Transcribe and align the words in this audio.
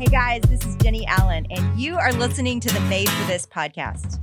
Hey 0.00 0.06
guys, 0.06 0.40
this 0.48 0.64
is 0.64 0.76
Jenny 0.76 1.04
Allen, 1.06 1.46
and 1.50 1.78
you 1.78 1.98
are 1.98 2.10
listening 2.14 2.58
to 2.60 2.72
the 2.72 2.80
Made 2.88 3.06
for 3.06 3.26
This 3.26 3.44
podcast. 3.44 4.18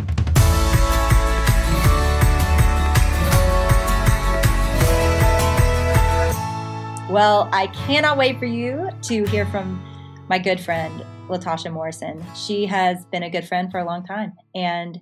Well, 7.12 7.48
I 7.54 7.68
cannot 7.86 8.18
wait 8.18 8.40
for 8.40 8.48
you 8.48 8.90
to 9.04 9.26
hear 9.26 9.46
from 9.46 9.80
my 10.28 10.40
good 10.40 10.60
friend, 10.60 11.06
Latasha 11.28 11.72
Morrison. 11.72 12.26
She 12.36 12.66
has 12.66 13.06
been 13.06 13.22
a 13.22 13.30
good 13.30 13.48
friend 13.48 13.70
for 13.70 13.78
a 13.80 13.86
long 13.86 14.04
time. 14.04 14.34
And 14.56 14.98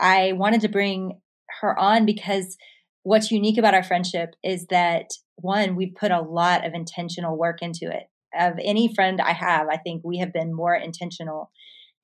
I 0.00 0.34
wanted 0.34 0.60
to 0.60 0.68
bring 0.68 1.20
her 1.60 1.76
on 1.76 2.06
because 2.06 2.56
what's 3.02 3.32
unique 3.32 3.58
about 3.58 3.74
our 3.74 3.82
friendship 3.82 4.36
is 4.44 4.66
that 4.66 5.10
one, 5.34 5.74
we've 5.74 5.96
put 5.96 6.12
a 6.12 6.20
lot 6.20 6.64
of 6.64 6.74
intentional 6.74 7.36
work 7.36 7.60
into 7.60 7.90
it. 7.90 8.04
Of 8.38 8.54
any 8.62 8.92
friend 8.94 9.20
I 9.20 9.32
have, 9.32 9.68
I 9.68 9.76
think 9.76 10.02
we 10.04 10.18
have 10.18 10.32
been 10.32 10.54
more 10.54 10.74
intentional 10.74 11.50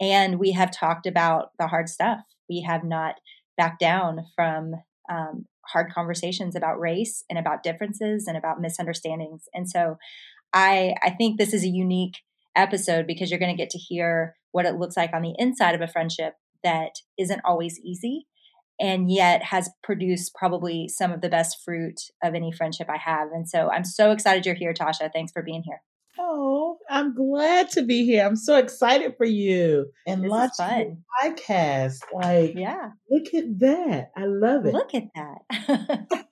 and 0.01 0.39
we 0.39 0.52
have 0.52 0.70
talked 0.70 1.06
about 1.06 1.51
the 1.59 1.69
hard 1.69 1.89
stuff. 1.89 2.20
We 2.48 2.62
have 2.66 2.84
not 2.84 3.16
backed 3.56 3.80
down 3.80 4.27
from 4.34 4.75
um, 5.11 5.47
hard 5.66 5.92
conversations 5.92 6.56
about 6.56 6.80
race 6.80 7.25
and 7.30 7.39
about 7.39 7.62
differences 7.62 8.27
and 8.27 8.37
about 8.37 8.61
misunderstandings. 8.61 9.45
And 9.55 9.69
so 9.69 9.97
I, 10.53 10.95
I 11.03 11.11
think 11.11 11.39
this 11.39 11.55
is 11.55 11.65
a 11.65 11.69
unique 11.69 12.16
episode 12.56 13.06
because 13.06 13.30
you're 13.30 13.41
going 13.41 13.55
to 13.55 13.62
get 13.62 13.70
to 13.70 13.78
hear 13.78 14.34
what 14.51 14.67
it 14.67 14.77
looks 14.77 14.97
like 14.97 15.12
on 15.14 15.23
the 15.23 15.34
inside 15.39 15.75
of 15.75 15.80
a 15.80 15.89
friendship 15.89 16.34
that 16.62 16.92
isn't 17.19 17.41
always 17.45 17.80
easy 17.80 18.27
and 18.80 19.11
yet 19.11 19.45
has 19.45 19.70
produced 19.83 20.34
probably 20.34 20.89
some 20.89 21.12
of 21.12 21.20
the 21.20 21.28
best 21.28 21.59
fruit 21.64 22.01
of 22.23 22.34
any 22.34 22.53
friendship 22.53 22.89
I 22.91 22.98
have. 22.98 23.28
And 23.33 23.48
so 23.48 23.70
I'm 23.70 23.84
so 23.84 24.11
excited 24.11 24.45
you're 24.45 24.55
here, 24.55 24.75
Tasha. 24.75 25.11
Thanks 25.12 25.33
for 25.33 25.42
being 25.42 25.62
here. 25.64 25.83
Oh, 26.19 26.79
I'm 26.91 27.15
glad 27.15 27.71
to 27.71 27.83
be 27.83 28.05
here. 28.05 28.25
I'm 28.25 28.37
so 28.37 28.57
excited 28.57 29.16
for 29.16 29.25
you 29.25 29.91
and 30.07 30.23
this 30.23 30.30
lots 30.30 30.61
of 30.61 30.97
podcasts. 31.23 32.00
Like, 32.12 32.55
yeah, 32.55 32.91
look 33.11 33.33
at 33.34 33.59
that. 33.61 34.11
I 34.17 34.27
love 34.27 34.67
it. 34.67 34.75
Look 34.75 34.95
at 34.95 35.05
that. 35.14 36.27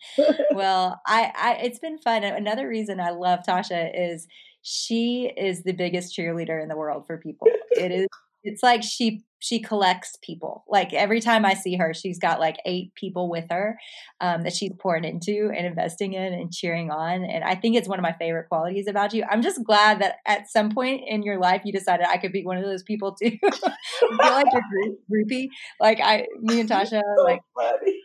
well, 0.54 1.00
I, 1.06 1.32
I, 1.36 1.52
it's 1.62 1.78
been 1.78 1.98
fun. 1.98 2.24
Another 2.24 2.69
reason 2.69 3.00
I 3.00 3.10
love 3.10 3.41
Tasha 3.48 3.91
is 3.94 4.27
she 4.62 5.32
is 5.36 5.62
the 5.62 5.72
biggest 5.72 6.16
cheerleader 6.16 6.62
in 6.62 6.69
the 6.69 6.76
world 6.76 7.06
for 7.06 7.16
people. 7.16 7.48
It 7.72 7.91
is 7.91 8.06
it's 8.42 8.62
like 8.62 8.82
she 8.82 9.22
she 9.41 9.58
collects 9.60 10.16
people. 10.22 10.64
Like 10.69 10.92
every 10.92 11.20
time 11.20 11.44
i 11.44 11.55
see 11.55 11.77
her 11.77 11.92
she's 11.92 12.19
got 12.19 12.38
like 12.38 12.56
eight 12.64 12.94
people 12.94 13.28
with 13.28 13.47
her 13.50 13.78
um, 14.20 14.42
that 14.42 14.55
she's 14.55 14.72
pouring 14.78 15.05
into 15.05 15.50
and 15.56 15.66
investing 15.66 16.12
in 16.12 16.32
and 16.32 16.52
cheering 16.52 16.91
on 16.91 17.24
and 17.24 17.42
i 17.42 17.55
think 17.55 17.77
it's 17.77 17.88
one 17.88 17.98
of 17.98 18.02
my 18.02 18.12
favorite 18.12 18.48
qualities 18.48 18.86
about 18.86 19.12
you. 19.12 19.24
I'm 19.28 19.42
just 19.42 19.64
glad 19.64 20.00
that 20.00 20.16
at 20.27 20.48
some 20.48 20.70
point 20.70 21.02
in 21.06 21.22
your 21.22 21.38
life 21.38 21.62
you 21.64 21.72
decided 21.72 22.06
i 22.08 22.19
could 22.19 22.32
be 22.32 22.44
one 22.44 22.58
of 22.58 22.64
those 22.64 22.82
people 22.82 23.14
too. 23.14 23.36
I 23.42 23.50
feel 23.50 24.32
like 24.32 24.47
you're 24.52 24.94
groupie. 25.10 25.48
Like 25.80 26.00
i 26.00 26.27
me 26.41 26.60
and 26.60 26.69
tasha 26.69 27.00
so 27.16 27.25
like 27.25 27.41
funny. 27.56 27.98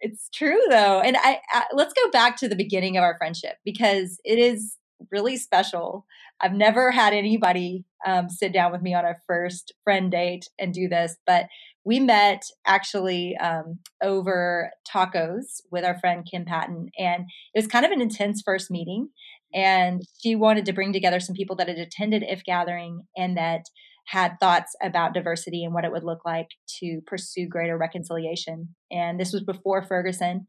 it's 0.00 0.28
true 0.34 0.60
though 0.70 1.00
and 1.00 1.16
I, 1.18 1.40
I 1.52 1.64
let's 1.72 1.92
go 1.92 2.10
back 2.10 2.36
to 2.38 2.48
the 2.48 2.56
beginning 2.56 2.96
of 2.96 3.02
our 3.02 3.16
friendship 3.18 3.56
because 3.64 4.18
it 4.24 4.38
is 4.38 4.76
really 5.12 5.36
special 5.36 6.06
I've 6.40 6.52
never 6.52 6.90
had 6.90 7.12
anybody 7.12 7.84
um, 8.06 8.28
sit 8.28 8.52
down 8.52 8.72
with 8.72 8.82
me 8.82 8.94
on 8.94 9.04
a 9.04 9.16
first 9.26 9.72
friend 9.84 10.10
date 10.10 10.48
and 10.58 10.72
do 10.72 10.88
this, 10.88 11.16
but 11.26 11.46
we 11.84 12.00
met 12.00 12.42
actually 12.66 13.36
um, 13.38 13.78
over 14.02 14.70
tacos 14.86 15.60
with 15.70 15.84
our 15.84 15.98
friend 15.98 16.26
Kim 16.30 16.44
Patton, 16.44 16.90
and 16.98 17.22
it 17.54 17.58
was 17.58 17.66
kind 17.66 17.86
of 17.86 17.92
an 17.92 18.00
intense 18.00 18.42
first 18.44 18.70
meeting. 18.70 19.08
And 19.54 20.02
she 20.22 20.34
wanted 20.36 20.66
to 20.66 20.74
bring 20.74 20.92
together 20.92 21.20
some 21.20 21.34
people 21.34 21.56
that 21.56 21.68
had 21.68 21.78
attended 21.78 22.22
If 22.22 22.44
Gathering 22.44 23.04
and 23.16 23.36
that 23.38 23.62
had 24.08 24.38
thoughts 24.40 24.74
about 24.82 25.14
diversity 25.14 25.64
and 25.64 25.72
what 25.72 25.84
it 25.84 25.92
would 25.92 26.04
look 26.04 26.24
like 26.24 26.48
to 26.80 27.00
pursue 27.06 27.46
greater 27.46 27.76
reconciliation. 27.76 28.74
And 28.90 29.18
this 29.18 29.32
was 29.32 29.42
before 29.42 29.82
Ferguson 29.82 30.46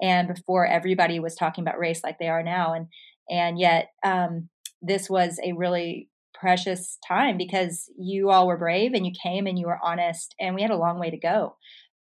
and 0.00 0.28
before 0.28 0.66
everybody 0.66 1.20
was 1.20 1.34
talking 1.34 1.62
about 1.62 1.78
race 1.78 2.00
like 2.02 2.18
they 2.18 2.28
are 2.28 2.42
now. 2.42 2.74
And 2.74 2.86
and 3.30 3.58
yet 3.58 3.88
um, 4.04 4.48
this 4.82 5.08
was 5.08 5.38
a 5.44 5.52
really 5.52 6.08
precious 6.34 6.98
time 7.06 7.38
because 7.38 7.88
you 7.96 8.30
all 8.30 8.48
were 8.48 8.58
brave 8.58 8.92
and 8.94 9.06
you 9.06 9.12
came 9.22 9.46
and 9.46 9.58
you 9.58 9.66
were 9.66 9.78
honest 9.82 10.34
and 10.40 10.54
we 10.54 10.62
had 10.62 10.72
a 10.72 10.76
long 10.76 10.98
way 10.98 11.08
to 11.08 11.16
go. 11.16 11.56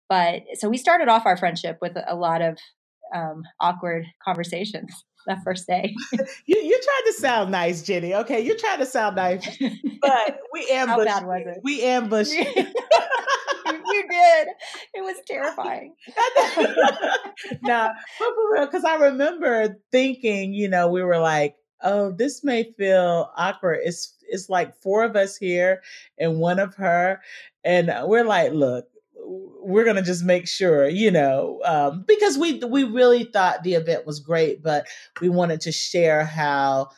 But 0.09 0.43
so 0.55 0.69
we 0.69 0.77
started 0.77 1.09
off 1.09 1.25
our 1.25 1.37
friendship 1.37 1.79
with 1.81 1.93
a 2.07 2.17
lot 2.17 2.43
of 2.43 2.59
um, 3.15 3.45
awkward 3.61 4.05
conversations 4.25 5.05
that 5.27 5.39
first 5.45 5.67
day. 5.67 5.95
You, 6.47 6.59
you 6.59 6.79
tried 6.83 7.03
to 7.07 7.13
sound 7.15 7.51
nice 7.53 7.83
jennie 7.83 8.15
okay? 8.15 8.41
You 8.41 8.57
tried 8.59 8.79
to 8.79 8.87
sound 8.87 9.17
nice 9.17 9.47
but 10.01 10.39
we 10.53 10.69
ambushed 10.71 11.09
How 11.09 11.21
bad 11.21 11.27
was 11.27 11.43
it? 11.47 11.61
we 11.63 11.83
ambushed 11.83 12.33
you 12.33 12.45
did. 14.11 14.49
It 14.95 15.03
was 15.03 15.17
terrifying. 15.27 15.95
No 17.63 17.91
but 18.19 18.29
for 18.35 18.53
real 18.53 18.67
because 18.67 18.85
i 18.85 18.97
remember 18.97 19.77
thinking 19.91 20.53
you 20.53 20.69
know 20.69 20.89
we 20.89 21.03
were 21.03 21.19
like 21.19 21.55
oh, 21.85 22.11
this 22.13 22.43
may 22.43 22.65
feel 22.65 23.31
awkward. 23.37 23.81
It's 23.85 24.15
it's 24.29 24.49
like 24.49 24.75
four 24.77 25.05
of 25.05 25.17
us 25.17 25.37
here 25.37 25.83
and 26.19 26.39
one 26.39 26.59
of 26.59 26.75
her, 26.77 27.21
and 27.65 27.93
we're 28.07 28.25
like, 28.25 28.53
look, 28.53 28.89
we're 29.17 29.85
gonna 29.85 30.03
just 30.03 30.25
make 30.25 30.49
sure, 30.49 30.89
you 30.89 31.11
know, 31.11 31.61
um, 31.65 32.05
because 32.07 32.39
we 32.39 32.59
we 32.61 32.85
really 32.85 33.25
thought 33.25 33.63
the 33.63 33.75
event 33.75 34.07
was 34.07 34.21
great, 34.21 34.63
but 34.63 34.87
we 35.21 35.29
wanted 35.29 35.61
to 35.63 35.73
share 35.73 36.25
how 36.25 36.91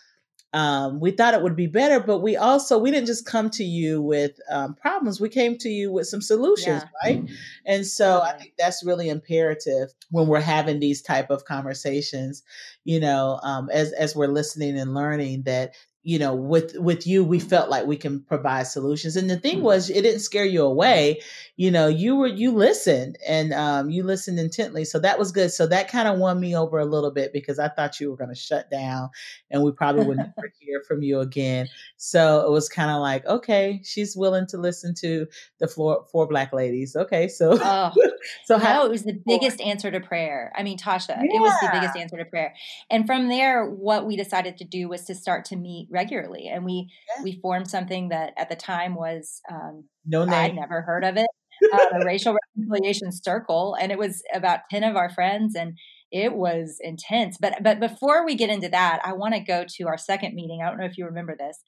um, 0.53 1.01
we 1.01 1.11
thought 1.11 1.35
it 1.35 1.43
would 1.43 1.57
be 1.57 1.67
better, 1.67 2.01
but 2.01 2.21
we 2.21 2.37
also 2.37 2.79
we 2.79 2.91
didn't 2.91 3.07
just 3.07 3.27
come 3.27 3.51
to 3.51 3.65
you 3.65 4.01
with 4.01 4.39
um, 4.51 4.75
problems. 4.75 5.21
We 5.21 5.29
came 5.29 5.59
to 5.59 5.69
you 5.69 5.93
with 5.93 6.07
some 6.07 6.23
solutions, 6.23 6.83
yeah. 6.83 6.89
right? 7.05 7.31
And 7.67 7.87
so 7.87 8.21
I 8.23 8.33
think 8.33 8.55
that's 8.57 8.85
really 8.85 9.09
imperative 9.09 9.93
when 10.11 10.29
we're 10.29 10.41
having 10.41 10.81
these 10.81 11.03
type 11.03 11.31
of 11.31 11.45
conversations. 11.45 12.43
You 12.85 13.01
know, 13.01 13.41
um, 13.43 13.69
as 13.71 13.93
as 13.93 14.15
we're 14.15 14.29
listening 14.29 14.79
and 14.79 14.95
learning 14.95 15.43
that 15.43 15.75
you 16.07 16.21
know 16.21 16.37
with 16.37 16.77
with 16.79 17.05
you 17.05 17.25
we 17.25 17.41
felt 17.41 17.69
like 17.69 17.85
we 17.85 17.97
can 17.97 18.21
provide 18.21 18.69
solutions. 18.69 19.17
And 19.17 19.29
the 19.29 19.37
thing 19.37 19.57
mm-hmm. 19.57 19.65
was 19.65 19.91
it 19.91 20.03
didn't 20.03 20.21
scare 20.21 20.45
you 20.45 20.63
away. 20.63 21.21
You 21.57 21.73
know 21.73 21.89
you 21.89 22.15
were 22.15 22.29
you 22.29 22.53
listened 22.53 23.19
and 23.27 23.53
um, 23.53 23.91
you 23.91 24.05
listened 24.05 24.39
intently. 24.39 24.85
So 24.85 25.01
that 25.01 25.19
was 25.19 25.33
good. 25.33 25.51
So 25.51 25.67
that 25.67 25.91
kind 25.91 26.07
of 26.07 26.21
won 26.21 26.39
me 26.39 26.57
over 26.57 26.79
a 26.79 26.85
little 26.85 27.11
bit 27.11 27.33
because 27.33 27.59
i 27.59 27.69
thought 27.69 27.99
you 27.99 28.09
were 28.09 28.17
going 28.17 28.31
to 28.31 28.37
shut 28.37 28.71
down 28.71 29.11
and 29.51 29.65
we 29.65 29.73
probably 29.73 30.05
would 30.05 30.17
never 30.37 30.53
hear 30.61 30.81
from 30.87 31.03
you 31.03 31.19
again. 31.19 31.67
So 31.97 32.47
it 32.47 32.53
was 32.53 32.69
kind 32.69 32.93
of 32.93 33.01
like 33.01 33.27
okay 33.27 33.81
she's 33.83 34.17
willing 34.17 34.47
to 34.49 34.59
listen 34.59 34.95
to 35.01 35.27
the 35.59 35.67
four 35.67 36.07
four 36.13 36.29
black 36.29 36.53
ladies. 36.53 36.95
Okay 36.95 37.27
so 37.27 37.59
oh, 37.61 37.91
so 38.45 38.59
how 38.59 38.79
no, 38.79 38.87
it 38.87 38.91
was 38.91 39.03
the 39.03 39.21
biggest 39.27 39.61
answer 39.61 39.91
to 39.91 39.99
prayer. 39.99 40.53
I 40.57 40.63
mean 40.63 40.79
tasha 40.79 41.09
yeah. 41.09 41.23
it 41.25 41.41
was 41.41 41.53
the 41.61 41.71
biggest 41.73 41.97
answer 41.97 42.17
to 42.17 42.25
prayer. 42.25 42.55
And 42.93 43.07
from 43.07 43.27
there 43.27 43.69
what 43.69 44.07
we 44.07 44.15
decided 44.15 44.57
to 44.59 44.65
do 44.65 44.89
was 44.89 45.03
to 45.07 45.15
start 45.17 45.45
to 45.47 45.57
meet 45.57 45.89
regularly, 45.97 46.49
and 46.53 46.65
we 46.65 46.89
yeah. 47.17 47.25
we 47.25 47.41
formed 47.41 47.69
something 47.69 48.11
that 48.11 48.35
at 48.37 48.49
the 48.49 48.57
time 48.57 48.95
was 48.95 49.41
um, 49.51 49.85
no 50.05 50.25
name. 50.25 50.35
I'd 50.35 50.55
never 50.55 50.83
heard 50.83 51.05
of 51.05 51.17
it, 51.17 51.29
uh, 51.73 52.01
a 52.01 52.05
racial 52.05 52.37
reconciliation 52.57 53.11
circle, 53.11 53.77
and 53.81 53.91
it 53.91 53.99
was 53.99 54.23
about 54.35 54.61
ten 54.71 54.85
of 54.85 54.95
our 54.95 55.11
friends, 55.11 55.57
and 55.57 55.77
it 56.13 56.35
was 56.35 56.79
intense. 56.81 57.39
But 57.41 57.63
but 57.63 57.81
before 57.81 58.25
we 58.25 58.35
get 58.35 58.51
into 58.51 58.69
that, 58.69 59.01
I 59.05 59.15
want 59.15 59.35
to 59.35 59.41
go 59.41 59.65
to 59.77 59.85
our 59.89 59.99
second 59.99 60.35
meeting. 60.35 60.61
I 60.63 60.69
don't 60.69 60.79
know 60.79 60.87
if 60.87 60.99
you 60.99 61.07
remember 61.07 61.35
this, 61.37 61.63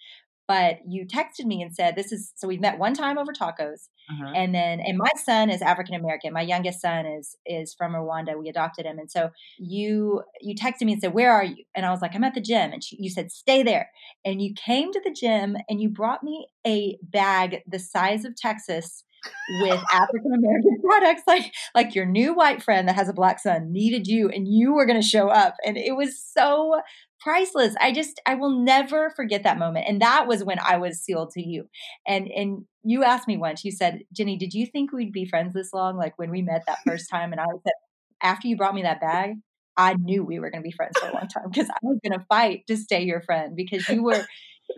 but 0.48 0.78
you 0.88 1.06
texted 1.06 1.44
me 1.44 1.62
and 1.62 1.74
said 1.74 1.94
this 1.94 2.10
is 2.10 2.32
so 2.34 2.48
we've 2.48 2.60
met 2.60 2.78
one 2.78 2.94
time 2.94 3.18
over 3.18 3.32
tacos. 3.32 3.88
Uh-huh. 4.10 4.32
and 4.34 4.54
then 4.54 4.80
and 4.80 4.96
my 4.96 5.10
son 5.22 5.50
is 5.50 5.60
african 5.60 5.94
american. 5.94 6.32
My 6.32 6.40
youngest 6.40 6.80
son 6.80 7.04
is 7.04 7.36
is 7.46 7.74
from 7.74 7.92
rwanda. 7.92 8.38
We 8.38 8.48
adopted 8.48 8.86
him. 8.86 8.98
And 8.98 9.10
so 9.10 9.30
you 9.58 10.22
you 10.40 10.54
texted 10.54 10.82
me 10.82 10.94
and 10.94 11.02
said 11.02 11.12
where 11.12 11.32
are 11.32 11.44
you? 11.44 11.64
And 11.76 11.84
i 11.84 11.90
was 11.90 12.00
like 12.00 12.14
i'm 12.14 12.24
at 12.24 12.34
the 12.34 12.40
gym. 12.40 12.72
And 12.72 12.82
she, 12.82 12.96
you 12.98 13.10
said 13.10 13.30
stay 13.30 13.62
there. 13.62 13.90
And 14.24 14.40
you 14.40 14.54
came 14.54 14.90
to 14.92 15.00
the 15.04 15.12
gym 15.12 15.56
and 15.68 15.80
you 15.80 15.90
brought 15.90 16.24
me 16.24 16.48
a 16.66 16.96
bag 17.02 17.58
the 17.66 17.78
size 17.78 18.24
of 18.24 18.34
texas 18.34 19.04
with 19.60 19.80
African 19.92 20.32
American 20.32 20.80
products, 20.84 21.22
like 21.26 21.52
like 21.74 21.94
your 21.94 22.06
new 22.06 22.34
white 22.34 22.62
friend 22.62 22.88
that 22.88 22.96
has 22.96 23.08
a 23.08 23.12
black 23.12 23.40
son 23.40 23.72
needed 23.72 24.06
you, 24.06 24.28
and 24.28 24.46
you 24.48 24.74
were 24.74 24.86
going 24.86 25.00
to 25.00 25.06
show 25.06 25.28
up, 25.28 25.54
and 25.64 25.76
it 25.76 25.96
was 25.96 26.20
so 26.22 26.80
priceless. 27.20 27.74
I 27.80 27.92
just 27.92 28.20
I 28.26 28.34
will 28.34 28.58
never 28.60 29.10
forget 29.10 29.42
that 29.44 29.58
moment. 29.58 29.86
And 29.88 30.00
that 30.00 30.26
was 30.26 30.44
when 30.44 30.58
I 30.58 30.76
was 30.76 31.00
sealed 31.00 31.30
to 31.32 31.42
you. 31.42 31.68
And 32.06 32.28
and 32.28 32.64
you 32.84 33.04
asked 33.04 33.28
me 33.28 33.36
once, 33.36 33.64
you 33.64 33.72
said, 33.72 34.00
Jenny, 34.12 34.36
did 34.36 34.54
you 34.54 34.66
think 34.66 34.92
we'd 34.92 35.12
be 35.12 35.26
friends 35.26 35.54
this 35.54 35.72
long? 35.72 35.96
Like 35.96 36.18
when 36.18 36.30
we 36.30 36.42
met 36.42 36.62
that 36.66 36.78
first 36.86 37.10
time 37.10 37.32
and 37.32 37.40
I 37.40 37.44
said, 37.44 37.72
after 38.22 38.48
you 38.48 38.56
brought 38.56 38.74
me 38.74 38.82
that 38.82 39.00
bag, 39.00 39.34
I 39.76 39.94
knew 39.94 40.24
we 40.24 40.38
were 40.40 40.50
gonna 40.50 40.62
be 40.62 40.72
friends 40.72 40.98
for 40.98 41.08
a 41.08 41.14
long 41.14 41.28
time 41.28 41.50
because 41.50 41.68
I 41.70 41.78
was 41.82 41.98
gonna 42.02 42.24
fight 42.28 42.66
to 42.68 42.76
stay 42.76 43.02
your 43.02 43.20
friend 43.22 43.54
because 43.56 43.88
you 43.88 44.02
were 44.02 44.26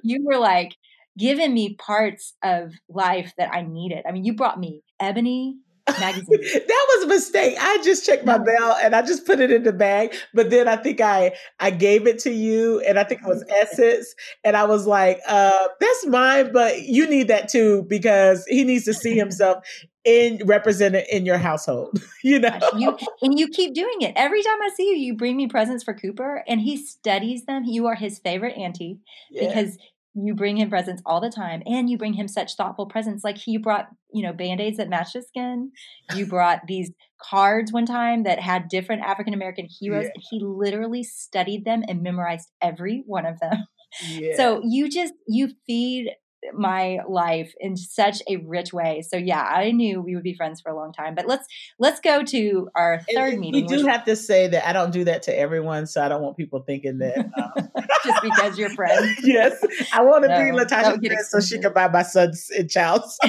you 0.03 0.25
were 0.25 0.39
like 0.39 0.77
giving 1.19 1.53
me 1.53 1.75
parts 1.75 2.35
of 2.43 2.73
life 2.89 3.33
that 3.37 3.53
I 3.53 3.63
needed. 3.63 4.05
I 4.07 4.13
mean, 4.13 4.25
you 4.25 4.35
brought 4.35 4.59
me 4.59 4.83
ebony 5.01 5.57
magazine. 5.99 6.41
that 6.67 6.87
was 6.95 7.05
a 7.05 7.09
mistake. 7.09 7.57
I 7.61 7.79
just 7.83 8.05
checked 8.05 8.25
my 8.25 8.39
bell 8.39 8.77
and 8.83 8.95
I 8.95 9.03
just 9.03 9.27
put 9.27 9.41
it 9.41 9.51
in 9.51 9.63
the 9.63 9.73
bag. 9.73 10.15
But 10.35 10.51
then 10.51 10.69
I 10.69 10.77
think 10.77 11.01
I 11.01 11.33
I 11.59 11.71
gave 11.71 12.07
it 12.07 12.19
to 12.21 12.31
you, 12.31 12.81
and 12.81 12.99
I 12.99 13.05
think 13.05 13.23
it 13.23 13.27
was 13.27 13.45
Essence, 13.49 14.15
and 14.45 14.57
I 14.57 14.65
was 14.65 14.87
like, 14.87 15.21
uh, 15.27 15.69
"That's 15.81 16.07
mine, 16.07 16.53
but 16.53 16.83
you 16.83 17.09
need 17.09 17.29
that 17.29 17.49
too 17.49 17.85
because 17.89 18.45
he 18.47 18.65
needs 18.65 18.85
to 18.85 18.95
see 18.95 19.17
himself 19.17 19.65
in 20.05 20.41
represented 20.47 21.05
in 21.11 21.27
your 21.27 21.39
household. 21.39 22.03
you 22.25 22.39
know, 22.39 22.59
you 22.77 22.97
and 23.23 23.39
you 23.39 23.49
keep 23.49 23.75
doing 23.75 24.01
it 24.01 24.13
every 24.17 24.43
time 24.43 24.63
I 24.63 24.71
see 24.75 24.89
you. 24.89 24.97
You 24.97 25.17
bring 25.17 25.37
me 25.37 25.47
presents 25.47 25.85
for 25.85 25.95
Cooper, 25.95 26.43
and 26.47 26.61
he 26.61 26.77
studies 26.77 27.45
them. 27.45 27.65
You 27.65 27.87
are 27.87 27.95
his 27.95 28.19
favorite 28.19 28.57
auntie 28.57 28.99
yeah. 29.31 29.49
because 29.49 29.79
you 30.15 30.35
bring 30.35 30.57
him 30.57 30.69
presents 30.69 31.03
all 31.07 31.21
the 31.21 31.31
time 31.31 31.63
and 31.67 31.89
you 31.89 31.97
bring 31.97 32.15
him 32.15 32.27
such 32.27 32.57
thoughtful 32.57 32.87
presents 32.87 33.23
like 33.23 33.39
he 33.39 33.57
brought 33.57 33.89
you 34.13 34.23
know 34.23 34.33
band-aids 34.33 34.77
that 34.77 34.89
match 34.89 35.13
his 35.13 35.27
skin 35.29 35.71
you 36.17 36.27
brought 36.29 36.67
these 36.67 36.91
cards 37.21 37.73
one 37.73 37.87
time 37.87 38.25
that 38.25 38.41
had 38.41 38.69
different 38.69 39.03
african 39.03 39.35
american 39.35 39.69
heroes 39.79 40.05
yeah. 40.05 40.11
and 40.15 40.25
he 40.31 40.41
literally 40.43 41.05
studied 41.05 41.65
them 41.65 41.83
and 41.89 42.03
memorized 42.03 42.49
every 42.61 43.03
one 43.07 43.25
of 43.25 43.39
them 43.41 43.67
yeah. 44.09 44.37
so 44.37 44.61
you 44.65 44.89
just 44.89 45.15
you 45.29 45.51
feed 45.67 46.11
my 46.55 46.99
life 47.09 47.55
in 47.61 47.77
such 47.77 48.23
a 48.29 48.37
rich 48.37 48.73
way. 48.73 49.03
So 49.07 49.17
yeah, 49.17 49.43
I 49.43 49.71
knew 49.73 50.01
we 50.01 50.15
would 50.15 50.25
be 50.25 50.35
friends 50.35 50.61
for 50.61 50.71
a 50.71 50.77
long 50.77 50.93
time. 50.93 51.15
But 51.15 51.27
let's 51.27 51.47
let's 51.79 52.01
go 52.01 52.23
to 52.23 52.69
our 52.75 53.01
third 53.15 53.35
and 53.35 53.41
meeting. 53.41 53.67
We 53.67 53.69
do 53.69 53.85
which, 53.85 53.93
have 53.93 54.05
to 54.05 54.17
say 54.17 54.49
that 54.49 54.67
I 54.67 54.73
don't 54.73 54.93
do 54.93 55.05
that 55.05 55.23
to 55.25 55.39
everyone, 55.39 55.87
so 55.87 56.03
I 56.03 56.09
don't 56.09 56.23
want 56.23 56.37
people 56.37 56.61
thinking 56.61 56.99
that 56.99 57.19
um, 57.57 57.69
just 58.05 58.23
because 58.23 58.59
you're 58.59 58.71
friends. 58.71 59.19
yes, 59.23 59.63
I 59.93 60.03
want 60.03 60.25
to 60.25 60.29
no, 60.29 60.39
be 60.39 60.59
Latasha's 60.59 60.99
friend 60.99 61.27
so 61.29 61.41
she 61.41 61.61
can 61.61 61.73
buy 61.73 61.89
my 61.89 62.03
son's 62.03 62.51
and 62.57 62.71
child's. 62.71 63.19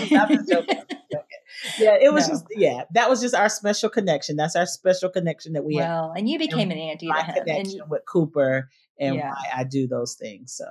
Yeah, 1.78 1.98
it 2.02 2.12
was 2.12 2.28
no. 2.28 2.34
just 2.34 2.46
yeah, 2.56 2.84
that 2.94 3.10
was 3.10 3.22
just 3.22 3.36
our 3.36 3.50
special 3.50 3.90
connection. 3.90 4.36
That's 4.36 4.56
our 4.56 4.66
special 4.66 5.10
connection 5.10 5.54
that 5.54 5.64
we 5.64 5.76
well, 5.76 6.12
and 6.16 6.28
you 6.28 6.40
became 6.40 6.72
and 6.72 6.80
an 6.80 6.80
auntie 6.80 7.08
my 7.08 7.22
connection 7.22 7.82
and, 7.82 7.90
with 7.90 8.04
Cooper 8.08 8.70
and 9.00 9.16
yeah. 9.16 9.30
why 9.30 9.60
I 9.60 9.64
do 9.64 9.88
those 9.88 10.16
things. 10.16 10.54
So 10.54 10.66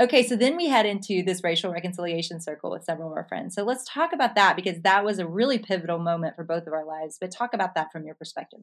Okay, 0.00 0.26
so 0.26 0.36
then 0.36 0.56
we 0.56 0.66
head 0.66 0.86
into 0.86 1.22
this 1.22 1.42
racial 1.42 1.72
reconciliation 1.72 2.40
circle 2.40 2.70
with 2.70 2.84
several 2.84 3.10
of 3.10 3.16
our 3.16 3.24
friends. 3.24 3.54
So 3.54 3.64
let's 3.64 3.84
talk 3.84 4.12
about 4.12 4.34
that 4.34 4.56
because 4.56 4.80
that 4.82 5.04
was 5.04 5.18
a 5.18 5.26
really 5.26 5.58
pivotal 5.58 5.98
moment 5.98 6.36
for 6.36 6.44
both 6.44 6.66
of 6.66 6.72
our 6.72 6.84
lives. 6.84 7.16
But 7.20 7.30
talk 7.30 7.54
about 7.54 7.74
that 7.74 7.90
from 7.90 8.04
your 8.04 8.14
perspective 8.14 8.60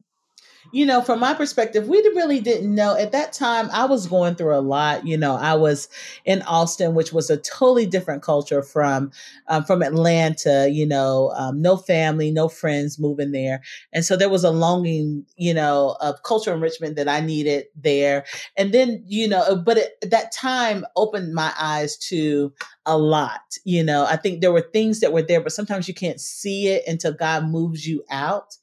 you 0.72 0.84
know, 0.84 1.00
from 1.00 1.20
my 1.20 1.32
perspective, 1.34 1.88
we 1.88 1.98
really 1.98 2.40
didn't 2.40 2.74
know 2.74 2.96
at 2.96 3.12
that 3.12 3.32
time. 3.32 3.68
I 3.72 3.84
was 3.84 4.06
going 4.06 4.34
through 4.34 4.56
a 4.56 4.60
lot. 4.60 5.06
You 5.06 5.16
know, 5.16 5.36
I 5.36 5.54
was 5.54 5.88
in 6.24 6.42
Austin, 6.42 6.94
which 6.94 7.12
was 7.12 7.30
a 7.30 7.36
totally 7.36 7.86
different 7.86 8.22
culture 8.22 8.62
from 8.62 9.12
um, 9.46 9.64
from 9.64 9.82
Atlanta. 9.82 10.68
You 10.70 10.86
know, 10.86 11.32
um, 11.36 11.62
no 11.62 11.76
family, 11.76 12.30
no 12.30 12.48
friends 12.48 12.98
moving 12.98 13.32
there, 13.32 13.62
and 13.92 14.04
so 14.04 14.16
there 14.16 14.28
was 14.28 14.44
a 14.44 14.50
longing, 14.50 15.24
you 15.36 15.54
know, 15.54 15.96
of 16.00 16.22
cultural 16.24 16.56
enrichment 16.56 16.96
that 16.96 17.08
I 17.08 17.20
needed 17.20 17.66
there. 17.76 18.24
And 18.56 18.72
then, 18.72 19.04
you 19.06 19.28
know, 19.28 19.56
but 19.56 19.78
at 19.78 20.10
that 20.10 20.32
time 20.32 20.84
opened 21.16 21.34
my 21.34 21.52
eyes 21.58 21.96
to 21.96 22.52
a 22.84 22.96
lot. 22.96 23.56
You 23.64 23.82
know, 23.82 24.04
I 24.04 24.16
think 24.16 24.40
there 24.40 24.52
were 24.52 24.68
things 24.72 25.00
that 25.00 25.12
were 25.12 25.22
there, 25.22 25.40
but 25.40 25.52
sometimes 25.52 25.88
you 25.88 25.94
can't 25.94 26.20
see 26.20 26.68
it 26.68 26.84
until 26.86 27.12
God 27.12 27.48
moves 27.48 27.86
you 27.86 28.04
out 28.10 28.56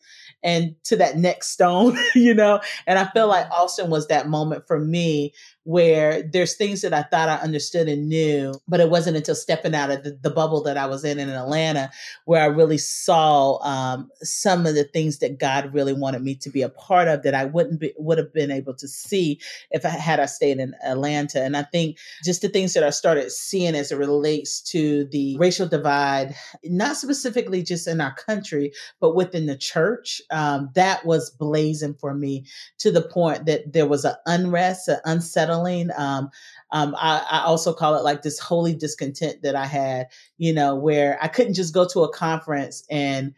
and 0.43 0.75
to 0.83 0.97
that 0.97 1.17
next 1.17 1.49
stone, 1.49 1.97
you 2.15 2.33
know? 2.33 2.59
And 2.85 2.99
I 2.99 3.09
feel 3.11 3.27
like 3.27 3.49
Austin 3.49 3.89
was 3.89 4.07
that 4.07 4.27
moment 4.27 4.67
for 4.67 4.79
me 4.79 5.33
where 5.63 6.21
there's 6.23 6.55
things 6.55 6.81
that 6.81 6.93
I 6.93 7.03
thought 7.03 7.29
I 7.29 7.35
understood 7.35 7.87
and 7.87 8.09
knew, 8.09 8.53
but 8.67 8.81
it 8.81 8.89
wasn't 8.89 9.17
until 9.17 9.35
stepping 9.35 9.73
out 9.73 9.91
of 9.91 10.03
the, 10.03 10.19
the 10.21 10.29
bubble 10.29 10.61
that 10.63 10.77
I 10.77 10.85
was 10.87 11.05
in 11.05 11.19
in 11.19 11.29
Atlanta 11.29 11.89
where 12.25 12.41
I 12.41 12.47
really 12.47 12.77
saw 12.77 13.57
um, 13.63 14.09
some 14.21 14.65
of 14.65 14.75
the 14.75 14.83
things 14.83 15.19
that 15.19 15.39
God 15.39 15.73
really 15.73 15.93
wanted 15.93 16.21
me 16.21 16.35
to 16.35 16.49
be 16.49 16.61
a 16.61 16.69
part 16.69 17.07
of 17.07 17.23
that 17.23 17.33
I 17.33 17.45
wouldn't 17.45 17.79
be, 17.79 17.93
would 17.97 18.17
have 18.17 18.33
been 18.33 18.51
able 18.51 18.73
to 18.75 18.87
see 18.87 19.39
if 19.71 19.85
I 19.85 19.89
had 19.89 20.19
I 20.19 20.25
stayed 20.25 20.59
in 20.59 20.75
Atlanta. 20.85 21.41
And 21.41 21.55
I 21.55 21.63
think 21.63 21.97
just 22.25 22.41
the 22.41 22.49
things 22.49 22.73
that 22.73 22.83
I 22.83 22.89
started 22.89 23.31
seeing 23.31 23.75
as 23.75 23.91
it 23.91 23.97
relates 23.97 24.61
to 24.71 25.05
the 25.05 25.37
racial 25.37 25.67
divide, 25.67 26.35
not 26.65 26.97
specifically 26.97 27.63
just 27.63 27.87
in 27.87 28.01
our 28.01 28.13
country, 28.13 28.73
but 28.99 29.15
within 29.15 29.45
the 29.45 29.57
church, 29.57 30.21
um, 30.29 30.69
that 30.75 31.05
was 31.05 31.29
blazing 31.29 31.93
for 31.93 32.13
me 32.13 32.45
to 32.79 32.91
the 32.91 33.01
point 33.01 33.45
that 33.45 33.71
there 33.71 33.87
was 33.87 34.03
an 34.03 34.15
unrest, 34.25 34.89
an 34.89 34.99
unsettling 35.05 35.52
settling. 35.53 35.89
Um, 35.95 36.29
um, 36.71 36.95
I, 36.97 37.25
I, 37.29 37.43
also 37.43 37.73
call 37.73 37.95
it 37.95 38.03
like 38.03 38.21
this 38.21 38.39
holy 38.39 38.73
discontent 38.73 39.43
that 39.43 39.55
I 39.55 39.65
had, 39.65 40.07
you 40.37 40.53
know, 40.53 40.75
where 40.75 41.17
I 41.21 41.27
couldn't 41.27 41.53
just 41.53 41.73
go 41.73 41.87
to 41.89 42.01
a 42.01 42.13
conference 42.13 42.83
and 42.89 43.33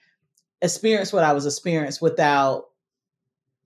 experience 0.61 1.11
what 1.11 1.23
I 1.23 1.33
was 1.33 1.45
experiencing 1.45 2.03
without 2.03 2.65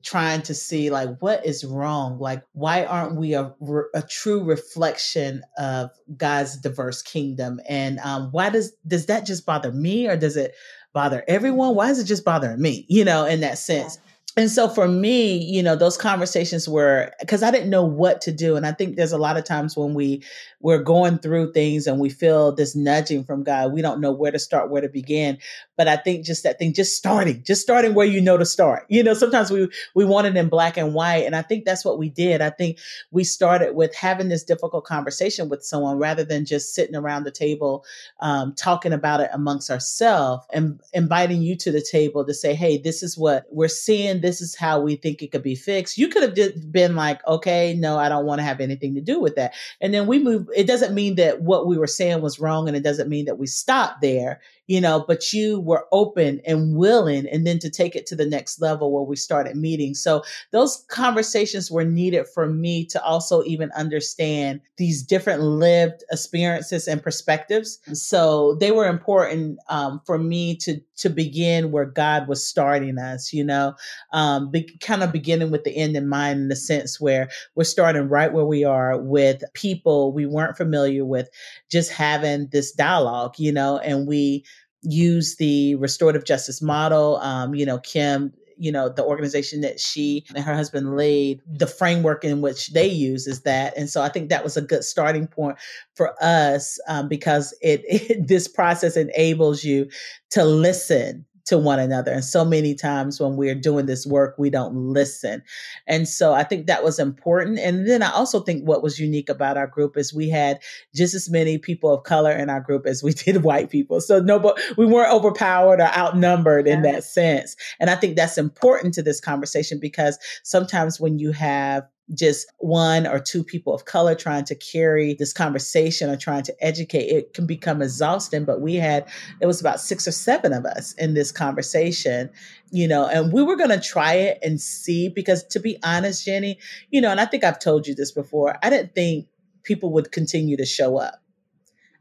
trying 0.01 0.41
to 0.41 0.55
see 0.55 0.89
like 0.89 1.09
what 1.19 1.45
is 1.45 1.65
wrong? 1.65 2.19
Like 2.19 2.43
why 2.53 2.85
aren't 2.85 3.15
we 3.15 3.33
a, 3.33 3.53
a 3.93 4.01
true 4.01 4.43
reflection 4.43 5.43
of 5.57 5.91
god's 6.15 6.57
diverse 6.57 7.01
kingdom? 7.01 7.59
And 7.67 7.99
um, 7.99 8.29
why 8.31 8.49
does 8.49 8.71
does 8.87 9.07
that 9.07 9.25
just 9.25 9.45
bother 9.45 9.71
me 9.71 10.07
or 10.07 10.15
does 10.15 10.37
it 10.37 10.55
bother 10.93 11.23
everyone? 11.27 11.75
Why 11.75 11.89
is 11.89 11.99
it 11.99 12.05
just 12.05 12.25
bothering 12.25 12.61
me? 12.61 12.85
You 12.87 13.03
know 13.03 13.25
in 13.25 13.41
that 13.41 13.57
sense 13.57 13.99
and 14.39 14.49
so 14.49 14.69
for 14.69 14.87
me, 14.87 15.35
you 15.35 15.61
know, 15.61 15.75
those 15.75 15.97
conversations 15.97 16.65
were 16.69 17.11
because 17.19 17.43
I 17.43 17.51
didn't 17.51 17.69
know 17.69 17.83
what 17.83 18.21
to 18.21 18.31
do. 18.31 18.55
And 18.55 18.65
I 18.65 18.71
think 18.71 18.95
there's 18.95 19.11
a 19.11 19.17
lot 19.17 19.35
of 19.35 19.43
times 19.43 19.75
when 19.75 19.93
we 19.93 20.23
we're 20.61 20.83
going 20.83 21.19
through 21.19 21.53
things 21.53 21.87
and 21.87 21.99
we 21.99 22.09
feel 22.09 22.51
this 22.51 22.75
nudging 22.75 23.23
from 23.23 23.43
God, 23.43 23.71
we 23.71 23.81
don't 23.81 24.01
know 24.01 24.11
where 24.11 24.31
to 24.31 24.39
start, 24.39 24.69
where 24.69 24.81
to 24.81 24.89
begin. 24.89 25.37
But 25.77 25.87
I 25.87 25.95
think 25.95 26.25
just 26.25 26.43
that 26.43 26.59
thing, 26.59 26.73
just 26.73 26.97
starting, 26.97 27.43
just 27.43 27.61
starting 27.61 27.93
where 27.93 28.05
you 28.05 28.19
know 28.19 28.37
to 28.37 28.45
start. 28.45 28.85
You 28.89 29.01
know, 29.01 29.13
sometimes 29.13 29.49
we 29.49 29.69
we 29.95 30.03
want 30.03 30.27
it 30.27 30.35
in 30.35 30.49
black 30.49 30.75
and 30.75 30.93
white. 30.93 31.25
And 31.25 31.35
I 31.35 31.41
think 31.41 31.63
that's 31.63 31.85
what 31.85 31.97
we 31.97 32.09
did. 32.09 32.41
I 32.41 32.49
think 32.49 32.77
we 33.11 33.23
started 33.23 33.75
with 33.75 33.95
having 33.95 34.27
this 34.27 34.43
difficult 34.43 34.83
conversation 34.83 35.47
with 35.47 35.63
someone 35.63 35.97
rather 35.97 36.25
than 36.25 36.45
just 36.45 36.75
sitting 36.75 36.95
around 36.95 37.23
the 37.23 37.31
table 37.31 37.85
um, 38.19 38.53
talking 38.55 38.91
about 38.91 39.21
it 39.21 39.29
amongst 39.31 39.69
ourselves 39.69 40.45
and 40.51 40.81
inviting 40.93 41.41
you 41.41 41.55
to 41.55 41.71
the 41.71 41.81
table 41.81 42.25
to 42.25 42.33
say, 42.33 42.53
hey, 42.53 42.77
this 42.77 43.01
is 43.01 43.17
what 43.17 43.45
we're 43.49 43.69
seeing. 43.69 44.19
This 44.19 44.41
is 44.41 44.55
how 44.55 44.81
we 44.81 44.97
think 44.97 45.21
it 45.21 45.31
could 45.31 45.43
be 45.43 45.55
fixed. 45.55 45.97
You 45.97 46.09
could 46.09 46.23
have 46.23 46.35
just 46.35 46.69
been 46.71 46.95
like, 46.97 47.25
okay, 47.25 47.73
no, 47.73 47.97
I 47.97 48.09
don't 48.09 48.25
want 48.25 48.39
to 48.39 48.43
have 48.43 48.59
anything 48.59 48.95
to 48.95 49.01
do 49.01 49.19
with 49.19 49.35
that. 49.35 49.53
And 49.79 49.93
then 49.93 50.07
we 50.07 50.21
move 50.21 50.48
it 50.55 50.67
doesn't 50.67 50.93
mean 50.93 51.15
that 51.15 51.41
what 51.41 51.67
we 51.67 51.77
were 51.77 51.87
saying 51.87 52.21
was 52.21 52.39
wrong 52.39 52.67
and 52.67 52.75
it 52.75 52.83
doesn't 52.83 53.09
mean 53.09 53.25
that 53.25 53.37
we 53.37 53.47
stopped 53.47 54.01
there 54.01 54.39
you 54.69 54.79
know, 54.79 55.03
but 55.07 55.33
you 55.33 55.59
were 55.61 55.87
open 55.91 56.39
and 56.45 56.75
willing 56.75 57.27
and 57.27 57.45
then 57.45 57.57
to 57.57 57.71
take 57.71 57.95
it 57.95 58.05
to 58.05 58.15
the 58.15 58.25
next 58.25 58.61
level 58.61 58.91
where 58.91 59.01
we 59.01 59.15
started 59.15 59.55
meeting. 59.55 59.95
So 59.95 60.21
those 60.51 60.85
conversations 60.89 61.71
were 61.71 61.83
needed 61.83 62.27
for 62.27 62.45
me 62.45 62.85
to 62.85 63.03
also 63.03 63.41
even 63.45 63.71
understand 63.71 64.61
these 64.77 65.01
different 65.01 65.41
lived 65.41 66.03
experiences 66.11 66.87
and 66.87 67.01
perspectives. 67.01 67.79
So 67.93 68.57
they 68.59 68.69
were 68.69 68.85
important 68.85 69.57
um, 69.69 70.01
for 70.05 70.19
me 70.19 70.55
to 70.57 70.79
to 70.97 71.09
begin 71.09 71.71
where 71.71 71.85
God 71.85 72.27
was 72.27 72.45
starting 72.45 72.99
us, 72.99 73.31
you 73.31 73.43
know, 73.43 73.73
um, 74.11 74.51
be, 74.51 74.69
kind 74.81 75.01
of 75.01 75.13
beginning 75.13 75.49
with 75.49 75.63
the 75.63 75.75
end 75.75 75.95
in 75.95 76.09
mind 76.09 76.41
in 76.41 76.47
the 76.49 76.57
sense 76.57 76.99
where 76.99 77.29
we're 77.55 77.63
starting 77.63 78.09
right 78.09 78.33
where 78.33 78.45
we 78.45 78.65
are 78.65 78.99
with 78.99 79.41
people 79.53 80.11
we 80.11 80.25
weren't 80.39 80.57
familiar 80.57 81.03
with, 81.03 81.29
just 81.69 81.91
having 81.91 82.47
this 82.47 82.71
dialogue, 82.71 83.35
you 83.37 83.51
know, 83.51 83.77
and 83.79 84.07
we 84.07 84.45
use 84.81 85.35
the 85.35 85.75
restorative 85.75 86.23
justice 86.23 86.61
model. 86.61 87.17
Um, 87.17 87.53
you 87.53 87.65
know, 87.65 87.79
Kim, 87.79 88.33
you 88.57 88.71
know, 88.71 88.89
the 88.89 89.03
organization 89.03 89.61
that 89.61 89.79
she 89.79 90.25
and 90.35 90.43
her 90.43 90.53
husband 90.53 90.95
laid, 90.95 91.41
the 91.47 91.67
framework 91.67 92.23
in 92.23 92.41
which 92.41 92.67
they 92.73 92.87
use 92.87 93.27
is 93.27 93.41
that. 93.41 93.75
And 93.77 93.89
so 93.89 94.01
I 94.01 94.09
think 94.09 94.29
that 94.29 94.43
was 94.43 94.57
a 94.57 94.61
good 94.61 94.83
starting 94.83 95.27
point 95.27 95.57
for 95.95 96.13
us 96.21 96.79
um, 96.87 97.07
because 97.07 97.53
it, 97.61 97.83
it 97.87 98.27
this 98.27 98.47
process 98.47 98.97
enables 98.97 99.63
you 99.63 99.89
to 100.31 100.43
listen 100.43 101.25
to 101.49 101.57
one 101.57 101.79
another. 101.79 102.11
And 102.11 102.23
so 102.23 102.45
many 102.45 102.75
times 102.75 103.19
when 103.19 103.35
we're 103.35 103.55
doing 103.55 103.87
this 103.87 104.05
work, 104.05 104.35
we 104.37 104.49
don't 104.49 104.75
listen. 104.75 105.41
And 105.87 106.07
so 106.07 106.33
I 106.33 106.43
think 106.43 106.67
that 106.67 106.83
was 106.83 106.99
important. 106.99 107.59
And 107.59 107.87
then 107.87 108.03
I 108.03 108.11
also 108.11 108.39
think 108.39 108.63
what 108.63 108.83
was 108.83 108.99
unique 108.99 109.29
about 109.29 109.57
our 109.57 109.67
group 109.67 109.97
is 109.97 110.13
we 110.13 110.29
had 110.29 110.59
just 110.93 111.15
as 111.15 111.29
many 111.29 111.57
people 111.57 111.91
of 111.91 112.03
color 112.03 112.31
in 112.31 112.49
our 112.49 112.61
group 112.61 112.85
as 112.85 113.03
we 113.03 113.13
did 113.13 113.43
white 113.43 113.69
people. 113.69 113.99
So 113.99 114.19
no, 114.19 114.39
but 114.39 114.59
we 114.77 114.85
weren't 114.85 115.11
overpowered 115.11 115.79
or 115.79 115.89
outnumbered 115.97 116.67
in 116.67 116.83
that 116.83 117.03
sense. 117.03 117.55
And 117.79 117.89
I 117.89 117.95
think 117.95 118.15
that's 118.15 118.37
important 118.37 118.93
to 118.93 119.01
this 119.01 119.19
conversation 119.19 119.79
because 119.79 120.19
sometimes 120.43 120.99
when 120.99 121.17
you 121.17 121.31
have 121.31 121.83
just 122.13 122.51
one 122.57 123.05
or 123.05 123.19
two 123.19 123.43
people 123.43 123.73
of 123.73 123.85
color 123.85 124.15
trying 124.15 124.45
to 124.45 124.55
carry 124.55 125.13
this 125.13 125.31
conversation 125.31 126.09
or 126.09 126.17
trying 126.17 126.43
to 126.43 126.55
educate, 126.63 127.05
it 127.05 127.33
can 127.33 127.45
become 127.45 127.81
exhausting. 127.81 128.45
But 128.45 128.61
we 128.61 128.75
had, 128.75 129.07
it 129.41 129.45
was 129.45 129.61
about 129.61 129.79
six 129.79 130.07
or 130.07 130.11
seven 130.11 130.53
of 130.53 130.65
us 130.65 130.93
in 130.93 131.13
this 131.13 131.31
conversation, 131.31 132.29
you 132.71 132.87
know, 132.87 133.05
and 133.07 133.31
we 133.31 133.43
were 133.43 133.55
going 133.55 133.69
to 133.69 133.79
try 133.79 134.13
it 134.13 134.39
and 134.41 134.59
see 134.59 135.09
because 135.09 135.43
to 135.47 135.59
be 135.59 135.77
honest, 135.83 136.25
Jenny, 136.25 136.57
you 136.89 137.01
know, 137.01 137.11
and 137.11 137.19
I 137.19 137.25
think 137.25 137.43
I've 137.43 137.59
told 137.59 137.87
you 137.87 137.93
this 137.93 138.11
before, 138.11 138.57
I 138.63 138.69
didn't 138.69 138.95
think 138.95 139.27
people 139.63 139.91
would 139.93 140.11
continue 140.11 140.57
to 140.57 140.65
show 140.65 140.97
up. 140.97 141.21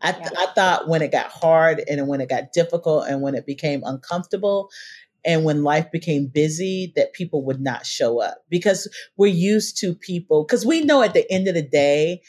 I, 0.00 0.12
th- 0.12 0.28
yeah. 0.32 0.38
I 0.38 0.46
thought 0.54 0.88
when 0.88 1.02
it 1.02 1.10
got 1.10 1.26
hard 1.26 1.82
and 1.88 2.06
when 2.06 2.20
it 2.20 2.28
got 2.28 2.52
difficult 2.52 3.08
and 3.08 3.20
when 3.20 3.34
it 3.34 3.44
became 3.44 3.82
uncomfortable 3.84 4.70
and 5.28 5.44
when 5.44 5.62
life 5.62 5.92
became 5.92 6.26
busy 6.26 6.90
that 6.96 7.12
people 7.12 7.44
would 7.44 7.60
not 7.60 7.84
show 7.84 8.20
up. 8.20 8.38
Because 8.48 8.88
we're 9.18 9.26
used 9.26 9.76
to 9.78 9.94
people 9.94 10.42
because 10.42 10.66
we 10.66 10.80
know 10.80 11.02
at 11.02 11.12
the 11.12 11.30
end 11.30 11.46
of 11.46 11.54
the 11.54 11.62
day 11.62 12.22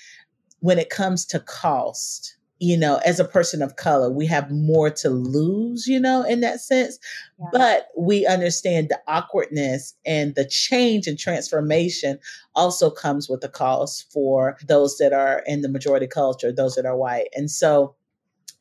when 0.60 0.78
it 0.78 0.90
comes 0.90 1.26
to 1.26 1.40
cost 1.40 2.36
you 2.60 2.78
know 2.78 3.00
as 3.06 3.22
a 3.22 3.24
person 3.24 3.62
of 3.62 3.78
color 3.78 4.12
we 4.12 4.26
have 4.26 4.52
more 4.52 4.90
to 4.90 5.10
lose 5.10 5.88
you 5.88 5.98
know 5.98 6.24
in 6.24 6.42
that 6.42 6.60
sense. 6.60 7.00
Yeah. 7.40 7.46
but 7.54 7.88
we 7.98 8.28
understand 8.28 8.90
the 8.90 9.00
awkwardness 9.08 9.94
and 10.06 10.36
the 10.36 10.46
change 10.46 11.08
and 11.08 11.18
transformation 11.18 12.20
also 12.54 12.90
comes 12.90 13.30
with 13.30 13.40
the 13.40 13.48
cost 13.48 14.12
for 14.12 14.58
those 14.68 14.98
that 14.98 15.14
are 15.14 15.42
in 15.48 15.62
the 15.62 15.70
majority 15.70 16.08
culture 16.08 16.52
those 16.52 16.76
that 16.76 16.86
are 16.86 16.98
white. 16.98 17.30
And 17.34 17.50
so 17.50 17.96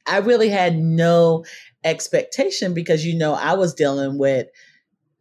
I 0.08 0.18
really 0.18 0.48
had 0.48 0.78
no 0.78 1.44
expectation 1.84 2.74
because, 2.74 3.04
you 3.04 3.16
know, 3.16 3.34
I 3.34 3.54
was 3.54 3.74
dealing 3.74 4.18
with, 4.18 4.48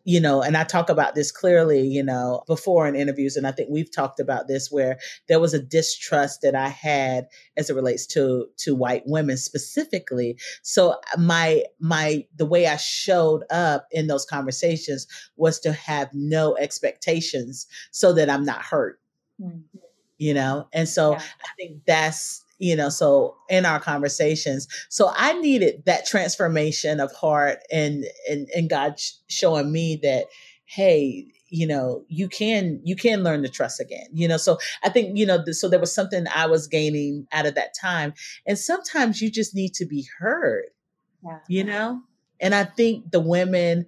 you 0.04 0.22
know, 0.22 0.42
and 0.42 0.56
I 0.56 0.64
talk 0.64 0.90
about 0.90 1.16
this 1.16 1.32
clearly, 1.32 1.82
you 1.82 2.02
know, 2.02 2.44
before 2.48 2.88
in 2.88 2.96
interviews. 2.96 3.36
And 3.36 3.46
I 3.46 3.52
think 3.52 3.70
we've 3.70 3.94
talked 3.94 4.22
about 4.22 4.48
this 4.48 4.72
where 4.72 5.00
there 5.28 5.40
was 5.40 5.54
a 5.54 5.62
distrust 5.62 6.42
that 6.44 6.56
I 6.56 6.70
had 6.70 7.28
as 7.58 7.70
it 7.70 7.76
relates 7.76 8.06
to, 8.08 8.48
to 8.60 8.74
white 8.74 9.04
women 9.06 9.36
specifically. 9.36 10.38
So 10.62 10.96
my, 11.18 11.64
my, 11.80 12.26
the 12.36 12.46
way 12.46 12.68
I 12.68 12.78
showed 12.78 13.44
up 13.52 13.88
in 13.92 14.08
those 14.08 14.26
conversations 14.26 15.08
was 15.36 15.60
to 15.62 15.74
have 15.74 16.10
no 16.14 16.56
expectations 16.56 17.68
so 17.92 18.14
that 18.14 18.30
I'm 18.30 18.46
not 18.46 18.62
hurt. 18.62 19.02
Mm-hmm 19.42 19.78
you 20.18 20.34
know 20.34 20.68
and 20.74 20.88
so 20.88 21.12
yeah. 21.12 21.18
i 21.20 21.48
think 21.58 21.84
that's 21.86 22.44
you 22.60 22.76
know 22.76 22.90
so 22.90 23.36
in 23.50 23.66
our 23.66 23.80
conversations. 23.80 24.68
So 24.90 25.12
i 25.16 25.34
needed 25.40 25.84
that 25.86 26.06
transformation 26.06 27.00
of 27.00 27.12
heart 27.14 27.60
and 27.72 28.06
and 28.30 28.48
and 28.56 28.70
god 28.70 29.00
sh- 29.00 29.14
showing 29.28 29.72
me 29.72 30.00
that 30.04 30.26
hey 30.66 31.28
you 31.50 31.66
know 31.66 32.04
you 32.10 32.28
can 32.28 32.82
you 32.84 32.96
can 32.96 33.24
learn 33.24 33.42
to 33.42 33.50
trust 33.50 33.80
again 33.80 34.08
you 34.12 34.28
know? 34.28 34.38
So 34.38 34.58
i 34.84 34.90
think 34.90 35.18
you 35.18 35.26
know 35.26 35.44
th- 35.44 35.56
so 35.56 35.70
there 35.70 35.80
was 35.80 35.94
something 35.94 36.26
i 36.34 36.46
was 36.46 36.68
gaining 36.68 37.28
out 37.32 37.46
of 37.46 37.56
that 37.56 37.74
time. 37.80 38.14
And 38.46 38.58
sometimes 38.58 39.22
you 39.22 39.32
just 39.32 39.56
need 39.56 39.74
to 39.76 39.86
be 39.86 40.08
heard 40.20 40.66
yeah. 41.24 41.40
you 41.48 41.64
know? 41.64 42.02
And 42.40 42.54
i 42.54 42.64
think 42.64 43.12
the 43.12 43.22
women 43.22 43.86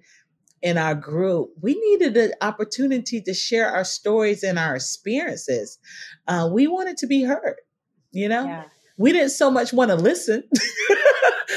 in 0.62 0.76
our 0.76 0.94
group, 0.94 1.50
we 1.62 1.74
needed 1.74 2.16
an 2.18 2.34
opportunity 2.42 3.22
to 3.22 3.32
share 3.32 3.66
our 3.66 3.84
stories 3.84 4.42
and 4.42 4.58
our 4.58 4.76
experiences. 4.76 5.78
Uh, 6.28 6.50
we 6.52 6.66
wanted 6.66 6.98
to 6.98 7.06
be 7.06 7.22
heard 7.22 7.56
you 8.12 8.28
know? 8.28 8.44
Yeah. 8.44 8.64
We 8.96 9.12
didn't 9.12 9.30
so 9.30 9.50
much 9.50 9.72
want 9.72 9.90
to 9.90 9.96
listen, 9.96 10.44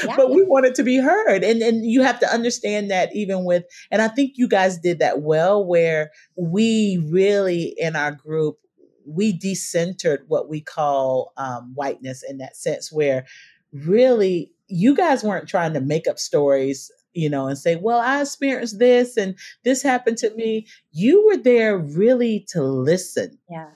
yeah. 0.04 0.16
but 0.16 0.30
we 0.30 0.42
wanted 0.44 0.74
to 0.76 0.82
be 0.82 0.96
heard. 0.96 1.44
And 1.44 1.60
and 1.60 1.84
you 1.84 2.00
have 2.02 2.18
to 2.20 2.32
understand 2.32 2.90
that 2.90 3.14
even 3.14 3.44
with 3.44 3.64
and 3.90 4.00
I 4.00 4.08
think 4.08 4.32
you 4.36 4.48
guys 4.48 4.78
did 4.78 5.00
that 5.00 5.20
well 5.20 5.64
where 5.64 6.10
we 6.36 7.04
really 7.10 7.74
in 7.76 7.96
our 7.96 8.12
group 8.12 8.58
we 9.06 9.38
decentered 9.38 10.20
what 10.28 10.48
we 10.48 10.62
call 10.62 11.34
um, 11.36 11.72
whiteness 11.74 12.22
in 12.26 12.38
that 12.38 12.56
sense 12.56 12.90
where 12.90 13.26
really 13.72 14.50
you 14.68 14.96
guys 14.96 15.22
weren't 15.22 15.46
trying 15.46 15.74
to 15.74 15.80
make 15.80 16.08
up 16.08 16.18
stories 16.18 16.90
you 17.14 17.30
know, 17.30 17.46
and 17.46 17.56
say, 17.56 17.76
well, 17.76 18.00
I 18.00 18.20
experienced 18.20 18.78
this 18.78 19.16
and 19.16 19.38
this 19.64 19.82
happened 19.82 20.18
to 20.18 20.34
me. 20.34 20.66
You 20.92 21.24
were 21.26 21.36
there 21.36 21.78
really 21.78 22.44
to 22.48 22.62
listen. 22.62 23.38
Yeah. 23.48 23.70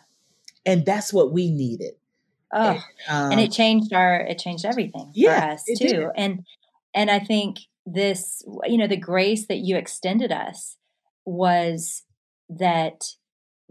And 0.67 0.85
that's 0.85 1.13
what 1.13 1.33
we 1.33 1.51
needed. 1.51 1.95
Oh, 2.53 2.71
and, 2.71 2.83
um, 3.09 3.33
and 3.33 3.41
it 3.41 3.53
changed 3.53 3.93
our 3.93 4.21
it 4.21 4.39
changed 4.39 4.65
everything 4.65 5.11
yeah, 5.15 5.49
for 5.49 5.53
us 5.53 5.65
too. 5.65 5.87
Did. 5.87 6.07
And 6.17 6.47
and 6.95 7.11
I 7.11 7.19
think 7.19 7.59
this, 7.85 8.43
you 8.67 8.79
know, 8.79 8.87
the 8.87 8.97
grace 8.97 9.47
that 9.49 9.59
you 9.59 9.77
extended 9.77 10.33
us 10.33 10.77
was 11.25 12.05
that 12.49 13.03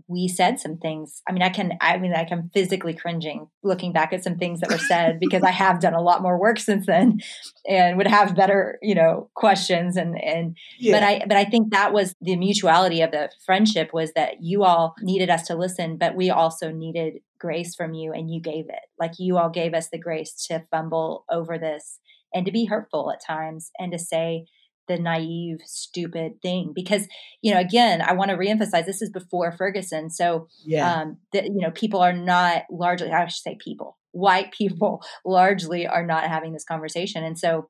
we 0.08 0.28
said 0.28 0.60
some 0.60 0.78
things. 0.78 1.22
I 1.28 1.32
mean, 1.32 1.42
I 1.42 1.50
can, 1.50 1.74
I 1.82 1.98
mean, 1.98 2.12
like 2.12 2.32
I'm 2.32 2.50
physically 2.54 2.94
cringing 2.94 3.48
looking 3.64 3.92
back 3.92 4.14
at 4.14 4.24
some 4.24 4.38
things 4.38 4.60
that 4.60 4.72
were 4.72 4.78
said 4.78 5.20
because 5.20 5.44
I 5.44 5.52
have 5.52 5.80
done 5.80 5.94
a 5.94 6.02
lot 6.02 6.22
more 6.22 6.40
work 6.40 6.60
since 6.60 6.86
then 6.86 7.20
and 7.68 7.98
would 7.98 8.08
have 8.08 8.36
better, 8.36 8.78
you 8.82 8.96
know, 8.96 9.30
questions. 9.36 9.98
And, 9.98 10.22
and, 10.22 10.58
yeah. 10.80 10.94
but 10.94 11.04
I, 11.04 11.24
but 11.28 11.38
I 11.38 11.46
think 11.46 11.72
that 11.72 11.94
was 11.94 12.14
the 12.22 12.36
mutuality 12.36 13.02
of 13.02 13.12
the 13.12 13.30
friendship 13.46 13.92
was 13.94 14.14
that 14.14 14.42
you 14.42 14.64
all 14.64 14.96
needed 15.02 15.30
us 15.30 15.48
to 15.48 15.56
listen, 15.56 15.98
but 15.98 16.16
we 16.16 16.30
also 16.30 16.72
needed 16.72 17.16
grace 17.40 17.76
from 17.76 17.94
you 17.94 18.14
and 18.14 18.32
you 18.32 18.40
gave 18.40 18.66
it. 18.70 18.80
Like 19.00 19.14
you 19.20 19.38
all 19.38 19.50
gave 19.50 19.74
us 19.74 19.90
the 19.90 20.00
grace 20.00 20.34
to 20.48 20.64
fumble 20.72 21.26
over 21.30 21.58
this 21.58 22.00
and 22.34 22.46
to 22.46 22.52
be 22.52 22.66
hurtful 22.66 23.12
at 23.12 23.24
times 23.26 23.72
and 23.80 23.92
to 23.92 24.00
say 24.00 24.46
the 24.88 24.98
naive, 24.98 25.60
stupid 25.66 26.42
thing. 26.42 26.72
Because, 26.74 27.08
you 27.42 27.54
know, 27.54 27.60
again, 27.60 28.02
I 28.02 28.14
want 28.14 28.32
to 28.32 28.38
reemphasize 28.38 28.86
this 28.86 29.02
is 29.02 29.10
before 29.10 29.52
Ferguson. 29.52 30.10
So, 30.10 30.48
yeah. 30.66 31.02
um, 31.02 31.18
that, 31.34 31.46
you 31.46 31.62
know, 31.62 31.72
people 31.72 32.00
are 32.00 32.14
not 32.14 32.64
largely, 32.72 33.12
I 33.12 33.28
should 33.28 33.44
say 33.44 33.58
people, 33.60 33.98
white 34.12 34.52
people 34.52 35.04
largely 35.26 35.88
are 35.88 36.06
not 36.06 36.24
having 36.24 36.54
this 36.54 36.66
conversation. 36.66 37.24
And 37.24 37.38
so 37.38 37.70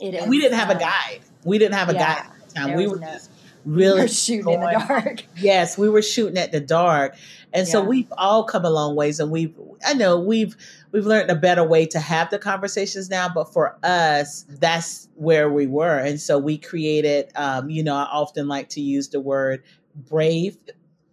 it 0.00 0.14
is. 0.14 0.26
We 0.26 0.40
didn't 0.40 0.58
have 0.58 0.70
um, 0.70 0.76
a 0.76 0.80
guide. 0.80 1.20
We 1.44 1.58
didn't 1.58 1.74
have 1.74 1.90
a 1.90 1.94
yeah, 1.94 2.26
guide. 2.54 2.76
We 2.76 2.86
were 2.86 2.98
no, 2.98 3.06
just 3.06 3.30
really 3.64 4.02
we 4.02 4.08
shooting 4.08 4.44
going, 4.44 4.62
in 4.62 4.80
the 4.80 4.86
dark. 4.86 5.24
Yes, 5.36 5.76
we 5.76 5.88
were 5.88 6.02
shooting 6.02 6.38
at 6.38 6.52
the 6.52 6.60
dark. 6.60 7.16
And 7.52 7.66
yeah. 7.66 7.72
so 7.72 7.82
we've 7.82 8.12
all 8.16 8.44
come 8.44 8.64
a 8.64 8.70
long 8.70 8.96
ways 8.96 9.20
and 9.20 9.30
we've 9.30 9.54
I 9.84 9.94
know 9.94 10.18
we've 10.18 10.56
we've 10.92 11.06
learned 11.06 11.30
a 11.30 11.34
better 11.34 11.64
way 11.64 11.86
to 11.86 11.98
have 11.98 12.30
the 12.30 12.38
conversations 12.38 13.10
now, 13.10 13.28
but 13.28 13.52
for 13.52 13.78
us, 13.82 14.44
that's 14.48 15.08
where 15.16 15.50
we 15.50 15.66
were. 15.66 15.98
And 15.98 16.20
so 16.20 16.38
we 16.38 16.58
created 16.58 17.30
um, 17.34 17.70
you 17.70 17.82
know, 17.82 17.96
I 17.96 18.08
often 18.10 18.48
like 18.48 18.68
to 18.70 18.80
use 18.80 19.08
the 19.08 19.20
word 19.20 19.62
brave 19.94 20.56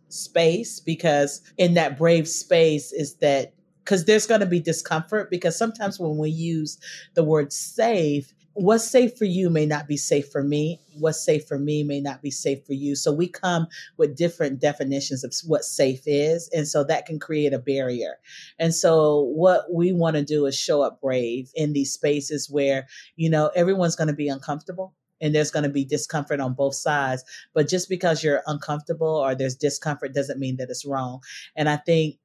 space 0.10 0.80
because 0.80 1.42
in 1.58 1.74
that 1.74 1.98
brave 1.98 2.28
space 2.28 2.92
is 2.92 3.16
that 3.16 3.54
because 3.84 4.06
there's 4.06 4.28
going 4.28 4.42
to 4.42 4.48
be 4.48 4.60
discomfort 4.60 5.30
because 5.30 5.58
sometimes 5.58 5.98
when 6.00 6.18
we 6.18 6.30
use 6.30 6.78
the 7.14 7.24
word 7.24 7.54
safe 7.54 8.34
what's 8.58 8.90
safe 8.90 9.16
for 9.16 9.26
you 9.26 9.52
may 9.52 9.68
not 9.68 9.88
be 9.88 9.98
safe 9.98 10.30
for 10.32 10.42
me. 10.42 10.82
What's 10.98 11.24
safe 11.24 11.48
for 11.48 11.60
me 11.60 11.84
may 11.84 12.02
not 12.02 12.24
be 12.24 12.32
safe 12.32 12.66
for 12.66 12.74
you. 12.74 12.96
So 12.96 13.14
we 13.14 13.28
come 13.28 13.68
with 13.98 14.18
different 14.18 14.60
definitions 14.60 15.24
of 15.24 15.32
what 15.46 15.64
safe 15.64 16.02
is. 16.08 16.50
And 16.52 16.68
so 16.68 16.84
that 16.86 17.06
can 17.06 17.20
create 17.20 17.54
a 17.54 17.60
barrier. 17.60 18.18
And 18.58 18.74
so 18.74 19.22
what 19.22 19.72
we 19.72 19.92
want 19.92 20.16
to 20.16 20.24
do 20.24 20.48
is 20.48 20.58
show 20.58 20.82
up 20.82 21.00
brave 21.00 21.52
in 21.54 21.74
these 21.74 21.94
spaces 21.94 22.50
where, 22.50 22.88
you 23.16 23.30
know, 23.30 23.52
everyone's 23.56 23.96
going 23.96 24.08
to 24.08 24.14
be 24.14 24.28
uncomfortable 24.28 24.96
and 25.22 25.36
there's 25.36 25.52
going 25.52 25.64
to 25.64 25.70
be 25.70 25.86
discomfort 25.86 26.40
on 26.40 26.56
both 26.56 26.76
sides. 26.76 27.24
But 27.54 27.70
just 27.70 27.90
because 27.90 28.24
you're 28.24 28.42
uncomfortable 28.48 29.08
or 29.08 29.36
there's 29.36 29.56
discomfort 29.56 30.16
doesn't 30.16 30.40
mean 30.40 30.58
that 30.58 30.72
it's 30.72 30.86
wrong. 30.86 31.22
And 31.56 31.70
I 31.70 31.78
think 31.78 32.18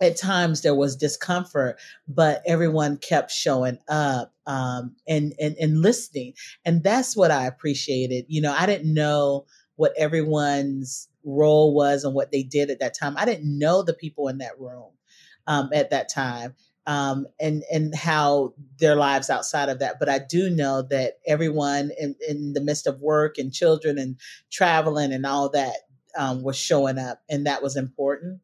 at 0.00 0.16
times 0.16 0.62
there 0.62 0.74
was 0.74 0.96
discomfort, 0.96 1.78
but 2.08 2.42
everyone 2.46 2.96
kept 2.96 3.30
showing 3.30 3.78
up 3.88 4.32
um, 4.46 4.96
and, 5.06 5.34
and 5.40 5.56
and 5.60 5.80
listening, 5.80 6.34
and 6.64 6.82
that's 6.82 7.16
what 7.16 7.30
I 7.30 7.46
appreciated. 7.46 8.24
You 8.28 8.40
know, 8.40 8.54
I 8.56 8.66
didn't 8.66 8.92
know 8.92 9.46
what 9.76 9.92
everyone's 9.96 11.08
role 11.24 11.74
was 11.74 12.04
and 12.04 12.14
what 12.14 12.32
they 12.32 12.42
did 12.42 12.70
at 12.70 12.80
that 12.80 12.94
time. 12.94 13.14
I 13.16 13.24
didn't 13.24 13.58
know 13.58 13.82
the 13.82 13.94
people 13.94 14.28
in 14.28 14.38
that 14.38 14.58
room 14.58 14.90
um, 15.46 15.70
at 15.72 15.90
that 15.90 16.08
time, 16.08 16.54
um, 16.86 17.26
and 17.38 17.62
and 17.70 17.94
how 17.94 18.54
their 18.78 18.96
lives 18.96 19.30
outside 19.30 19.68
of 19.68 19.78
that. 19.78 20.00
But 20.00 20.08
I 20.08 20.18
do 20.18 20.50
know 20.50 20.82
that 20.82 21.18
everyone 21.26 21.92
in, 21.98 22.16
in 22.28 22.54
the 22.54 22.60
midst 22.60 22.86
of 22.86 23.00
work 23.00 23.38
and 23.38 23.52
children 23.52 23.98
and 23.98 24.16
traveling 24.50 25.12
and 25.12 25.24
all 25.24 25.48
that 25.50 25.76
um, 26.18 26.42
was 26.42 26.56
showing 26.56 26.98
up, 26.98 27.22
and 27.28 27.46
that 27.46 27.62
was 27.62 27.76
important 27.76 28.40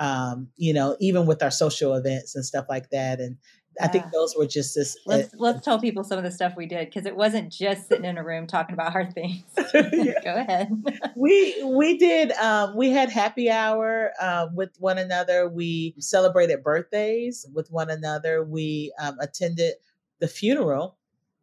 um, 0.00 0.48
you 0.56 0.72
know, 0.72 0.96
even 0.98 1.26
with 1.26 1.42
our 1.42 1.50
social 1.50 1.94
events 1.94 2.34
and 2.34 2.44
stuff 2.44 2.64
like 2.68 2.88
that. 2.90 3.20
And 3.20 3.36
yeah. 3.76 3.84
I 3.84 3.88
think 3.88 4.06
those 4.12 4.34
were 4.36 4.46
just 4.46 4.74
this. 4.74 4.96
Let's 5.06 5.34
uh, 5.34 5.36
let's 5.38 5.64
tell 5.64 5.78
people 5.78 6.02
some 6.02 6.18
of 6.18 6.24
the 6.24 6.30
stuff 6.30 6.54
we 6.56 6.66
did 6.66 6.86
because 6.86 7.06
it 7.06 7.14
wasn't 7.14 7.52
just 7.52 7.86
sitting 7.86 8.06
in 8.06 8.16
a 8.16 8.24
room 8.24 8.46
talking 8.46 8.72
about 8.72 8.92
hard 8.92 9.14
things. 9.14 9.44
Go 9.72 10.34
ahead. 10.34 10.70
we 11.14 11.62
we 11.64 11.98
did. 11.98 12.32
Um, 12.32 12.76
we 12.76 12.90
had 12.90 13.10
happy 13.10 13.50
hour 13.50 14.12
uh, 14.20 14.48
with 14.54 14.70
one 14.78 14.96
another. 14.98 15.48
We 15.48 15.94
celebrated 15.98 16.64
birthdays 16.64 17.46
with 17.54 17.70
one 17.70 17.90
another. 17.90 18.42
We 18.42 18.92
um, 18.98 19.18
attended 19.20 19.74
the 20.18 20.28
funeral 20.28 20.96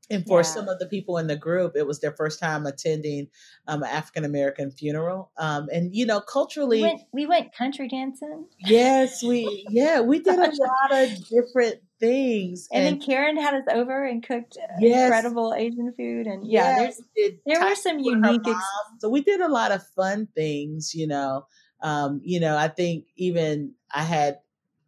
and 0.10 0.26
for 0.26 0.40
yeah. 0.40 0.44
some 0.44 0.70
of 0.70 0.80
the 0.80 0.86
people 0.86 1.18
in 1.18 1.28
the 1.28 1.36
group, 1.36 1.74
it 1.76 1.86
was 1.86 2.00
their 2.00 2.14
first 2.14 2.40
time 2.40 2.66
attending 2.66 3.28
um, 3.68 3.84
an 3.84 3.90
African 3.90 4.24
American 4.24 4.72
funeral. 4.72 5.32
Um, 5.38 5.68
and 5.72 5.94
you 5.94 6.06
know, 6.06 6.22
culturally, 6.22 6.78
we 6.78 6.84
went, 6.84 7.02
we 7.12 7.26
went, 7.26 7.54
country 7.54 7.88
dancing. 7.88 8.46
Yes, 8.60 9.22
we 9.22 9.66
yeah 9.70 10.00
we 10.02 10.20
did 10.20 10.40
a 10.40 10.52
lot 10.92 10.92
of 10.92 11.28
different 11.28 11.82
things. 12.00 12.68
And, 12.72 12.86
and, 12.86 13.02
then 13.02 13.06
Karen 13.06 13.38
had 13.38 13.56
us 13.56 13.66
over 13.72 14.06
and 14.06 14.26
cooked 14.26 14.58
yes. 14.80 15.06
incredible 15.06 15.54
Asian 15.54 15.94
food. 15.98 16.28
And 16.28 16.48
yeah, 16.48 16.92
yeah 17.16 17.30
there 17.46 17.64
were 17.64 17.76
some 17.76 18.00
unique. 18.00 18.48
Ex- 18.48 18.60
so 19.00 19.10
we 19.10 19.22
did 19.22 19.42
a 19.42 19.50
lot 19.50 19.72
of 19.72 19.86
fun 19.96 20.28
things. 20.36 20.94
You 20.94 21.08
know, 21.08 21.46
um, 21.82 22.22
you 22.24 22.40
know, 22.40 22.58
I 22.58 22.70
think 22.70 23.06
even 23.16 23.74
I 23.94 24.04
had 24.04 24.40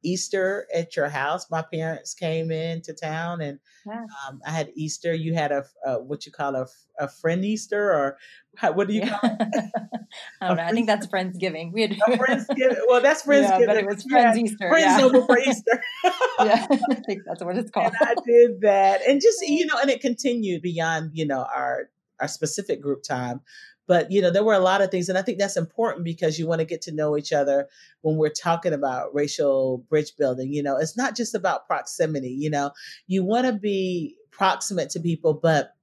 Easter 0.03 0.67
at 0.73 0.95
your 0.95 1.09
house. 1.09 1.49
My 1.49 1.61
parents 1.61 2.13
came 2.13 2.51
into 2.51 2.93
town 2.93 3.41
and 3.41 3.59
yeah. 3.85 4.05
um, 4.27 4.41
I 4.45 4.51
had 4.51 4.71
Easter. 4.75 5.13
You 5.13 5.33
had 5.33 5.51
a, 5.51 5.65
a 5.85 6.01
what 6.01 6.25
you 6.25 6.31
call 6.31 6.55
a, 6.55 6.67
a 6.99 7.07
friend 7.07 7.43
Easter 7.43 7.91
or 7.91 8.17
how, 8.55 8.71
what 8.71 8.87
do 8.87 8.93
you 8.93 9.01
call 9.01 9.19
it? 9.23 9.39
I 10.41 10.47
don't 10.47 10.57
know. 10.57 10.63
I 10.63 10.71
think 10.71 10.87
that's 10.87 11.07
Friendsgiving. 11.07 11.71
We 11.71 11.83
had 11.83 11.91
a 11.91 11.95
Friendsgiving. 11.95 12.79
Well, 12.87 13.01
that's 13.01 13.23
Friendsgiving. 13.23 13.59
Yeah, 13.59 13.65
but 13.65 13.77
it 13.77 13.85
was 13.85 14.03
Friends 14.03 14.37
Easter. 14.37 14.69
Friends 14.69 14.99
yeah. 14.99 15.05
over 15.05 15.21
for 15.25 15.39
Easter. 15.47 15.83
yeah, 16.39 16.67
I 16.69 16.95
think 17.05 17.23
that's 17.25 17.43
what 17.43 17.57
it's 17.57 17.71
called. 17.71 17.93
And 17.99 18.09
I 18.09 18.15
did 18.25 18.61
that, 18.61 19.01
and 19.07 19.21
just 19.21 19.41
you 19.41 19.65
know, 19.65 19.75
and 19.81 19.89
it 19.89 20.01
continued 20.01 20.61
beyond 20.61 21.11
you 21.13 21.25
know 21.25 21.45
our 21.55 21.89
our 22.19 22.27
specific 22.27 22.81
group 22.81 23.03
time 23.03 23.41
but 23.89 24.11
you 24.11 24.21
know 24.21 24.29
there 24.29 24.43
were 24.43 24.53
a 24.53 24.59
lot 24.59 24.81
of 24.81 24.89
things 24.91 25.09
and 25.09 25.17
i 25.17 25.21
think 25.21 25.37
that's 25.37 25.57
important 25.57 26.05
because 26.05 26.39
you 26.39 26.47
want 26.47 26.59
to 26.59 26.65
get 26.65 26.81
to 26.81 26.93
know 26.93 27.17
each 27.17 27.33
other 27.33 27.67
when 28.01 28.15
we're 28.15 28.29
talking 28.29 28.71
about 28.71 29.13
racial 29.13 29.79
bridge 29.89 30.15
building 30.17 30.53
you 30.53 30.63
know 30.63 30.77
it's 30.77 30.95
not 30.95 31.17
just 31.17 31.35
about 31.35 31.67
proximity 31.67 32.29
you 32.29 32.49
know 32.49 32.71
you 33.07 33.25
want 33.25 33.45
to 33.45 33.51
be 33.51 34.15
proximate 34.31 34.89
to 34.91 34.99
people 35.01 35.33
but 35.33 35.73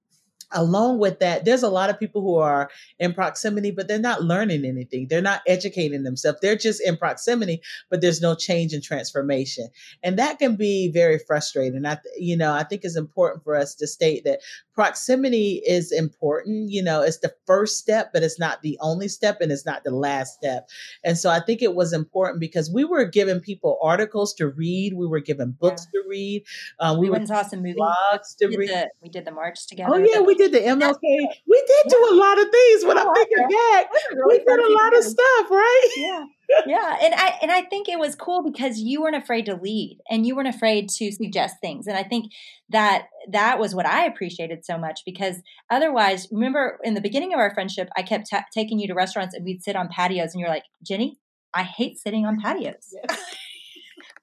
along 0.53 0.99
with 0.99 1.19
that, 1.21 1.45
there's 1.45 1.63
a 1.63 1.69
lot 1.69 1.91
of 1.91 1.99
people 1.99 2.23
who 2.23 2.37
are 2.37 2.71
in 2.99 3.13
proximity, 3.13 3.71
but 3.71 3.89
they're 3.89 3.99
not 3.99 4.23
learning 4.23 4.65
anything. 4.65 5.09
They're 5.09 5.23
not 5.23 5.43
educating 5.47 6.05
themselves. 6.05 6.39
They're 6.41 6.57
just 6.57 6.81
in 6.81 6.97
proximity, 6.97 7.63
but 7.91 8.01
there's 8.01 8.21
no 8.21 8.35
change 8.35 8.73
and 8.73 8.83
transformation. 8.83 9.69
And 10.03 10.19
that 10.19 10.39
can 10.39 10.57
be 10.57 10.91
very 10.93 11.19
frustrating. 11.19 11.85
I, 11.85 11.99
you 12.17 12.37
know, 12.37 12.53
I 12.53 12.63
think 12.63 12.85
it's 12.85 12.97
important 12.97 13.45
for 13.45 13.57
us 13.57 13.75
to 13.77 13.87
state 13.87 14.25
that 14.25 14.41
proximity 14.77 15.63
is 15.67 15.91
important. 15.91 16.71
You 16.71 16.83
know, 16.83 17.03
it's 17.03 17.19
the 17.19 17.33
first 17.47 17.79
step, 17.79 18.11
but 18.13 18.23
it's 18.23 18.39
not 18.39 18.63
the 18.63 18.79
only 18.81 19.09
step 19.09 19.41
and 19.41 19.51
it's 19.51 19.67
not 19.67 19.83
the 19.83 19.91
last 19.91 20.35
step. 20.35 20.69
And 21.03 21.19
so 21.19 21.31
I 21.31 21.41
think 21.41 21.63
it 21.63 21.75
was 21.75 21.93
important 21.93 22.39
because 22.41 22.71
we 22.71 22.85
were 22.85 23.05
giving 23.07 23.41
people 23.41 23.79
articles 23.83 24.35
to 24.35 24.49
read. 24.49 24.93
We 24.93 25.07
were 25.07 25.21
given 25.21 25.57
books 25.59 25.87
yeah. 25.93 26.01
to 26.03 26.09
read. 26.09 26.45
Um, 26.79 26.99
we, 26.99 27.07
we 27.07 27.11
went 27.11 27.27
saw 27.27 27.43
some 27.43 27.63
movies. 27.63 27.77
Blogs 27.81 28.37
to 28.39 28.49
we 28.49 28.59
read. 28.59 28.69
The, 28.69 28.91
we 29.03 29.09
did 29.09 29.25
the 29.25 29.33
march 29.33 29.67
together. 29.67 29.95
Oh 29.95 29.97
yeah, 29.97 30.21
we 30.21 30.35
did 30.35 30.53
the 30.53 30.61
MLK. 30.61 31.01
We 31.03 31.65
did 31.67 31.91
do 31.91 32.09
a 32.11 32.15
lot 32.15 32.39
of 32.39 32.51
things. 32.51 32.85
When 32.85 32.99
I'm 32.99 33.15
thinking 33.15 33.49
back, 33.49 33.87
we 34.29 34.39
did 34.39 34.61
a 34.61 34.73
lot 34.73 34.97
of 34.97 35.03
stuff, 35.03 35.51
right? 35.51 35.89
Yeah. 35.97 36.25
Yeah 36.67 36.97
and 37.03 37.15
i 37.15 37.35
and 37.43 37.51
i 37.51 37.63
think 37.63 37.89
it 37.89 37.99
was 37.99 38.15
cool 38.15 38.43
because 38.43 38.79
you 38.79 39.01
weren't 39.01 39.17
afraid 39.17 39.47
to 39.47 39.57
lead 39.57 39.99
and 40.11 40.27
you 40.27 40.35
weren't 40.37 40.49
afraid 40.49 40.89
to 40.89 41.11
suggest 41.13 41.57
things 41.61 41.87
and 41.87 41.97
i 41.97 42.03
think 42.03 42.33
that 42.69 43.07
that 43.31 43.59
was 43.59 43.75
what 43.75 43.87
i 43.87 44.05
appreciated 44.05 44.65
so 44.65 44.79
much 44.79 45.01
because 45.05 45.37
otherwise 45.71 46.29
remember 46.31 46.79
in 46.85 46.95
the 46.95 47.01
beginning 47.01 47.33
of 47.33 47.39
our 47.39 47.53
friendship 47.55 47.89
i 47.97 48.03
kept 48.03 48.27
t- 48.27 48.37
taking 48.53 48.79
you 48.79 48.87
to 48.87 48.95
restaurants 48.95 49.35
and 49.35 49.45
we'd 49.45 49.63
sit 49.63 49.77
on 49.77 49.89
patios 49.89 50.33
and 50.33 50.41
you're 50.41 50.51
like 50.51 50.65
jenny 50.83 51.19
i 51.55 51.63
hate 51.63 51.99
sitting 51.99 52.25
on 52.25 52.41
patios 52.41 52.93
yeah. 52.93 53.17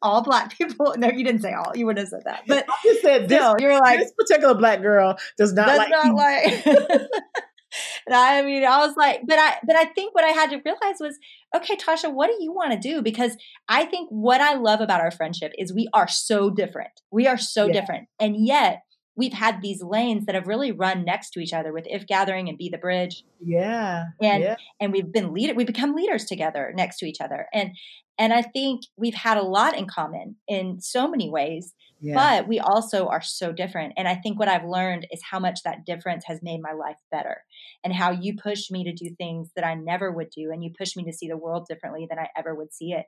all 0.03 0.21
black 0.21 0.55
people. 0.55 0.93
No, 0.97 1.09
you 1.09 1.23
didn't 1.23 1.41
say 1.41 1.53
all. 1.53 1.71
You 1.75 1.85
wouldn't 1.85 2.05
have 2.05 2.09
said 2.09 2.23
that. 2.25 2.43
But 2.47 2.65
you 2.83 2.99
said 3.01 3.29
this. 3.29 3.39
No, 3.39 3.55
you're 3.57 3.79
like 3.79 3.99
this 3.99 4.11
particular 4.11 4.53
black 4.53 4.81
girl 4.81 5.17
does 5.37 5.53
not 5.53 5.67
does 5.67 5.77
like. 5.77 5.89
Not 5.89 6.13
like 6.13 6.63
and 8.07 8.15
I 8.15 8.41
mean, 8.41 8.63
I 8.63 8.85
was 8.85 8.95
like, 8.97 9.21
but 9.25 9.39
I, 9.39 9.55
but 9.65 9.75
I 9.75 9.85
think 9.85 10.13
what 10.15 10.23
I 10.23 10.29
had 10.29 10.49
to 10.51 10.61
realize 10.63 10.97
was, 10.99 11.17
okay, 11.55 11.75
Tasha, 11.75 12.13
what 12.13 12.27
do 12.27 12.37
you 12.39 12.51
want 12.51 12.71
to 12.71 12.79
do? 12.79 13.01
Because 13.01 13.37
I 13.69 13.85
think 13.85 14.09
what 14.09 14.41
I 14.41 14.55
love 14.55 14.81
about 14.81 15.01
our 15.01 15.11
friendship 15.11 15.53
is 15.57 15.73
we 15.73 15.87
are 15.93 16.07
so 16.07 16.49
different. 16.49 17.01
We 17.11 17.27
are 17.27 17.37
so 17.37 17.67
yeah. 17.67 17.73
different, 17.73 18.07
and 18.19 18.35
yet 18.45 18.83
we've 19.15 19.33
had 19.33 19.61
these 19.61 19.83
lanes 19.83 20.25
that 20.25 20.35
have 20.35 20.47
really 20.47 20.71
run 20.71 21.05
next 21.05 21.31
to 21.31 21.39
each 21.39 21.53
other 21.53 21.71
with 21.71 21.85
if 21.87 22.07
gathering 22.07 22.49
and 22.49 22.57
be 22.57 22.69
the 22.69 22.77
bridge. 22.77 23.23
Yeah 23.39 24.05
and 24.21 24.43
yeah. 24.43 24.55
and 24.79 24.91
we've 24.91 25.11
been 25.11 25.33
leader 25.33 25.53
we 25.53 25.65
become 25.65 25.95
leaders 25.95 26.25
together 26.25 26.71
next 26.75 26.99
to 26.99 27.05
each 27.05 27.21
other. 27.21 27.47
And 27.53 27.71
and 28.17 28.31
i 28.33 28.41
think 28.41 28.83
we've 28.95 29.15
had 29.15 29.37
a 29.37 29.43
lot 29.43 29.77
in 29.77 29.87
common 29.87 30.35
in 30.47 30.79
so 30.79 31.07
many 31.07 31.29
ways 31.29 31.73
yeah. 32.03 32.13
but 32.15 32.47
we 32.47 32.59
also 32.59 33.07
are 33.07 33.21
so 33.21 33.51
different. 33.51 33.93
And 33.97 34.07
i 34.07 34.15
think 34.15 34.37
what 34.37 34.47
i've 34.47 34.65
learned 34.65 35.07
is 35.11 35.21
how 35.23 35.39
much 35.39 35.63
that 35.63 35.85
difference 35.85 36.25
has 36.25 36.41
made 36.43 36.61
my 36.61 36.73
life 36.73 36.97
better 37.11 37.43
and 37.83 37.93
how 37.93 38.11
you 38.11 38.35
pushed 38.35 38.71
me 38.71 38.83
to 38.83 38.93
do 38.93 39.15
things 39.17 39.49
that 39.55 39.65
i 39.65 39.73
never 39.73 40.11
would 40.11 40.29
do 40.29 40.51
and 40.51 40.63
you 40.63 40.71
pushed 40.77 40.97
me 40.97 41.05
to 41.05 41.13
see 41.13 41.27
the 41.27 41.37
world 41.37 41.65
differently 41.67 42.05
than 42.09 42.19
i 42.19 42.27
ever 42.37 42.53
would 42.53 42.73
see 42.73 42.91
it. 42.91 43.05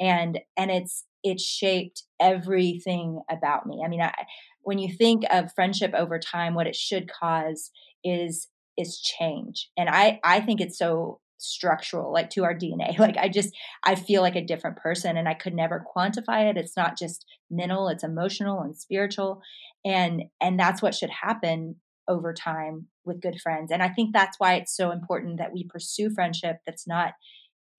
And 0.00 0.38
and 0.56 0.70
it's 0.70 1.04
it's 1.24 1.42
shaped 1.42 2.04
everything 2.20 3.20
about 3.28 3.66
me. 3.66 3.82
I 3.84 3.88
mean 3.88 4.00
i 4.00 4.12
when 4.62 4.78
you 4.78 4.92
think 4.92 5.24
of 5.30 5.52
friendship 5.54 5.92
over 5.94 6.18
time, 6.18 6.54
what 6.54 6.66
it 6.66 6.76
should 6.76 7.10
cause 7.10 7.70
is 8.04 8.48
is 8.76 9.00
change. 9.00 9.70
And 9.76 9.88
I 9.88 10.20
I 10.22 10.40
think 10.40 10.60
it's 10.60 10.78
so 10.78 11.20
structural 11.40 12.12
like 12.12 12.30
to 12.30 12.42
our 12.42 12.52
dna 12.52 12.98
like 12.98 13.16
i 13.16 13.28
just 13.28 13.54
i 13.84 13.94
feel 13.94 14.22
like 14.22 14.34
a 14.34 14.44
different 14.44 14.76
person 14.76 15.16
and 15.16 15.28
i 15.28 15.34
could 15.34 15.54
never 15.54 15.84
quantify 15.96 16.50
it. 16.50 16.56
It's 16.56 16.76
not 16.76 16.98
just 16.98 17.24
mental 17.50 17.88
it's 17.88 18.02
emotional 18.04 18.60
and 18.60 18.76
spiritual. 18.76 19.40
And 19.84 20.24
and 20.40 20.58
that's 20.58 20.82
what 20.82 20.94
should 20.94 21.10
happen 21.10 21.76
over 22.08 22.34
time 22.34 22.86
with 23.04 23.20
good 23.20 23.40
friends. 23.40 23.70
And 23.70 23.82
i 23.82 23.88
think 23.88 24.12
that's 24.12 24.38
why 24.38 24.54
it's 24.54 24.76
so 24.76 24.90
important 24.90 25.38
that 25.38 25.52
we 25.52 25.64
pursue 25.64 26.10
friendship 26.10 26.56
that's 26.66 26.88
not 26.88 27.12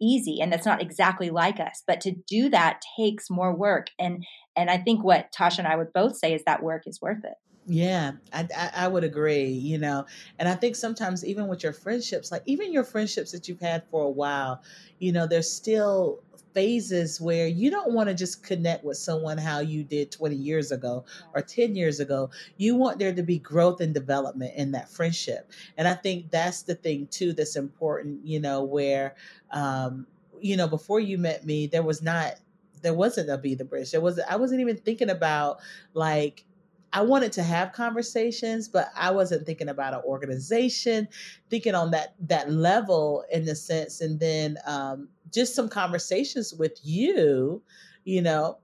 easy 0.01 0.39
and 0.41 0.51
that's 0.51 0.65
not 0.65 0.81
exactly 0.81 1.29
like 1.29 1.59
us 1.59 1.83
but 1.87 2.01
to 2.01 2.11
do 2.27 2.49
that 2.49 2.81
takes 2.97 3.29
more 3.29 3.55
work 3.55 3.87
and 3.99 4.25
and 4.55 4.69
i 4.69 4.77
think 4.77 5.03
what 5.03 5.31
tasha 5.31 5.59
and 5.59 5.67
i 5.67 5.75
would 5.75 5.91
both 5.93 6.17
say 6.17 6.33
is 6.33 6.43
that 6.45 6.63
work 6.63 6.83
is 6.85 7.01
worth 7.01 7.23
it 7.23 7.35
yeah, 7.71 8.13
I, 8.33 8.47
I, 8.73 8.87
would 8.87 9.03
agree, 9.03 9.45
you 9.45 9.77
know. 9.77 10.05
And 10.39 10.49
I 10.49 10.55
think 10.55 10.75
sometimes 10.75 11.23
even 11.23 11.47
with 11.47 11.61
your 11.61 11.73
friendships, 11.73 12.31
like 12.31 12.41
even 12.47 12.73
your 12.73 12.83
friendships 12.83 13.31
that 13.31 13.47
you've 13.47 13.59
had 13.59 13.83
for 13.91 14.05
a 14.05 14.09
while, 14.09 14.63
you 14.97 15.11
know, 15.11 15.27
there's 15.27 15.51
still 15.51 16.23
phases 16.53 17.19
where 17.21 17.47
you 17.47 17.69
don't 17.69 17.93
want 17.93 18.09
to 18.09 18.15
just 18.15 18.43
connect 18.43 18.83
with 18.83 18.97
someone 18.97 19.37
how 19.37 19.59
you 19.59 19.83
did 19.83 20.11
20 20.11 20.35
years 20.35 20.71
ago 20.71 21.05
or 21.33 21.41
10 21.41 21.75
years 21.75 21.99
ago. 21.99 22.29
You 22.57 22.75
want 22.75 22.99
there 22.99 23.13
to 23.13 23.23
be 23.23 23.39
growth 23.39 23.81
and 23.81 23.93
development 23.93 24.53
in 24.55 24.71
that 24.71 24.89
friendship. 24.89 25.51
And 25.77 25.87
I 25.87 25.93
think 25.93 26.31
that's 26.31 26.63
the 26.63 26.75
thing 26.75 27.07
too 27.07 27.33
that's 27.33 27.55
important, 27.55 28.25
you 28.25 28.39
know, 28.39 28.63
where 28.63 29.15
um, 29.51 30.07
you 30.41 30.55
know, 30.55 30.67
before 30.67 30.99
you 30.99 31.17
met 31.17 31.45
me, 31.45 31.67
there 31.67 31.83
was 31.83 32.01
not 32.01 32.35
there 32.81 32.93
wasn't 32.93 33.29
a 33.29 33.37
be 33.37 33.55
the 33.55 33.65
bridge. 33.65 33.91
There 33.91 34.01
was 34.01 34.19
I 34.19 34.35
wasn't 34.37 34.61
even 34.61 34.77
thinking 34.77 35.09
about 35.09 35.59
like 35.93 36.45
I 36.93 37.01
wanted 37.01 37.31
to 37.33 37.43
have 37.43 37.71
conversations, 37.73 38.67
but 38.67 38.89
I 38.95 39.11
wasn't 39.11 39.45
thinking 39.45 39.69
about 39.69 39.93
an 39.93 40.01
organization, 40.05 41.07
thinking 41.49 41.75
on 41.75 41.91
that 41.91 42.15
that 42.27 42.51
level 42.51 43.23
in 43.31 43.45
the 43.45 43.55
sense, 43.55 44.01
and 44.01 44.19
then 44.19 44.57
um, 44.65 45.09
just 45.31 45.55
some 45.55 45.69
conversations 45.69 46.53
with 46.53 46.79
you, 46.83 47.61
you 48.05 48.21
know, 48.21 48.57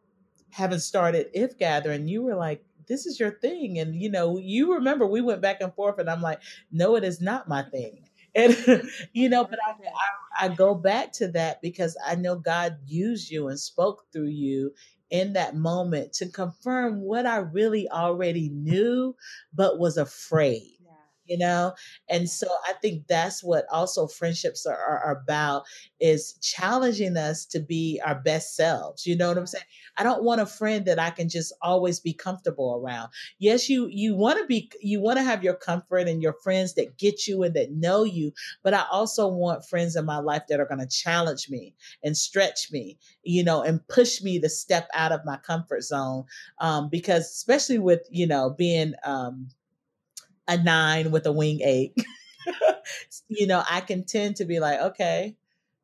having 0.51 0.79
started 0.79 1.27
if 1.33 1.57
gathering, 1.57 2.07
you 2.07 2.23
were 2.23 2.35
like, 2.35 2.63
"This 2.87 3.05
is 3.05 3.19
your 3.19 3.31
thing," 3.31 3.79
and 3.79 3.95
you 3.95 4.09
know, 4.09 4.37
you 4.39 4.73
remember 4.73 5.05
we 5.05 5.21
went 5.21 5.41
back 5.41 5.61
and 5.61 5.73
forth, 5.73 5.99
and 5.99 6.09
I'm 6.09 6.21
like, 6.21 6.41
"No, 6.71 6.95
it 6.95 7.03
is 7.03 7.21
not 7.21 7.47
my 7.47 7.63
thing." 7.63 8.01
And 8.37 8.53
you 9.13 9.29
know, 9.29 9.45
but 9.45 9.59
I, 9.65 9.71
I, 10.41 10.45
I 10.45 10.49
go 10.49 10.75
back 10.75 11.13
to 11.13 11.29
that 11.29 11.61
because 11.61 11.97
I 12.05 12.15
know 12.15 12.35
God 12.35 12.77
used 12.85 13.31
you 13.31 13.47
and 13.47 13.57
spoke 13.57 14.07
through 14.11 14.27
you 14.27 14.73
in 15.11 15.33
that 15.33 15.55
moment 15.55 16.13
to 16.13 16.29
confirm 16.29 17.01
what 17.01 17.25
I 17.25 17.37
really 17.37 17.89
already 17.89 18.49
knew, 18.49 19.15
but 19.53 19.79
was 19.79 19.97
afraid 19.97 20.74
you 21.25 21.37
know? 21.37 21.73
And 22.09 22.29
so 22.29 22.47
i 22.67 22.73
think 22.81 23.07
that's 23.07 23.43
what 23.43 23.65
also 23.71 24.07
friendships 24.07 24.65
are, 24.65 24.77
are, 24.77 25.21
about 25.23 25.63
is 25.99 26.33
challenging 26.41 27.17
us 27.17 27.45
to 27.45 27.59
be 27.59 28.01
our 28.05 28.15
best 28.15 28.55
selves 28.55 29.05
you 29.05 29.15
know 29.15 29.29
what 29.29 29.37
i'm 29.37 29.47
saying? 29.47 29.63
I 29.97 30.03
don't 30.03 30.23
want 30.23 30.41
a 30.41 30.45
friend 30.45 30.85
that 30.85 30.99
i 30.99 31.09
can 31.09 31.29
just 31.29 31.53
always 31.61 31.99
be 31.99 32.13
comfortable 32.13 32.81
around. 32.83 33.09
Yes 33.39 33.69
you 33.69 33.87
you 33.91 34.15
want 34.15 34.39
to 34.39 34.45
be 34.45 34.71
you 34.81 35.01
want 35.01 35.17
to 35.17 35.23
have 35.23 35.43
your 35.43 35.55
comfort 35.55 36.07
and 36.07 36.21
your 36.21 36.33
friends 36.43 36.73
that 36.75 36.97
get 36.97 37.27
you 37.27 37.43
and 37.43 37.53
that 37.55 37.71
know 37.71 38.03
you 38.03 38.31
but 38.63 38.73
i 38.73 38.83
also 38.91 39.27
want 39.27 39.65
friends 39.65 39.95
in 39.95 40.05
my 40.05 40.17
life 40.17 40.43
that 40.49 40.59
are 40.59 40.65
going 40.65 40.79
to 40.79 40.87
challenge 40.87 41.49
me 41.49 41.73
and 42.03 42.17
stretch 42.17 42.71
me 42.71 42.97
you 43.23 43.43
know 43.43 43.61
and 43.61 43.85
push 43.87 44.21
me 44.21 44.39
to 44.39 44.49
step 44.49 44.87
out 44.93 45.11
of 45.11 45.25
my 45.25 45.37
comfort 45.37 45.81
zone 45.81 46.25
um, 46.59 46.89
because 46.89 47.23
especially 47.23 47.79
with 47.79 48.01
you 48.09 48.27
know 48.27 48.49
being 48.49 48.93
um, 49.03 49.47
a 50.47 50.57
nine 50.57 51.11
with 51.11 51.25
a 51.25 51.31
wing 51.31 51.61
eight. 51.63 51.93
you 53.27 53.47
know, 53.47 53.63
I 53.69 53.81
can 53.81 54.03
tend 54.03 54.37
to 54.37 54.45
be 54.45 54.59
like, 54.59 54.79
okay, 54.79 55.35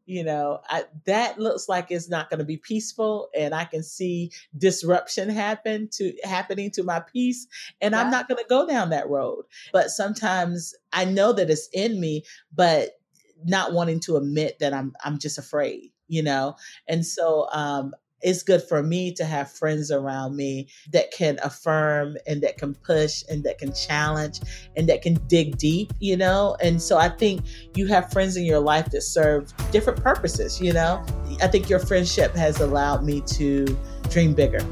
you 0.05 0.23
know, 0.23 0.59
I, 0.67 0.83
that 1.05 1.39
looks 1.39 1.69
like 1.69 1.87
it's 1.89 2.09
not 2.09 2.29
going 2.29 2.39
to 2.39 2.45
be 2.45 2.57
peaceful, 2.57 3.29
and 3.37 3.53
I 3.53 3.65
can 3.65 3.83
see 3.83 4.31
disruption 4.57 5.29
happen 5.29 5.89
to 5.93 6.13
happening 6.23 6.71
to 6.71 6.83
my 6.83 6.99
peace, 6.99 7.47
and 7.79 7.93
yeah. 7.93 8.01
I'm 8.01 8.11
not 8.11 8.27
going 8.27 8.37
to 8.37 8.49
go 8.49 8.67
down 8.67 8.89
that 8.89 9.09
road. 9.09 9.45
But 9.71 9.89
sometimes 9.89 10.75
I 10.91 11.05
know 11.05 11.33
that 11.33 11.49
it's 11.49 11.69
in 11.71 11.99
me, 11.99 12.23
but 12.53 12.99
not 13.45 13.73
wanting 13.73 13.99
to 14.01 14.17
admit 14.17 14.59
that 14.59 14.73
I'm 14.73 14.93
I'm 15.03 15.17
just 15.17 15.37
afraid, 15.37 15.91
you 16.07 16.23
know. 16.23 16.55
And 16.87 17.05
so 17.05 17.47
um, 17.51 17.93
it's 18.21 18.43
good 18.43 18.61
for 18.61 18.83
me 18.83 19.13
to 19.13 19.25
have 19.25 19.51
friends 19.51 19.91
around 19.91 20.35
me 20.35 20.67
that 20.91 21.11
can 21.11 21.39
affirm 21.43 22.17
and 22.27 22.41
that 22.41 22.57
can 22.57 22.75
push 22.75 23.23
and 23.29 23.43
that 23.43 23.57
can 23.57 23.73
challenge 23.73 24.39
and 24.75 24.87
that 24.89 25.01
can 25.01 25.15
dig 25.27 25.57
deep, 25.57 25.93
you 25.99 26.15
know? 26.15 26.55
And 26.61 26.81
so 26.81 26.97
I 26.97 27.09
think 27.09 27.41
you 27.75 27.87
have 27.87 28.11
friends 28.11 28.37
in 28.37 28.45
your 28.45 28.59
life 28.59 28.91
that 28.91 29.01
serve 29.01 29.53
different 29.71 30.01
purposes, 30.01 30.61
you 30.61 30.73
know? 30.73 31.03
I 31.41 31.47
think 31.47 31.69
your 31.69 31.79
friendship 31.79 32.35
has 32.35 32.59
allowed 32.59 33.03
me 33.03 33.21
to 33.21 33.65
dream 34.09 34.33
bigger. 34.33 34.65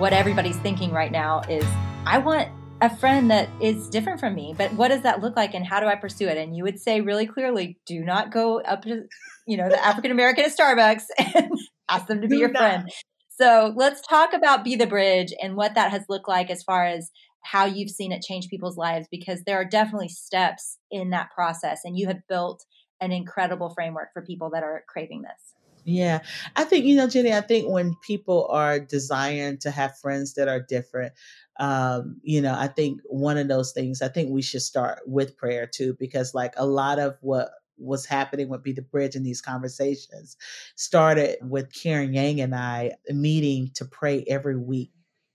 What 0.00 0.14
everybody's 0.14 0.56
thinking 0.56 0.90
right 0.92 1.12
now 1.12 1.42
is 1.46 1.62
I 2.06 2.16
want 2.16 2.48
a 2.80 2.88
friend 2.88 3.30
that 3.30 3.50
is 3.60 3.86
different 3.90 4.18
from 4.18 4.34
me, 4.34 4.54
but 4.56 4.72
what 4.72 4.88
does 4.88 5.02
that 5.02 5.20
look 5.20 5.36
like 5.36 5.52
and 5.52 5.62
how 5.62 5.78
do 5.78 5.84
I 5.84 5.94
pursue 5.94 6.26
it? 6.26 6.38
And 6.38 6.56
you 6.56 6.64
would 6.64 6.80
say 6.80 7.02
really 7.02 7.26
clearly, 7.26 7.76
do 7.84 8.00
not 8.00 8.32
go 8.32 8.62
up 8.62 8.80
to, 8.84 9.02
you 9.46 9.58
know, 9.58 9.68
the 9.68 9.84
African 9.84 10.10
American 10.10 10.46
at 10.46 10.56
Starbucks 10.56 11.02
and 11.34 11.50
ask 11.90 12.06
them 12.06 12.22
to 12.22 12.28
be 12.28 12.36
do 12.36 12.40
your 12.40 12.50
not. 12.50 12.58
friend. 12.58 12.90
So 13.28 13.74
let's 13.76 14.00
talk 14.00 14.32
about 14.32 14.64
Be 14.64 14.74
the 14.74 14.86
Bridge 14.86 15.34
and 15.42 15.54
what 15.54 15.74
that 15.74 15.90
has 15.90 16.06
looked 16.08 16.28
like 16.28 16.48
as 16.48 16.62
far 16.62 16.86
as 16.86 17.10
how 17.42 17.66
you've 17.66 17.90
seen 17.90 18.10
it 18.10 18.22
change 18.22 18.48
people's 18.48 18.78
lives, 18.78 19.06
because 19.10 19.42
there 19.44 19.60
are 19.60 19.66
definitely 19.66 20.08
steps 20.08 20.78
in 20.90 21.10
that 21.10 21.28
process. 21.34 21.82
And 21.84 21.98
you 21.98 22.06
have 22.06 22.26
built 22.26 22.64
an 23.02 23.12
incredible 23.12 23.68
framework 23.68 24.14
for 24.14 24.22
people 24.22 24.48
that 24.50 24.62
are 24.62 24.82
craving 24.88 25.22
this. 25.22 25.54
Yeah. 25.84 26.20
I 26.56 26.64
think, 26.64 26.84
you 26.84 26.96
know, 26.96 27.08
Jenny, 27.08 27.32
I 27.32 27.40
think 27.40 27.68
when 27.68 27.94
people 28.02 28.46
are 28.50 28.78
desiring 28.78 29.58
to 29.58 29.70
have 29.70 29.98
friends 29.98 30.34
that 30.34 30.48
are 30.48 30.60
different, 30.60 31.14
um, 31.58 32.20
you 32.22 32.40
know, 32.42 32.54
I 32.56 32.68
think 32.68 33.00
one 33.06 33.38
of 33.38 33.48
those 33.48 33.72
things, 33.72 34.02
I 34.02 34.08
think 34.08 34.30
we 34.30 34.42
should 34.42 34.62
start 34.62 35.00
with 35.06 35.36
prayer 35.36 35.66
too, 35.66 35.96
because 35.98 36.34
like 36.34 36.52
a 36.56 36.66
lot 36.66 36.98
of 36.98 37.16
what 37.22 37.50
was 37.78 38.04
happening 38.04 38.48
would 38.50 38.62
be 38.62 38.72
the 38.72 38.82
bridge 38.82 39.16
in 39.16 39.22
these 39.22 39.40
conversations 39.40 40.36
started 40.76 41.38
with 41.40 41.72
Karen 41.72 42.12
Yang 42.12 42.40
and 42.42 42.54
I 42.54 42.92
meeting 43.08 43.70
to 43.74 43.86
pray 43.86 44.22
every 44.28 44.56
week 44.56 44.90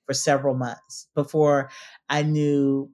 for 0.06 0.14
several 0.14 0.54
months 0.54 1.08
before 1.16 1.72
I 2.08 2.22
knew 2.22 2.92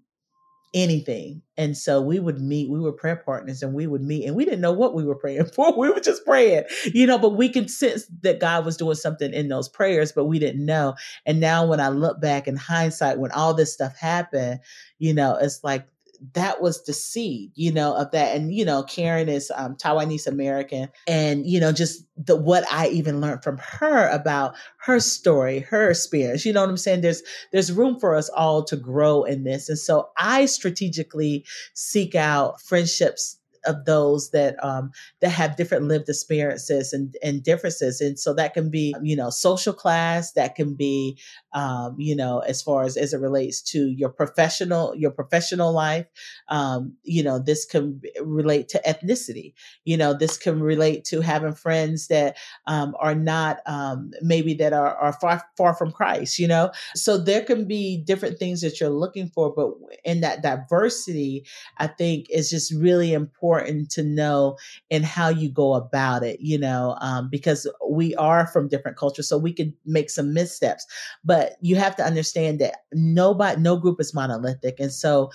anything. 0.74 1.42
And 1.58 1.78
so 1.78 2.02
we 2.02 2.20
would 2.20 2.40
meet, 2.40 2.70
we 2.70 2.80
were 2.80 2.94
prayer 2.94 3.18
partners 3.18 3.62
and 3.62 3.74
we 3.74 3.88
would 3.88 4.02
meet 4.02 4.26
and 4.26 4.36
we 4.36 4.46
didn't 4.46 4.62
know 4.62 4.72
what 4.72 4.96
we 4.96 5.04
were 5.04 5.16
praying 5.16 5.46
for. 5.56 5.78
We 5.78 5.90
were 5.90 6.00
just 6.00 6.26
praying, 6.26 6.64
you 6.94 7.06
know, 7.06 7.18
but 7.18 7.36
we 7.36 7.50
could 7.50 7.70
sense 7.70 8.06
that 8.22 8.40
God 8.40 8.66
was 8.66 8.78
doing 8.78 8.96
something 8.96 9.34
in 9.34 9.50
those 9.50 9.68
prayers, 9.68 10.12
but 10.12 10.26
we 10.26 10.40
didn't 10.40 10.66
know. 10.66 10.96
And 11.26 11.40
now 11.40 11.66
when 11.66 11.80
I 11.80 11.90
look 11.90 12.22
back 12.22 12.48
in 12.48 12.56
hindsight, 12.56 13.20
when 13.20 13.32
all 13.32 13.54
this 13.54 13.74
stuff 13.74 13.98
happened, 13.98 14.62
you 14.98 15.14
know, 15.14 15.38
it's 15.40 15.64
like 15.64 15.88
that 16.34 16.62
was 16.62 16.84
the 16.84 16.94
seed, 16.94 17.52
you 17.56 17.72
know, 17.72 17.96
of 17.96 18.12
that. 18.12 18.36
And, 18.36 18.54
you 18.54 18.64
know, 18.64 18.84
Karen 18.84 19.28
is 19.28 19.52
um, 19.56 19.76
Taiwanese 19.76 20.28
American. 20.28 20.90
And, 21.08 21.46
you 21.48 21.60
know, 21.60 21.72
just 21.72 22.06
the 22.16 22.36
what 22.36 22.64
I 22.72 22.90
even 22.90 23.22
learned 23.22 23.44
from 23.44 23.58
her 23.58 24.08
about 24.10 24.56
her 24.78 25.00
story, 25.00 25.60
her 25.60 25.90
experience. 25.90 26.46
You 26.46 26.54
know 26.54 26.62
what 26.62 26.70
I'm 26.70 26.78
saying? 26.78 27.02
There's 27.02 27.24
there's 27.52 27.72
room 27.72 28.00
for 28.00 28.16
us 28.16 28.30
all 28.30 28.64
to 28.66 28.76
grow 28.76 29.24
in 29.24 29.44
this. 29.44 29.68
And 29.68 29.80
so 29.80 30.10
I 30.18 30.46
strategically 30.46 31.46
seek 31.74 32.14
out 32.14 32.62
friendships 32.62 33.38
of 33.66 33.86
those 33.86 34.32
that 34.32 34.64
um, 34.64 34.92
that 35.20 35.30
have 35.30 35.56
different 35.56 35.88
lived 35.88 36.10
experiences 36.10 36.94
and, 36.94 37.16
and 37.24 37.44
differences 37.44 38.02
and 38.02 38.20
so 38.20 38.34
that 38.34 38.54
can 38.54 38.70
be 38.70 38.96
you 39.02 39.16
know 39.16 39.30
social 39.30 39.74
class 39.74 40.34
that 40.34 40.56
can 40.56 40.74
be 40.74 41.18
um, 41.54 41.96
you 41.98 42.16
know 42.16 42.40
as 42.40 42.62
far 42.62 42.84
as 42.84 42.98
as 42.98 43.14
it 43.14 43.20
relates 43.20 43.62
to 43.62 43.90
your 43.92 44.10
professional 44.10 44.96
your 44.96 45.12
professional 45.12 45.72
life 45.72 46.06
um, 46.50 46.94
you 47.04 47.24
know 47.24 47.40
this 47.40 47.66
can 47.66 48.02
relate 48.22 48.68
to 48.70 48.82
ethnicity 48.88 49.54
you 49.86 49.98
know 49.98 50.14
this 50.14 50.38
can 50.38 50.62
relate 50.62 51.04
to 51.06 51.22
having 51.22 51.54
friends 51.54 52.08
that 52.08 52.38
um, 52.68 52.96
are 53.00 53.16
not 53.16 53.58
um, 53.66 54.12
maybe 54.22 54.54
that 54.54 54.74
are, 54.74 54.96
are 54.96 55.14
far 55.14 55.44
far 55.58 55.74
from 55.74 55.92
christ 55.92 56.40
you 56.40 56.48
know 56.48 56.72
so 56.96 57.18
there 57.18 57.44
can 57.44 57.68
be 57.68 57.98
different 58.06 58.38
things 58.40 58.62
that 58.62 58.80
you're 58.80 58.90
looking 58.90 59.28
for 59.28 59.54
but 59.54 59.72
in 60.06 60.22
that 60.22 60.42
diversity 60.42 61.46
i 61.78 61.88
think 61.88 62.28
is 62.30 62.50
just 62.50 62.74
really 62.74 63.14
important 63.14 63.90
to 63.90 64.04
know 64.04 64.58
in 64.90 65.04
how 65.04 65.30
you 65.30 65.50
go 65.50 65.74
about 65.74 66.24
it, 66.24 66.40
you 66.40 66.58
know, 66.58 66.98
um, 67.02 67.30
because 67.30 67.68
we 67.90 68.16
are 68.16 68.48
from 68.48 68.68
different 68.68 68.98
cultures, 68.98 69.28
so 69.28 69.38
we 69.38 69.54
could 69.54 69.74
make 69.86 70.10
some 70.10 70.34
missteps. 70.34 70.86
But 71.24 71.41
you 71.62 71.76
have 71.76 71.96
to 71.98 72.04
understand 72.04 72.60
that 72.60 72.84
nobody, 72.94 73.60
no 73.62 73.78
group 73.78 74.00
is 74.00 74.14
monolithic, 74.14 74.80
and 74.80 74.92
so 74.92 75.32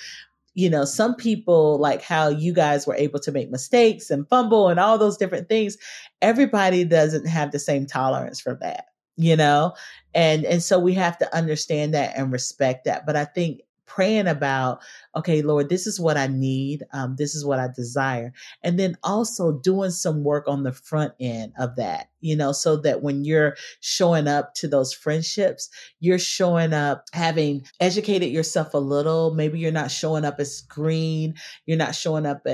you 0.57 0.71
know, 0.71 0.87
some 0.87 1.15
people 1.15 1.79
like 1.79 2.03
how 2.03 2.29
you 2.29 2.53
guys 2.53 2.87
were 2.87 2.95
able 2.95 3.21
to 3.21 3.31
make 3.31 3.51
mistakes 3.51 4.11
and 4.11 4.27
fumble 4.31 4.69
and 4.69 4.81
all 4.81 4.97
those 4.97 5.19
different 5.19 5.51
things. 5.51 5.77
Everybody 6.23 6.83
doesn't 6.83 7.27
have 7.27 7.53
the 7.53 7.59
same 7.59 7.85
tolerance 7.85 8.41
for 8.41 8.55
that, 8.63 8.87
you 9.19 9.37
know? 9.37 9.75
And 10.15 10.47
and 10.47 10.63
so 10.63 10.79
we 10.79 10.95
have 10.95 11.19
to 11.19 11.37
understand 11.37 11.93
that 11.93 12.17
and 12.17 12.33
respect 12.33 12.87
that. 12.87 13.05
But 13.05 13.17
I 13.17 13.27
think 13.27 13.61
praying 13.87 14.27
about, 14.27 14.81
okay, 15.15 15.43
Lord, 15.43 15.69
this 15.69 15.87
is 15.87 15.99
what 15.99 16.17
I 16.17 16.27
need. 16.27 16.85
Um, 16.93 17.17
this 17.17 17.35
is 17.35 17.45
what 17.45 17.59
I 17.59 17.69
desire. 17.75 18.33
And 18.63 18.79
then 18.79 18.97
also 19.03 19.53
doing 19.53 19.91
some 19.91 20.25
work 20.25 20.49
on 20.49 20.65
the 20.65 20.73
front 20.73 21.15
end 21.21 21.53
of 21.59 21.77
that, 21.77 22.09
you 22.21 22.37
know, 22.37 22.53
so 22.53 22.77
that 22.79 23.03
when 23.03 23.25
you're 23.25 23.57
showing 23.81 24.27
up 24.29 24.55
to 24.55 24.69
those 24.69 24.93
friendships, 24.93 25.71
you're 26.01 26.19
showing 26.19 26.73
up 26.73 27.05
having 27.13 27.65
educated 27.81 28.31
yourself 28.31 28.75
a 28.75 28.79
little. 28.79 29.35
Maybe 29.35 29.59
you're 29.59 29.73
not 29.73 29.91
showing 29.91 30.25
up 30.25 30.41
as 30.41 30.61
green. 30.63 31.35
You're 31.65 31.79
not 31.79 31.95
showing 31.95 32.27
up 32.27 32.47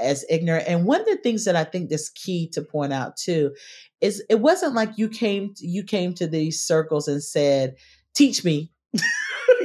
as 0.00 0.24
ignorant. 0.30 0.68
And 0.68 0.86
one 0.86 1.00
of 1.00 1.06
the 1.06 1.16
things 1.16 1.44
that 1.44 1.56
I 1.56 1.64
think 1.64 1.90
that's 1.90 2.08
key 2.10 2.48
to 2.50 2.62
point 2.62 2.92
out 2.92 3.16
too 3.16 3.54
is 4.00 4.22
it 4.30 4.40
wasn't 4.40 4.74
like 4.74 4.96
you 4.96 5.08
came, 5.08 5.54
you 5.58 5.82
came 5.82 6.14
to 6.14 6.26
these 6.26 6.62
circles 6.62 7.08
and 7.08 7.22
said, 7.22 7.76
teach 8.14 8.44
me 8.44 8.70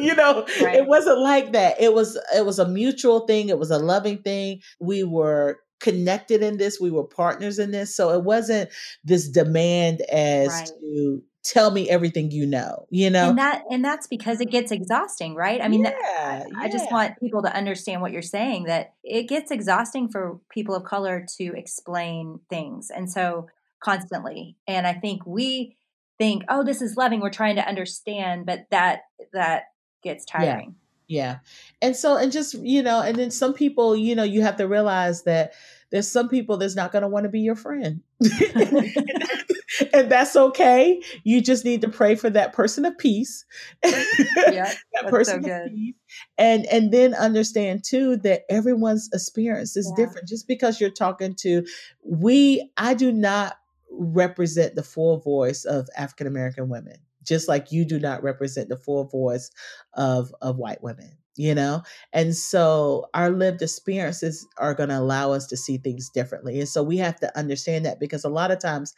you 0.06 0.16
know 0.16 0.46
right. 0.62 0.76
it 0.76 0.88
wasn't 0.88 1.20
like 1.20 1.52
that 1.54 1.80
it 1.80 1.94
was 1.94 2.18
it 2.36 2.46
was 2.46 2.60
a 2.60 2.68
mutual 2.68 3.22
thing 3.22 3.50
it 3.50 3.60
was 3.60 3.72
a 3.72 3.80
loving 3.80 4.18
thing 4.20 4.60
we 4.80 5.04
were 5.04 5.60
connected 5.80 6.44
in 6.44 6.58
this 6.58 6.80
we 6.80 6.92
were 6.92 7.04
partners 7.04 7.58
in 7.58 7.72
this 7.72 7.96
so 7.96 8.12
it 8.12 8.24
wasn't 8.24 8.70
this 9.04 9.28
demand 9.28 10.02
as 10.12 10.50
right. 10.50 10.68
to 10.80 11.24
tell 11.44 11.72
me 11.72 11.90
everything 11.90 12.30
you 12.30 12.46
know 12.46 12.86
you 12.92 13.10
know 13.10 13.30
and 13.30 13.38
that 13.40 13.64
and 13.72 13.84
that's 13.84 14.06
because 14.06 14.40
it 14.40 14.52
gets 14.52 14.72
exhausting 14.72 15.34
right 15.34 15.60
i 15.60 15.68
mean 15.68 15.84
yeah, 15.84 15.92
that, 15.92 16.48
i 16.56 16.66
yeah. 16.66 16.72
just 16.72 16.92
want 16.92 17.20
people 17.20 17.42
to 17.42 17.56
understand 17.56 18.00
what 18.00 18.12
you're 18.12 18.22
saying 18.22 18.66
that 18.66 18.94
it 19.04 19.28
gets 19.28 19.50
exhausting 19.50 20.08
for 20.08 20.40
people 20.52 20.76
of 20.76 20.84
color 20.84 21.26
to 21.38 21.52
explain 21.56 22.40
things 22.48 22.92
and 22.96 23.12
so 23.12 23.48
constantly 23.84 24.56
and 24.68 24.86
i 24.86 24.94
think 24.94 25.26
we 25.26 25.76
think, 26.22 26.44
oh, 26.50 26.64
this 26.64 26.84
is 26.84 26.96
loving. 26.96 27.20
We're 27.20 27.32
trying 27.32 27.56
to 27.56 27.68
understand, 27.68 28.46
but 28.46 28.68
that 28.70 29.02
that 29.34 29.64
gets 30.02 30.26
tiring. 30.26 30.76
Yeah. 31.08 31.24
yeah. 31.24 31.38
And 31.82 31.96
so, 31.96 32.18
and 32.18 32.32
just, 32.32 32.56
you 32.56 32.84
know, 32.84 33.02
and 33.02 33.18
then 33.18 33.32
some 33.32 33.54
people, 33.54 33.96
you 33.96 34.16
know, 34.16 34.24
you 34.24 34.42
have 34.42 34.58
to 34.58 34.68
realize 34.68 35.24
that 35.24 35.54
there's 35.92 36.08
some 36.08 36.30
people 36.30 36.58
that's 36.58 36.76
not 36.76 36.92
going 36.92 37.02
to 37.02 37.08
want 37.08 37.26
to 37.26 37.30
be 37.30 37.42
your 37.42 37.56
friend. 37.56 38.02
and 39.94 40.12
that's 40.12 40.36
okay. 40.36 41.02
You 41.24 41.42
just 41.42 41.66
need 41.66 41.82
to 41.82 41.90
pray 41.90 42.16
for 42.16 42.30
that 42.30 42.54
person 42.54 42.86
of 42.86 42.98
peace. 42.98 43.46
yeah, 43.84 44.74
that 44.94 45.08
person 45.10 45.44
so 45.44 45.52
of 45.52 45.70
peace. 45.70 45.96
And 46.38 46.66
and 46.68 46.92
then 46.92 47.14
understand 47.14 47.84
too 47.84 48.18
that 48.18 48.44
everyone's 48.50 49.10
experience 49.14 49.76
is 49.76 49.92
yeah. 49.98 50.06
different. 50.06 50.28
Just 50.28 50.48
because 50.48 50.80
you're 50.80 50.90
talking 50.90 51.36
to 51.42 51.66
we 52.04 52.70
I 52.78 52.94
do 52.94 53.12
not 53.12 53.58
represent 53.92 54.76
the 54.76 54.84
full 54.84 55.20
voice 55.20 55.66
of 55.66 55.90
African 55.98 56.28
American 56.28 56.70
women, 56.70 56.98
just 57.24 57.48
like 57.48 57.72
you 57.72 57.86
do 57.86 58.00
not 58.00 58.24
represent 58.24 58.70
the 58.70 58.78
full 58.78 59.06
voice 59.06 59.52
of, 59.94 60.34
of 60.42 60.58
white 60.58 60.84
women, 60.84 61.12
you 61.36 61.56
know? 61.56 61.84
And 62.14 62.36
so 62.36 63.08
our 63.14 63.30
lived 63.30 63.62
experiences 63.62 64.48
are 64.58 64.74
going 64.74 64.90
to 64.90 65.00
allow 65.00 65.32
us 65.32 65.48
to 65.48 65.58
see 65.58 65.78
things 65.78 66.10
differently. 66.10 66.60
And 66.60 66.70
so 66.70 66.84
we 66.84 66.98
have 66.98 67.20
to 67.20 67.38
understand 67.38 67.86
that 67.86 68.00
because 68.00 68.24
a 68.24 68.30
lot 68.30 68.52
of 68.52 68.60
times 68.60 68.94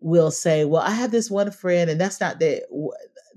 we'll 0.00 0.30
say, 0.30 0.64
well, 0.64 0.82
I 0.82 0.90
have 0.90 1.10
this 1.10 1.30
one 1.30 1.50
friend 1.50 1.90
and 1.90 2.00
that's 2.00 2.20
not 2.20 2.40
the 2.40 2.62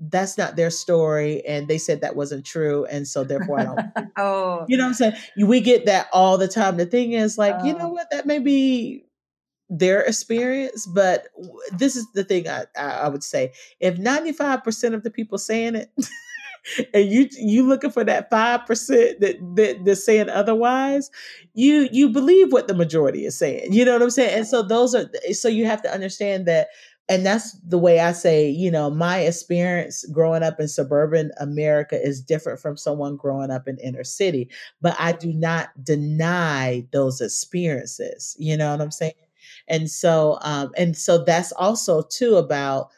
that's 0.00 0.36
not 0.36 0.56
their 0.56 0.70
story 0.70 1.44
and 1.46 1.68
they 1.68 1.78
said 1.78 2.00
that 2.00 2.16
wasn't 2.16 2.44
true 2.44 2.84
and 2.86 3.08
so 3.08 3.24
therefore 3.24 3.60
i 3.60 3.64
don't 3.64 3.80
oh 4.16 4.64
you 4.68 4.76
know 4.76 4.84
what 4.84 4.88
i'm 4.88 4.94
saying 4.94 5.14
we 5.46 5.60
get 5.60 5.86
that 5.86 6.06
all 6.12 6.36
the 6.36 6.48
time 6.48 6.76
the 6.76 6.86
thing 6.86 7.12
is 7.12 7.38
like 7.38 7.54
oh. 7.60 7.64
you 7.64 7.72
know 7.72 7.88
oh. 7.88 7.92
what 7.92 8.10
that 8.10 8.26
may 8.26 8.38
be 8.38 9.05
their 9.68 10.02
experience, 10.02 10.86
but 10.86 11.28
this 11.72 11.96
is 11.96 12.06
the 12.12 12.24
thing 12.24 12.48
I, 12.48 12.64
I 12.78 13.08
would 13.08 13.24
say: 13.24 13.52
if 13.80 13.98
ninety 13.98 14.32
five 14.32 14.62
percent 14.62 14.94
of 14.94 15.02
the 15.02 15.10
people 15.10 15.38
saying 15.38 15.74
it, 15.74 15.90
and 16.94 17.10
you 17.10 17.28
you 17.38 17.66
looking 17.66 17.90
for 17.90 18.04
that 18.04 18.30
five 18.30 18.66
percent 18.66 19.20
that 19.20 19.36
that 19.56 19.84
that's 19.84 20.04
saying 20.04 20.28
otherwise, 20.28 21.10
you 21.54 21.88
you 21.90 22.08
believe 22.08 22.52
what 22.52 22.68
the 22.68 22.74
majority 22.74 23.24
is 23.24 23.36
saying. 23.38 23.72
You 23.72 23.84
know 23.84 23.92
what 23.92 24.02
I'm 24.02 24.10
saying? 24.10 24.38
And 24.38 24.46
so 24.46 24.62
those 24.62 24.94
are 24.94 25.10
so 25.32 25.48
you 25.48 25.66
have 25.66 25.82
to 25.82 25.92
understand 25.92 26.46
that. 26.46 26.68
And 27.08 27.24
that's 27.24 27.52
the 27.60 27.78
way 27.78 28.00
I 28.00 28.10
say, 28.10 28.48
you 28.48 28.68
know, 28.68 28.90
my 28.90 29.20
experience 29.20 30.04
growing 30.06 30.42
up 30.42 30.58
in 30.58 30.66
suburban 30.66 31.30
America 31.38 31.96
is 32.00 32.20
different 32.20 32.58
from 32.58 32.76
someone 32.76 33.16
growing 33.16 33.52
up 33.52 33.68
in 33.68 33.78
inner 33.78 34.02
city, 34.02 34.50
but 34.82 34.96
I 34.98 35.12
do 35.12 35.32
not 35.32 35.68
deny 35.84 36.84
those 36.90 37.20
experiences. 37.20 38.34
You 38.40 38.56
know 38.56 38.72
what 38.72 38.80
I'm 38.80 38.90
saying? 38.90 39.12
And 39.68 39.90
so, 39.90 40.38
um, 40.42 40.72
and 40.76 40.96
so 40.96 41.24
that's 41.24 41.52
also 41.52 42.02
too 42.02 42.36
about 42.36 42.90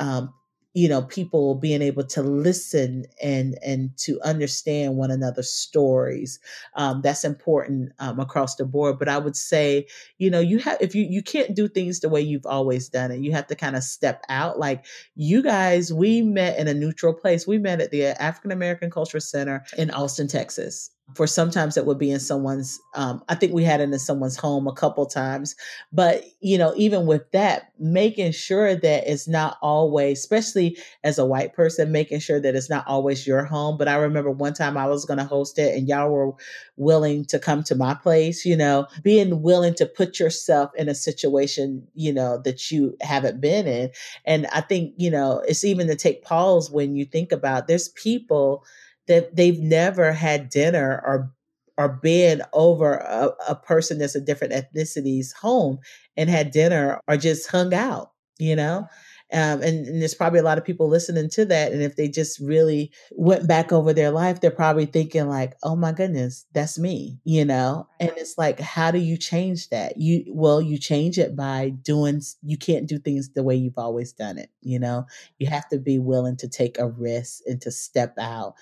um, 0.00 0.32
you 0.74 0.88
know 0.88 1.02
people 1.02 1.56
being 1.56 1.82
able 1.82 2.04
to 2.04 2.22
listen 2.22 3.04
and 3.22 3.58
and 3.64 3.96
to 3.96 4.20
understand 4.22 4.96
one 4.96 5.10
another's 5.10 5.50
stories 5.50 6.38
um, 6.74 7.00
that's 7.02 7.24
important 7.24 7.90
um, 7.98 8.20
across 8.20 8.54
the 8.56 8.64
board. 8.64 8.98
But 8.98 9.08
i 9.08 9.18
would 9.18 9.34
say 9.36 9.86
you 10.18 10.30
know 10.30 10.40
you 10.40 10.58
have 10.58 10.76
if 10.80 10.94
you 10.94 11.04
you 11.08 11.22
can't 11.22 11.56
do 11.56 11.68
things 11.68 12.00
the 12.00 12.08
way 12.08 12.20
you've 12.20 12.46
always 12.46 12.88
done 12.88 13.10
it 13.10 13.20
you 13.20 13.32
have 13.32 13.46
to 13.48 13.56
kind 13.56 13.76
of 13.76 13.82
step 13.82 14.22
out. 14.28 14.58
Like 14.58 14.86
you 15.16 15.42
guys 15.42 15.92
we 15.92 16.22
met 16.22 16.58
in 16.58 16.68
a 16.68 16.74
neutral 16.74 17.14
place. 17.14 17.46
We 17.46 17.58
met 17.58 17.80
at 17.80 17.90
the 17.90 18.04
african 18.22 18.52
american 18.52 18.90
cultural 18.90 19.20
center 19.20 19.64
in 19.76 19.90
austin 19.90 20.28
texas 20.28 20.90
for 21.14 21.26
sometimes 21.26 21.76
it 21.76 21.86
would 21.86 21.98
be 21.98 22.10
in 22.10 22.20
someone's 22.20 22.80
um, 22.94 23.22
i 23.28 23.34
think 23.34 23.52
we 23.52 23.64
had 23.64 23.80
it 23.80 23.84
in 23.84 23.98
someone's 23.98 24.36
home 24.36 24.66
a 24.66 24.72
couple 24.72 25.06
times 25.06 25.56
but 25.92 26.24
you 26.40 26.58
know 26.58 26.74
even 26.76 27.06
with 27.06 27.30
that 27.32 27.72
making 27.78 28.30
sure 28.30 28.74
that 28.74 29.10
it's 29.10 29.26
not 29.26 29.56
always 29.62 30.18
especially 30.18 30.76
as 31.04 31.18
a 31.18 31.24
white 31.24 31.54
person 31.54 31.90
making 31.90 32.20
sure 32.20 32.40
that 32.40 32.54
it's 32.54 32.68
not 32.68 32.86
always 32.86 33.26
your 33.26 33.44
home 33.44 33.78
but 33.78 33.88
i 33.88 33.94
remember 33.94 34.30
one 34.30 34.52
time 34.52 34.76
i 34.76 34.86
was 34.86 35.04
going 35.04 35.18
to 35.18 35.24
host 35.24 35.58
it 35.58 35.74
and 35.76 35.88
y'all 35.88 36.10
were 36.10 36.32
willing 36.76 37.24
to 37.24 37.38
come 37.38 37.62
to 37.62 37.74
my 37.74 37.94
place 37.94 38.44
you 38.44 38.56
know 38.56 38.86
being 39.02 39.42
willing 39.42 39.74
to 39.74 39.86
put 39.86 40.20
yourself 40.20 40.70
in 40.76 40.88
a 40.88 40.94
situation 40.94 41.86
you 41.94 42.12
know 42.12 42.38
that 42.44 42.70
you 42.70 42.96
haven't 43.00 43.40
been 43.40 43.66
in 43.66 43.90
and 44.24 44.46
i 44.52 44.60
think 44.60 44.92
you 44.96 45.10
know 45.10 45.42
it's 45.48 45.64
even 45.64 45.86
to 45.86 45.96
take 45.96 46.22
pause 46.22 46.70
when 46.70 46.94
you 46.94 47.04
think 47.04 47.32
about 47.32 47.66
there's 47.66 47.88
people 47.90 48.64
that 49.08 49.36
they've 49.36 49.58
never 49.60 50.12
had 50.12 50.50
dinner 50.50 51.02
or 51.06 51.32
or 51.76 51.88
been 52.02 52.42
over 52.52 52.94
a, 52.94 53.30
a 53.48 53.54
person 53.54 53.98
that's 53.98 54.16
a 54.16 54.20
different 54.20 54.52
ethnicity's 54.52 55.32
home 55.32 55.78
and 56.16 56.28
had 56.28 56.50
dinner 56.50 57.00
or 57.08 57.16
just 57.16 57.48
hung 57.50 57.72
out, 57.72 58.10
you 58.38 58.56
know? 58.56 58.84
Um, 59.30 59.60
and, 59.62 59.86
and, 59.86 60.00
there's 60.00 60.14
probably 60.14 60.38
a 60.38 60.42
lot 60.44 60.56
of 60.56 60.64
people 60.64 60.88
listening 60.88 61.28
to 61.30 61.44
that. 61.46 61.72
And 61.72 61.82
if 61.82 61.96
they 61.96 62.08
just 62.08 62.40
really 62.40 62.90
went 63.12 63.46
back 63.46 63.72
over 63.72 63.92
their 63.92 64.10
life, 64.10 64.40
they're 64.40 64.50
probably 64.50 64.86
thinking 64.86 65.28
like, 65.28 65.54
"Oh 65.62 65.76
my 65.76 65.92
goodness, 65.92 66.46
that's 66.54 66.78
me," 66.78 67.20
you 67.24 67.44
know. 67.44 67.86
And 68.00 68.10
it's 68.16 68.38
like, 68.38 68.58
how 68.58 68.90
do 68.90 68.98
you 68.98 69.18
change 69.18 69.68
that? 69.68 69.98
You 69.98 70.24
well, 70.28 70.62
you 70.62 70.78
change 70.78 71.18
it 71.18 71.36
by 71.36 71.70
doing. 71.70 72.22
You 72.42 72.56
can't 72.56 72.86
do 72.86 72.98
things 72.98 73.28
the 73.30 73.42
way 73.42 73.54
you've 73.54 73.76
always 73.78 74.12
done 74.12 74.38
it. 74.38 74.50
You 74.62 74.78
know, 74.78 75.06
you 75.38 75.46
have 75.48 75.68
to 75.68 75.78
be 75.78 75.98
willing 75.98 76.36
to 76.38 76.48
take 76.48 76.78
a 76.78 76.88
risk 76.88 77.42
and 77.46 77.60
to 77.62 77.70
step 77.70 78.14
out, 78.18 78.54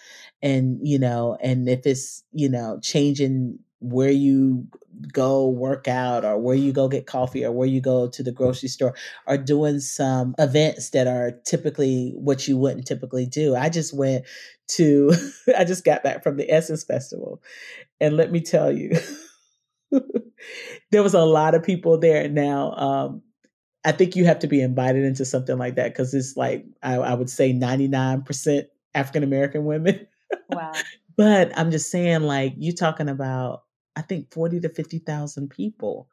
and 0.42 0.78
you 0.82 0.98
know, 0.98 1.36
and 1.40 1.68
if 1.68 1.86
it's 1.86 2.24
you 2.32 2.48
know 2.48 2.80
changing 2.82 3.60
where 3.80 4.10
you 4.10 4.66
go 5.12 5.48
work 5.48 5.88
out 5.88 6.24
or 6.24 6.38
where 6.38 6.56
you 6.56 6.72
go 6.72 6.88
get 6.88 7.06
coffee 7.06 7.44
or 7.44 7.52
where 7.52 7.68
you 7.68 7.80
go 7.80 8.08
to 8.08 8.22
the 8.22 8.32
grocery 8.32 8.68
store 8.68 8.94
or 9.26 9.36
doing 9.36 9.78
some 9.78 10.34
events 10.38 10.90
that 10.90 11.06
are 11.06 11.32
typically 11.44 12.12
what 12.16 12.48
you 12.48 12.56
wouldn't 12.56 12.86
typically 12.86 13.26
do. 13.26 13.54
I 13.54 13.68
just 13.68 13.94
went 13.94 14.24
to 14.68 15.12
I 15.56 15.64
just 15.64 15.84
got 15.84 16.02
back 16.02 16.22
from 16.22 16.36
the 16.36 16.50
Essence 16.50 16.84
Festival 16.84 17.42
and 18.00 18.16
let 18.16 18.32
me 18.32 18.40
tell 18.40 18.72
you 18.72 18.98
there 20.90 21.02
was 21.02 21.14
a 21.14 21.24
lot 21.24 21.54
of 21.54 21.62
people 21.62 21.98
there 21.98 22.28
now 22.28 22.72
um, 22.72 23.22
I 23.86 23.92
think 23.92 24.16
you 24.16 24.24
have 24.24 24.40
to 24.40 24.48
be 24.48 24.60
invited 24.60 25.04
into 25.04 25.24
something 25.24 25.56
like 25.56 25.76
that 25.76 25.92
because 25.92 26.12
it's 26.12 26.36
like 26.36 26.66
I, 26.82 26.96
I 26.96 27.14
would 27.14 27.30
say 27.30 27.52
99% 27.52 28.64
African 28.96 29.22
American 29.22 29.64
women. 29.64 30.08
Wow. 30.50 30.72
but 31.16 31.56
I'm 31.56 31.70
just 31.70 31.88
saying, 31.88 32.22
like, 32.22 32.54
you 32.56 32.74
talking 32.74 33.08
about 33.08 33.62
I 33.96 34.02
think 34.02 34.32
40 34.32 34.60
to 34.60 34.68
50,000 34.68 35.48
people. 35.48 36.08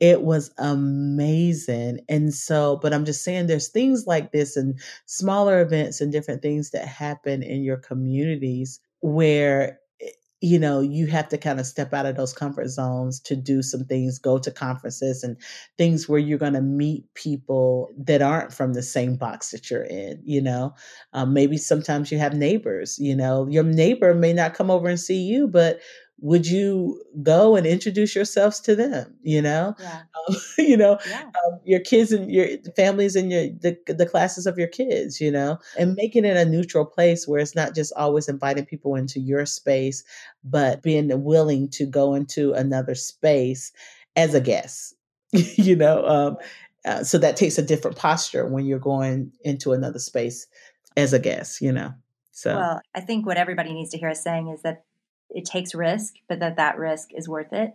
It 0.00 0.22
was 0.22 0.50
amazing. 0.58 2.00
And 2.08 2.34
so, 2.34 2.76
but 2.82 2.92
I'm 2.92 3.04
just 3.04 3.22
saying 3.22 3.46
there's 3.46 3.68
things 3.68 4.06
like 4.06 4.32
this 4.32 4.56
and 4.56 4.78
smaller 5.06 5.60
events 5.60 6.00
and 6.00 6.10
different 6.10 6.42
things 6.42 6.70
that 6.70 6.86
happen 6.88 7.42
in 7.42 7.62
your 7.62 7.76
communities 7.76 8.80
where 9.00 9.78
eh, 10.00 10.08
you 10.40 10.58
know, 10.58 10.80
you 10.80 11.06
have 11.06 11.28
to 11.28 11.38
kind 11.38 11.60
of 11.60 11.66
step 11.66 11.94
out 11.94 12.04
of 12.04 12.16
those 12.16 12.32
comfort 12.32 12.66
zones 12.66 13.20
to 13.20 13.36
do 13.36 13.62
some 13.62 13.84
things, 13.84 14.18
go 14.18 14.38
to 14.38 14.50
conferences 14.50 15.22
and 15.22 15.36
things 15.78 16.08
where 16.08 16.18
you're 16.18 16.36
going 16.36 16.52
to 16.54 16.60
meet 16.60 17.04
people 17.14 17.92
that 17.96 18.22
aren't 18.22 18.52
from 18.52 18.72
the 18.72 18.82
same 18.82 19.14
box 19.14 19.52
that 19.52 19.70
you're 19.70 19.84
in, 19.84 20.20
you 20.24 20.42
know. 20.42 20.74
Um, 21.12 21.32
maybe 21.32 21.56
sometimes 21.56 22.10
you 22.10 22.18
have 22.18 22.34
neighbors, 22.34 22.98
you 22.98 23.14
know, 23.14 23.46
your 23.48 23.62
neighbor 23.62 24.14
may 24.14 24.32
not 24.32 24.54
come 24.54 24.68
over 24.68 24.88
and 24.88 24.98
see 24.98 25.22
you, 25.22 25.46
but 25.46 25.78
would 26.22 26.46
you 26.46 27.02
go 27.22 27.56
and 27.56 27.66
introduce 27.66 28.14
yourselves 28.14 28.60
to 28.60 28.76
them 28.76 29.14
you 29.22 29.42
know? 29.42 29.74
Yeah. 29.78 30.02
um, 30.28 30.36
you 30.58 30.76
know 30.76 30.98
yeah. 31.08 31.24
um, 31.44 31.58
your 31.64 31.80
kids 31.80 32.12
and 32.12 32.30
your 32.30 32.46
families 32.76 33.16
and 33.16 33.30
your 33.30 33.48
the, 33.48 33.76
the 33.92 34.06
classes 34.06 34.46
of 34.46 34.58
your 34.58 34.68
kids 34.68 35.20
you 35.20 35.30
know? 35.30 35.58
And 35.78 35.94
making 35.94 36.24
it 36.24 36.36
a 36.36 36.44
neutral 36.44 36.86
place 36.86 37.26
where 37.26 37.40
it's 37.40 37.54
not 37.54 37.74
just 37.74 37.92
always 37.96 38.28
inviting 38.28 38.64
people 38.64 38.94
into 38.94 39.20
your 39.20 39.44
space 39.46 40.04
but 40.44 40.82
being 40.82 41.10
willing 41.22 41.68
to 41.70 41.86
go 41.86 42.14
into 42.14 42.52
another 42.52 42.94
space 42.94 43.72
as 44.16 44.34
a 44.34 44.40
guest 44.40 44.94
you 45.32 45.76
know 45.76 46.06
um, 46.06 46.36
uh, 46.84 47.04
so 47.04 47.18
that 47.18 47.36
takes 47.36 47.58
a 47.58 47.62
different 47.62 47.96
posture 47.96 48.46
when 48.46 48.64
you're 48.64 48.78
going 48.78 49.30
into 49.44 49.72
another 49.72 49.98
space 49.98 50.46
as 50.96 51.12
a 51.12 51.18
guest 51.18 51.60
you 51.60 51.72
know? 51.72 51.92
So 52.30 52.54
well 52.56 52.80
i 52.94 53.00
think 53.00 53.26
what 53.26 53.36
everybody 53.36 53.72
needs 53.72 53.90
to 53.90 53.98
hear 53.98 54.10
us 54.10 54.22
saying 54.22 54.48
is 54.48 54.62
that 54.62 54.84
it 55.34 55.44
takes 55.44 55.74
risk, 55.74 56.14
but 56.28 56.40
that 56.40 56.56
that 56.56 56.78
risk 56.78 57.08
is 57.14 57.28
worth 57.28 57.52
it. 57.52 57.72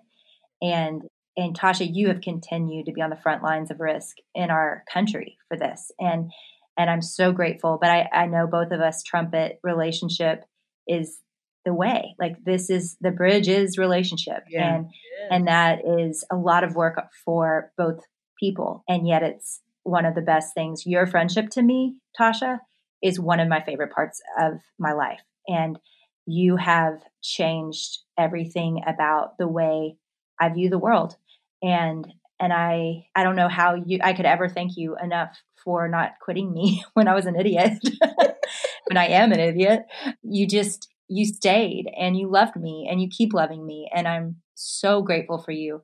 And 0.61 1.03
and 1.35 1.57
Tasha, 1.57 1.87
you 1.89 2.07
have 2.07 2.21
continued 2.21 2.87
to 2.87 2.91
be 2.91 3.01
on 3.01 3.11
the 3.11 3.15
front 3.15 3.43
lines 3.43 3.69
of 3.69 3.79
risk 3.79 4.17
in 4.33 4.49
our 4.49 4.83
country 4.91 5.37
for 5.47 5.57
this, 5.57 5.91
and 5.99 6.31
and 6.77 6.89
I'm 6.89 7.01
so 7.01 7.31
grateful. 7.31 7.77
But 7.79 7.89
I, 7.89 8.09
I 8.11 8.25
know 8.25 8.47
both 8.47 8.71
of 8.71 8.81
us 8.81 9.03
trumpet 9.03 9.59
relationship 9.63 10.43
is 10.87 11.19
the 11.65 11.73
way. 11.73 12.15
Like 12.19 12.37
this 12.43 12.69
is 12.69 12.97
the 13.01 13.11
bridge 13.11 13.47
is 13.47 13.77
relationship, 13.77 14.43
yeah. 14.49 14.75
and 14.75 14.85
yeah. 14.85 15.35
and 15.35 15.47
that 15.47 15.79
is 15.99 16.25
a 16.31 16.35
lot 16.35 16.63
of 16.63 16.75
work 16.75 16.95
for 17.23 17.71
both 17.77 17.99
people, 18.39 18.83
and 18.87 19.07
yet 19.07 19.21
it's 19.21 19.61
one 19.83 20.05
of 20.05 20.15
the 20.15 20.21
best 20.21 20.53
things. 20.53 20.83
Your 20.85 21.05
friendship 21.05 21.49
to 21.51 21.61
me, 21.61 21.97
Tasha, 22.19 22.59
is 23.03 23.19
one 23.19 23.39
of 23.39 23.47
my 23.47 23.61
favorite 23.61 23.93
parts 23.93 24.21
of 24.39 24.53
my 24.79 24.93
life, 24.93 25.21
and 25.47 25.77
you 26.27 26.57
have 26.57 26.99
changed 27.23 27.99
everything 28.19 28.81
about 28.85 29.37
the 29.39 29.47
way 29.47 29.95
I 30.39 30.49
view 30.49 30.69
the 30.69 30.77
world. 30.77 31.15
And 31.63 32.05
and 32.39 32.53
I 32.53 33.07
I 33.15 33.23
don't 33.23 33.35
know 33.35 33.47
how 33.47 33.75
you 33.75 33.99
I 34.03 34.13
could 34.13 34.25
ever 34.25 34.47
thank 34.47 34.73
you 34.75 34.95
enough 35.01 35.41
for 35.63 35.87
not 35.87 36.11
quitting 36.21 36.53
me 36.53 36.83
when 36.93 37.07
I 37.07 37.15
was 37.15 37.25
an 37.25 37.39
idiot. 37.39 37.79
when 38.85 38.97
I 38.97 39.07
am 39.07 39.31
an 39.31 39.39
idiot. 39.39 39.83
You 40.21 40.47
just 40.47 40.87
you 41.07 41.25
stayed 41.25 41.85
and 41.97 42.17
you 42.17 42.29
loved 42.29 42.57
me 42.57 42.87
and 42.91 43.01
you 43.01 43.07
keep 43.09 43.33
loving 43.33 43.65
me 43.65 43.89
and 43.95 44.07
I'm 44.07 44.37
so 44.55 45.01
grateful 45.01 45.41
for 45.41 45.51
you. 45.51 45.83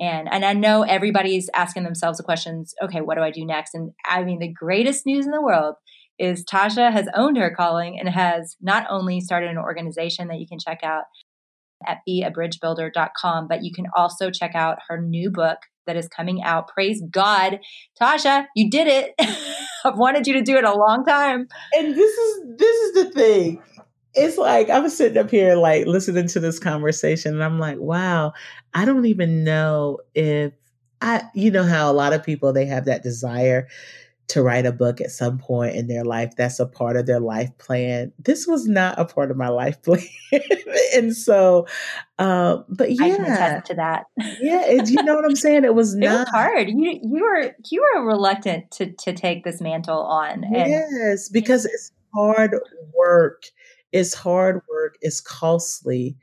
And 0.00 0.28
and 0.32 0.44
I 0.44 0.54
know 0.54 0.82
everybody's 0.82 1.50
asking 1.54 1.84
themselves 1.84 2.18
the 2.18 2.24
questions, 2.24 2.74
okay, 2.82 3.02
what 3.02 3.16
do 3.16 3.22
I 3.22 3.30
do 3.30 3.44
next? 3.44 3.74
And 3.74 3.92
I 4.06 4.24
mean 4.24 4.38
the 4.38 4.52
greatest 4.52 5.04
news 5.04 5.26
in 5.26 5.32
the 5.32 5.42
world 5.42 5.74
is 6.18 6.44
Tasha 6.44 6.92
has 6.92 7.08
owned 7.14 7.36
her 7.36 7.54
calling 7.54 7.98
and 7.98 8.08
has 8.08 8.56
not 8.60 8.86
only 8.88 9.20
started 9.20 9.50
an 9.50 9.58
organization 9.58 10.28
that 10.28 10.38
you 10.38 10.46
can 10.46 10.58
check 10.58 10.80
out 10.82 11.04
at 11.86 11.98
beabridgebuilder.com, 12.08 13.48
but 13.48 13.62
you 13.62 13.72
can 13.72 13.86
also 13.96 14.30
check 14.30 14.54
out 14.54 14.78
her 14.88 15.00
new 15.00 15.30
book 15.30 15.58
that 15.86 15.96
is 15.96 16.08
coming 16.08 16.42
out. 16.42 16.68
Praise 16.68 17.02
God. 17.10 17.60
Tasha, 18.00 18.46
you 18.54 18.70
did 18.70 18.86
it. 18.86 19.14
I've 19.84 19.98
wanted 19.98 20.26
you 20.26 20.34
to 20.34 20.42
do 20.42 20.56
it 20.56 20.64
a 20.64 20.74
long 20.74 21.04
time. 21.04 21.46
And 21.76 21.94
this 21.94 22.16
is 22.16 22.42
this 22.56 22.76
is 22.76 22.94
the 22.94 23.10
thing. 23.10 23.62
It's 24.14 24.38
like 24.38 24.70
I'm 24.70 24.88
sitting 24.88 25.18
up 25.18 25.30
here 25.30 25.56
like 25.56 25.86
listening 25.86 26.28
to 26.28 26.40
this 26.40 26.58
conversation 26.58 27.34
and 27.34 27.44
I'm 27.44 27.58
like, 27.58 27.78
wow, 27.78 28.32
I 28.72 28.84
don't 28.84 29.06
even 29.06 29.44
know 29.44 29.98
if 30.14 30.52
I 31.02 31.24
you 31.34 31.50
know 31.50 31.64
how 31.64 31.90
a 31.90 31.92
lot 31.92 32.12
of 32.12 32.22
people 32.22 32.52
they 32.52 32.66
have 32.66 32.86
that 32.86 33.02
desire 33.02 33.68
to 34.28 34.42
write 34.42 34.64
a 34.64 34.72
book 34.72 35.00
at 35.00 35.10
some 35.10 35.38
point 35.38 35.76
in 35.76 35.86
their 35.86 36.04
life. 36.04 36.34
That's 36.36 36.58
a 36.58 36.66
part 36.66 36.96
of 36.96 37.06
their 37.06 37.20
life 37.20 37.50
plan. 37.58 38.12
This 38.18 38.46
was 38.46 38.66
not 38.66 38.98
a 38.98 39.04
part 39.04 39.30
of 39.30 39.36
my 39.36 39.48
life 39.48 39.82
plan. 39.82 40.00
and 40.94 41.14
so, 41.14 41.66
uh, 42.18 42.58
but 42.68 42.90
yeah. 42.92 43.04
I 43.04 43.10
can 43.10 43.24
attest 43.24 43.66
to 43.66 43.74
that. 43.74 44.04
yeah. 44.40 44.82
you 44.82 45.02
know 45.02 45.14
what 45.14 45.24
I'm 45.24 45.36
saying? 45.36 45.64
It 45.64 45.74
was 45.74 45.94
it 45.96 45.98
not 45.98 46.20
was 46.20 46.28
hard. 46.30 46.68
You, 46.70 47.00
you 47.02 47.22
were, 47.22 47.54
you 47.70 47.82
were 47.94 48.06
reluctant 48.06 48.70
to, 48.72 48.92
to 48.92 49.12
take 49.12 49.44
this 49.44 49.60
mantle 49.60 50.02
on. 50.02 50.44
And, 50.44 50.70
yes, 50.70 51.28
because 51.28 51.64
it's 51.66 51.92
hard 52.14 52.56
work. 52.94 53.44
It's 53.92 54.14
hard 54.14 54.60
work. 54.68 54.96
It's 55.02 55.20
costly. 55.20 56.16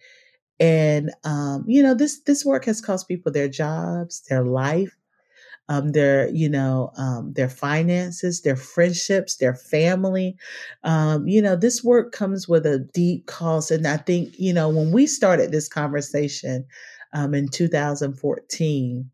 And, 0.59 1.11
um, 1.23 1.63
you 1.67 1.81
know, 1.81 1.93
this, 1.93 2.21
this 2.21 2.45
work 2.45 2.65
has 2.65 2.81
cost 2.81 3.07
people 3.07 3.31
their 3.31 3.47
jobs, 3.47 4.23
their 4.29 4.43
life 4.43 4.95
um, 5.71 5.93
their 5.93 6.29
you 6.29 6.49
know 6.49 6.91
um, 6.97 7.31
their 7.33 7.47
finances 7.47 8.41
their 8.41 8.57
friendships 8.57 9.37
their 9.37 9.55
family 9.55 10.35
um, 10.83 11.27
you 11.27 11.41
know 11.41 11.55
this 11.55 11.81
work 11.81 12.11
comes 12.11 12.47
with 12.47 12.65
a 12.65 12.79
deep 12.93 13.25
cost 13.25 13.71
and 13.71 13.87
i 13.87 13.95
think 13.95 14.37
you 14.37 14.53
know 14.53 14.67
when 14.67 14.91
we 14.91 15.07
started 15.07 15.51
this 15.51 15.69
conversation 15.69 16.65
um, 17.13 17.33
in 17.33 17.47
2014 17.47 19.09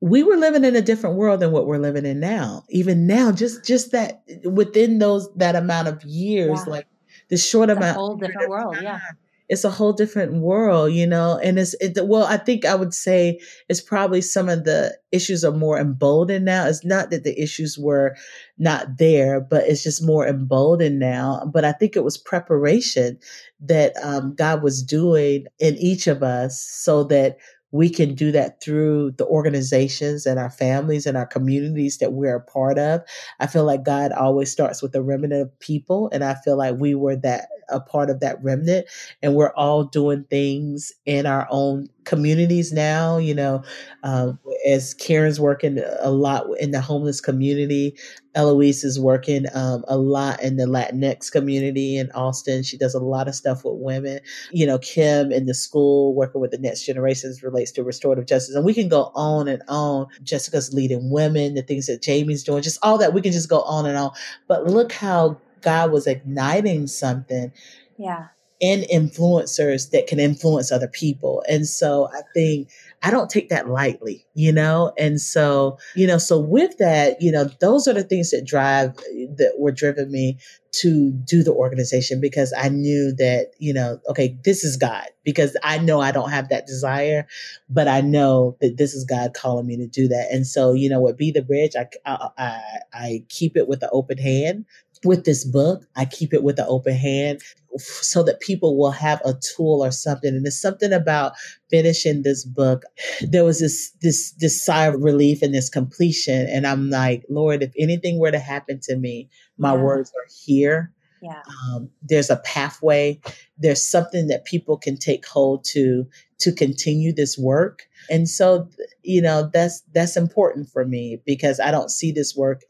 we 0.00 0.22
were 0.22 0.36
living 0.36 0.64
in 0.64 0.76
a 0.76 0.80
different 0.80 1.16
world 1.16 1.40
than 1.40 1.50
what 1.50 1.66
we're 1.66 1.78
living 1.78 2.06
in 2.06 2.20
now. 2.20 2.62
Even 2.68 3.04
now, 3.04 3.32
just 3.32 3.64
just 3.64 3.90
that 3.90 4.22
within 4.44 5.00
those 5.00 5.28
that 5.34 5.56
amount 5.56 5.88
of 5.88 6.00
years, 6.04 6.60
yeah. 6.64 6.72
like 6.72 6.86
the 7.30 7.36
short 7.36 7.68
it's 7.68 7.78
amount, 7.78 7.96
a 7.96 8.00
whole 8.00 8.16
different 8.16 8.48
world. 8.48 8.74
Time, 8.74 8.84
yeah, 8.84 9.00
it's 9.48 9.64
a 9.64 9.70
whole 9.70 9.92
different 9.92 10.34
world, 10.34 10.92
you 10.92 11.06
know. 11.06 11.38
And 11.42 11.58
it's 11.58 11.74
it, 11.74 11.98
well, 12.06 12.24
I 12.24 12.36
think 12.36 12.64
I 12.64 12.74
would 12.74 12.94
say 12.94 13.40
it's 13.68 13.80
probably 13.80 14.20
some 14.20 14.48
of 14.48 14.64
the 14.64 14.96
issues 15.12 15.44
are 15.44 15.52
more 15.52 15.78
emboldened 15.78 16.44
now. 16.44 16.66
It's 16.66 16.84
not 16.84 17.10
that 17.10 17.24
the 17.24 17.40
issues 17.40 17.78
were 17.78 18.16
not 18.58 18.98
there, 18.98 19.40
but 19.40 19.66
it's 19.66 19.82
just 19.82 20.04
more 20.04 20.26
emboldened 20.26 20.98
now. 20.98 21.50
But 21.52 21.64
I 21.64 21.72
think 21.72 21.96
it 21.96 22.04
was 22.04 22.18
preparation 22.18 23.18
that 23.60 23.94
um, 24.02 24.34
God 24.34 24.62
was 24.62 24.82
doing 24.82 25.46
in 25.58 25.76
each 25.76 26.06
of 26.06 26.22
us 26.22 26.60
so 26.60 27.04
that 27.04 27.38
we 27.70 27.90
can 27.90 28.14
do 28.14 28.32
that 28.32 28.62
through 28.62 29.12
the 29.12 29.26
organizations 29.26 30.26
and 30.26 30.38
our 30.38 30.50
families 30.50 31.06
and 31.06 31.16
our 31.16 31.26
communities 31.26 31.98
that 31.98 32.12
we're 32.12 32.36
a 32.36 32.40
part 32.40 32.78
of. 32.78 33.02
I 33.40 33.46
feel 33.46 33.64
like 33.64 33.84
God 33.84 34.12
always 34.12 34.50
starts 34.50 34.82
with 34.82 34.94
a 34.94 35.02
remnant 35.02 35.42
of 35.42 35.58
people. 35.60 36.08
And 36.12 36.24
I 36.24 36.34
feel 36.34 36.56
like 36.56 36.76
we 36.76 36.94
were 36.94 37.16
that 37.16 37.48
a 37.68 37.80
part 37.80 38.08
of 38.08 38.20
that 38.20 38.42
remnant 38.42 38.86
and 39.22 39.34
we're 39.34 39.52
all 39.52 39.84
doing 39.84 40.24
things 40.30 40.92
in 41.04 41.26
our 41.26 41.46
own 41.50 41.88
communities 42.08 42.72
now 42.72 43.18
you 43.18 43.34
know 43.34 43.62
uh, 44.02 44.32
as 44.66 44.94
karen's 44.94 45.38
working 45.38 45.78
a 46.00 46.10
lot 46.10 46.46
in 46.58 46.70
the 46.70 46.80
homeless 46.80 47.20
community 47.20 47.94
eloise 48.34 48.82
is 48.82 48.98
working 48.98 49.44
um, 49.54 49.84
a 49.88 49.98
lot 49.98 50.42
in 50.42 50.56
the 50.56 50.64
latinx 50.64 51.30
community 51.30 51.96
in 51.96 52.10
austin 52.12 52.62
she 52.62 52.78
does 52.78 52.94
a 52.94 52.98
lot 52.98 53.28
of 53.28 53.34
stuff 53.34 53.64
with 53.64 53.74
women 53.76 54.20
you 54.50 54.66
know 54.66 54.78
kim 54.78 55.30
in 55.30 55.46
the 55.46 55.54
school 55.54 56.14
working 56.14 56.40
with 56.40 56.50
the 56.50 56.58
next 56.58 56.84
generations 56.84 57.42
relates 57.42 57.70
to 57.70 57.84
restorative 57.84 58.26
justice 58.26 58.54
and 58.54 58.64
we 58.64 58.72
can 58.72 58.88
go 58.88 59.12
on 59.14 59.46
and 59.46 59.62
on 59.68 60.06
jessica's 60.22 60.72
leading 60.72 61.10
women 61.10 61.54
the 61.54 61.62
things 61.62 61.86
that 61.86 62.02
jamie's 62.02 62.42
doing 62.42 62.62
just 62.62 62.78
all 62.82 62.96
that 62.96 63.12
we 63.12 63.20
can 63.20 63.32
just 63.32 63.50
go 63.50 63.60
on 63.62 63.84
and 63.84 63.98
on 63.98 64.10
but 64.46 64.64
look 64.64 64.92
how 64.92 65.38
God 65.60 65.90
was 65.90 66.06
igniting 66.06 66.86
something. 66.86 67.52
Yeah. 67.96 68.28
In 68.60 68.82
influencers 68.92 69.90
that 69.90 70.08
can 70.08 70.18
influence 70.18 70.72
other 70.72 70.88
people. 70.88 71.44
And 71.48 71.64
so 71.64 72.08
I 72.12 72.22
think 72.34 72.68
I 73.02 73.12
don't 73.12 73.30
take 73.30 73.50
that 73.50 73.68
lightly, 73.68 74.26
you 74.34 74.52
know? 74.52 74.92
And 74.98 75.20
so, 75.20 75.78
you 75.94 76.06
know, 76.06 76.18
so 76.18 76.40
with 76.40 76.76
that, 76.78 77.22
you 77.22 77.30
know, 77.30 77.44
those 77.60 77.86
are 77.86 77.92
the 77.92 78.02
things 78.02 78.32
that 78.32 78.44
drive, 78.44 78.96
that 79.36 79.54
were 79.58 79.70
driven 79.70 80.10
me 80.10 80.38
to 80.70 81.12
do 81.24 81.42
the 81.42 81.52
organization 81.52 82.20
because 82.20 82.52
I 82.56 82.68
knew 82.68 83.12
that, 83.18 83.52
you 83.58 83.72
know, 83.72 84.00
okay, 84.08 84.36
this 84.44 84.64
is 84.64 84.76
God 84.76 85.06
because 85.24 85.56
I 85.62 85.78
know 85.78 86.00
I 86.00 86.10
don't 86.10 86.30
have 86.30 86.48
that 86.48 86.66
desire, 86.66 87.26
but 87.70 87.88
I 87.88 88.00
know 88.00 88.56
that 88.60 88.76
this 88.76 88.94
is 88.94 89.04
God 89.04 89.32
calling 89.34 89.66
me 89.66 89.76
to 89.76 89.86
do 89.86 90.08
that. 90.08 90.28
And 90.30 90.46
so, 90.46 90.72
you 90.72 90.88
know, 90.88 91.00
what 91.00 91.16
Be 91.16 91.30
the 91.30 91.42
Bridge, 91.42 91.72
I, 91.76 91.86
I, 92.04 92.28
I, 92.36 92.62
I 92.92 93.24
keep 93.28 93.56
it 93.56 93.68
with 93.68 93.82
an 93.82 93.90
open 93.92 94.18
hand 94.18 94.66
with 95.04 95.24
this 95.24 95.44
book, 95.44 95.84
I 95.96 96.04
keep 96.04 96.32
it 96.32 96.42
with 96.42 96.58
an 96.58 96.66
open 96.68 96.94
hand 96.94 97.40
so 97.78 98.22
that 98.22 98.40
people 98.40 98.76
will 98.76 98.90
have 98.90 99.20
a 99.24 99.34
tool 99.34 99.84
or 99.84 99.90
something. 99.90 100.34
And 100.34 100.44
there's 100.44 100.60
something 100.60 100.92
about 100.92 101.32
finishing 101.70 102.22
this 102.22 102.44
book. 102.44 102.84
There 103.20 103.44
was 103.44 103.60
this 103.60 103.90
this 104.00 104.32
this 104.32 104.64
sigh 104.64 104.86
of 104.86 105.00
relief 105.00 105.42
and 105.42 105.54
this 105.54 105.68
completion. 105.68 106.46
And 106.48 106.66
I'm 106.66 106.90
like, 106.90 107.24
Lord, 107.28 107.62
if 107.62 107.72
anything 107.78 108.18
were 108.18 108.30
to 108.30 108.38
happen 108.38 108.80
to 108.84 108.96
me, 108.96 109.28
my 109.58 109.74
yeah. 109.74 109.82
words 109.82 110.10
are 110.10 110.28
here. 110.44 110.92
Yeah. 111.20 111.42
Um, 111.64 111.90
there's 112.00 112.30
a 112.30 112.36
pathway. 112.36 113.20
There's 113.58 113.84
something 113.84 114.28
that 114.28 114.44
people 114.44 114.76
can 114.76 114.96
take 114.96 115.26
hold 115.26 115.64
to 115.72 116.06
to 116.38 116.52
continue 116.52 117.12
this 117.12 117.36
work. 117.36 117.88
And 118.08 118.28
so, 118.28 118.68
you 119.02 119.20
know, 119.20 119.50
that's 119.52 119.82
that's 119.92 120.16
important 120.16 120.68
for 120.68 120.84
me 120.84 121.20
because 121.26 121.58
I 121.58 121.70
don't 121.70 121.90
see 121.90 122.12
this 122.12 122.36
work 122.36 122.62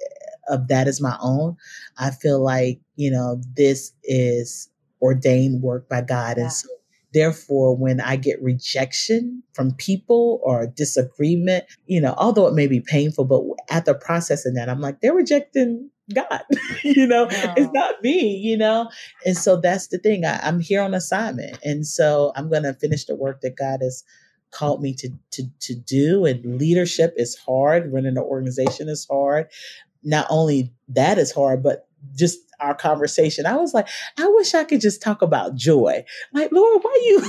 of 0.49 0.69
that 0.69 0.89
as 0.89 1.01
my 1.01 1.17
own. 1.21 1.57
I 1.99 2.11
feel 2.11 2.43
like, 2.43 2.81
you 2.97 3.11
know, 3.11 3.41
this 3.55 3.93
is 4.05 4.69
ordained 5.01 5.63
work 5.63 5.89
by 5.89 6.03
God. 6.03 6.37
Yeah. 6.37 6.45
And 6.45 6.53
so 6.53 6.69
therefore, 7.15 7.77
when 7.77 8.01
I 8.01 8.17
get 8.17 8.43
rejection 8.43 9.43
from 9.53 9.75
people 9.75 10.41
or 10.43 10.67
disagreement, 10.67 11.65
you 11.87 12.01
know, 12.01 12.15
although 12.17 12.47
it 12.47 12.55
may 12.55 12.67
be 12.67 12.81
painful, 12.81 13.25
but 13.25 13.43
at 13.75 13.85
the 13.85 13.95
process 13.95 14.05
processing 14.05 14.55
that, 14.55 14.69
I'm 14.69 14.81
like, 14.81 15.01
they're 15.01 15.15
rejecting 15.15 15.91
God, 16.15 16.43
you 16.83 17.07
know, 17.07 17.27
no. 17.27 17.55
it's 17.57 17.73
not 17.73 18.03
me, 18.03 18.37
you 18.37 18.57
know? 18.57 18.91
And 19.25 19.37
so 19.37 19.61
that's 19.61 19.89
the 19.89 19.99
thing. 19.99 20.25
I, 20.25 20.41
I'm 20.43 20.61
here 20.61 20.83
on 20.83 20.95
assignment. 20.95 21.59
And 21.63 21.87
so 21.87 22.33
I'm 22.35 22.49
going 22.49 22.63
to 22.63 22.75
finish 22.75 23.05
the 23.05 23.15
work 23.15 23.41
that 23.43 23.57
God 23.57 23.81
has 23.83 24.05
called 24.51 24.81
me 24.81 24.95
to, 24.95 25.11
to, 25.33 25.43
to 25.61 25.75
do. 25.75 26.25
And 26.25 26.59
leadership 26.59 27.13
is 27.17 27.37
hard. 27.37 27.93
Running 27.93 28.17
an 28.17 28.23
organization 28.23 28.89
is 28.89 29.07
hard 29.11 29.49
not 30.03 30.27
only 30.31 30.73
that 30.89 31.19
is 31.19 31.33
hard, 31.33 31.63
but 31.63 31.89
just 32.15 32.39
our 32.61 32.75
conversation. 32.75 33.47
I 33.47 33.57
was 33.57 33.73
like, 33.73 33.89
I 34.19 34.27
wish 34.29 34.55
I 34.55 34.65
could 34.65 34.81
just 34.81 35.03
talk 35.03 35.23
about 35.23 35.55
joy. 35.55 36.05
Like, 36.33 36.51
Lord, 36.53 36.83
why 36.83 37.01
you 37.05 37.21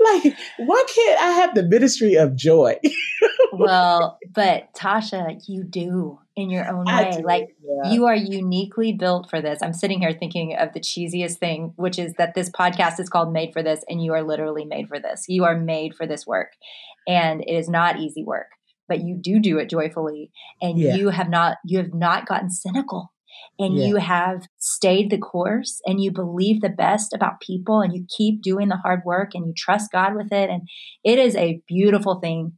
like, 0.00 0.36
why 0.58 0.84
can't 0.94 1.20
I 1.20 1.30
have 1.32 1.54
the 1.54 1.62
ministry 1.62 2.14
of 2.14 2.34
joy? 2.34 2.78
well, 3.52 4.18
but 4.34 4.72
Tasha, 4.74 5.40
you 5.46 5.64
do 5.64 6.18
in 6.36 6.50
your 6.50 6.68
own 6.68 6.84
way. 6.84 7.20
Like 7.22 7.56
yeah. 7.62 7.90
you 7.90 8.06
are 8.06 8.14
uniquely 8.14 8.92
built 8.92 9.28
for 9.28 9.42
this. 9.42 9.58
I'm 9.62 9.72
sitting 9.72 10.00
here 10.00 10.12
thinking 10.12 10.56
of 10.56 10.72
the 10.72 10.80
cheesiest 10.80 11.38
thing, 11.38 11.72
which 11.76 11.98
is 11.98 12.14
that 12.14 12.34
this 12.34 12.48
podcast 12.48 13.00
is 13.00 13.08
called 13.08 13.32
Made 13.32 13.52
for 13.52 13.62
This, 13.62 13.84
and 13.88 14.02
you 14.02 14.12
are 14.12 14.22
literally 14.22 14.64
made 14.64 14.88
for 14.88 15.00
this. 15.00 15.24
You 15.28 15.44
are 15.44 15.58
made 15.58 15.94
for 15.94 16.06
this 16.06 16.26
work. 16.26 16.52
And 17.06 17.40
it 17.40 17.54
is 17.54 17.68
not 17.68 17.98
easy 17.98 18.22
work 18.22 18.48
but 18.88 19.00
you 19.00 19.18
do 19.20 19.38
do 19.38 19.58
it 19.58 19.68
joyfully 19.68 20.30
and 20.60 20.78
yeah. 20.78 20.94
you 20.94 21.10
have 21.10 21.28
not 21.28 21.58
you 21.64 21.78
have 21.78 21.94
not 21.94 22.26
gotten 22.26 22.50
cynical. 22.50 23.12
And 23.58 23.76
yeah. 23.76 23.86
you 23.86 23.96
have 23.96 24.46
stayed 24.58 25.10
the 25.10 25.18
course 25.18 25.80
and 25.84 26.00
you 26.00 26.12
believe 26.12 26.60
the 26.60 26.68
best 26.68 27.12
about 27.12 27.40
people 27.40 27.80
and 27.80 27.92
you 27.92 28.06
keep 28.08 28.40
doing 28.40 28.68
the 28.68 28.76
hard 28.76 29.02
work 29.04 29.34
and 29.34 29.46
you 29.46 29.52
trust 29.56 29.90
God 29.92 30.14
with 30.14 30.32
it. 30.32 30.48
And 30.48 30.68
it 31.04 31.18
is 31.18 31.34
a 31.34 31.60
beautiful 31.66 32.20
thing 32.20 32.52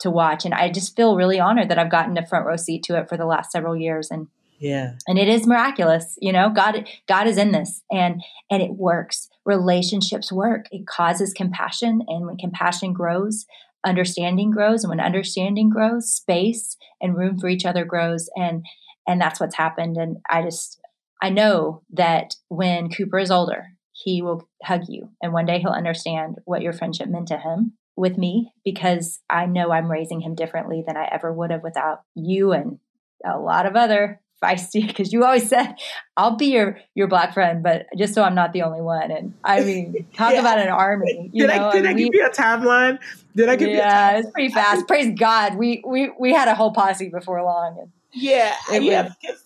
to 0.00 0.10
watch. 0.10 0.44
And 0.44 0.52
I 0.52 0.70
just 0.70 0.94
feel 0.94 1.16
really 1.16 1.40
honored 1.40 1.70
that 1.70 1.78
I've 1.78 1.90
gotten 1.90 2.18
a 2.18 2.26
front 2.26 2.46
row 2.46 2.56
seat 2.56 2.82
to 2.84 2.98
it 2.98 3.08
for 3.08 3.16
the 3.16 3.24
last 3.24 3.50
several 3.50 3.76
years. 3.76 4.10
And 4.10 4.28
yeah. 4.58 4.92
and 5.06 5.18
it 5.18 5.28
is 5.28 5.46
miraculous 5.46 6.18
you 6.20 6.32
know? 6.32 6.50
God 6.50 6.88
god 7.06 7.26
is 7.26 7.38
in 7.38 7.52
this 7.52 7.82
and 7.90 8.22
and 8.50 8.62
it 8.62 8.72
works. 8.72 9.28
Relationships 9.44 10.30
work. 10.30 10.66
It 10.70 10.86
causes 10.86 11.32
compassion 11.32 12.02
and 12.08 12.26
when 12.26 12.36
compassion 12.36 12.92
grows 12.92 13.46
understanding 13.84 14.50
grows 14.50 14.82
and 14.82 14.90
when 14.90 15.00
understanding 15.00 15.70
grows 15.70 16.10
space 16.10 16.76
and 17.00 17.16
room 17.16 17.38
for 17.38 17.48
each 17.48 17.64
other 17.64 17.84
grows 17.84 18.28
and 18.36 18.64
and 19.06 19.20
that's 19.20 19.40
what's 19.40 19.56
happened 19.56 19.96
and 19.96 20.16
i 20.30 20.42
just 20.42 20.80
i 21.22 21.30
know 21.30 21.82
that 21.92 22.34
when 22.48 22.90
cooper 22.90 23.18
is 23.18 23.30
older 23.30 23.66
he 23.92 24.22
will 24.22 24.48
hug 24.62 24.82
you 24.88 25.10
and 25.22 25.32
one 25.32 25.46
day 25.46 25.58
he'll 25.58 25.70
understand 25.70 26.36
what 26.44 26.62
your 26.62 26.72
friendship 26.72 27.08
meant 27.08 27.28
to 27.28 27.38
him 27.38 27.72
with 27.96 28.18
me 28.18 28.52
because 28.64 29.20
i 29.30 29.46
know 29.46 29.70
i'm 29.70 29.90
raising 29.90 30.20
him 30.20 30.34
differently 30.34 30.82
than 30.86 30.96
i 30.96 31.08
ever 31.12 31.32
would 31.32 31.50
have 31.50 31.62
without 31.62 32.02
you 32.14 32.52
and 32.52 32.78
a 33.24 33.38
lot 33.38 33.66
of 33.66 33.76
other 33.76 34.20
feisty 34.42 34.86
because 34.86 35.12
you 35.12 35.24
always 35.24 35.48
said 35.48 35.74
I'll 36.16 36.36
be 36.36 36.46
your 36.46 36.78
your 36.94 37.08
black 37.08 37.34
friend, 37.34 37.62
but 37.62 37.86
just 37.96 38.14
so 38.14 38.22
I'm 38.22 38.34
not 38.34 38.52
the 38.52 38.62
only 38.62 38.80
one. 38.80 39.10
And 39.10 39.34
I 39.44 39.62
mean, 39.62 40.06
talk 40.14 40.32
yeah. 40.32 40.40
about 40.40 40.58
an 40.58 40.68
army. 40.68 41.30
You 41.32 41.46
did 41.46 41.56
know? 41.56 41.68
I, 41.68 41.72
did 41.72 41.86
I, 41.86 41.88
mean, 41.88 41.96
I 41.96 41.98
give 41.98 42.10
we, 42.12 42.18
you 42.18 42.26
a 42.26 42.30
timeline? 42.30 42.98
Did 43.34 43.48
I 43.48 43.56
give 43.56 43.68
yeah, 43.68 43.74
you? 43.74 43.78
Yeah, 43.78 44.18
it's 44.18 44.30
pretty 44.30 44.52
fast. 44.52 44.86
Praise 44.86 45.18
God, 45.18 45.56
we 45.56 45.82
we 45.86 46.10
we 46.18 46.32
had 46.32 46.48
a 46.48 46.54
whole 46.54 46.72
posse 46.72 47.08
before 47.08 47.42
long. 47.42 47.78
And 47.80 47.90
yeah, 48.12 48.54
yeah, 48.70 49.10
because, 49.20 49.44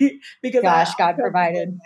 because 0.42 0.62
gosh, 0.62 0.90
I, 0.90 0.94
God 0.98 1.16
provided. 1.16 1.78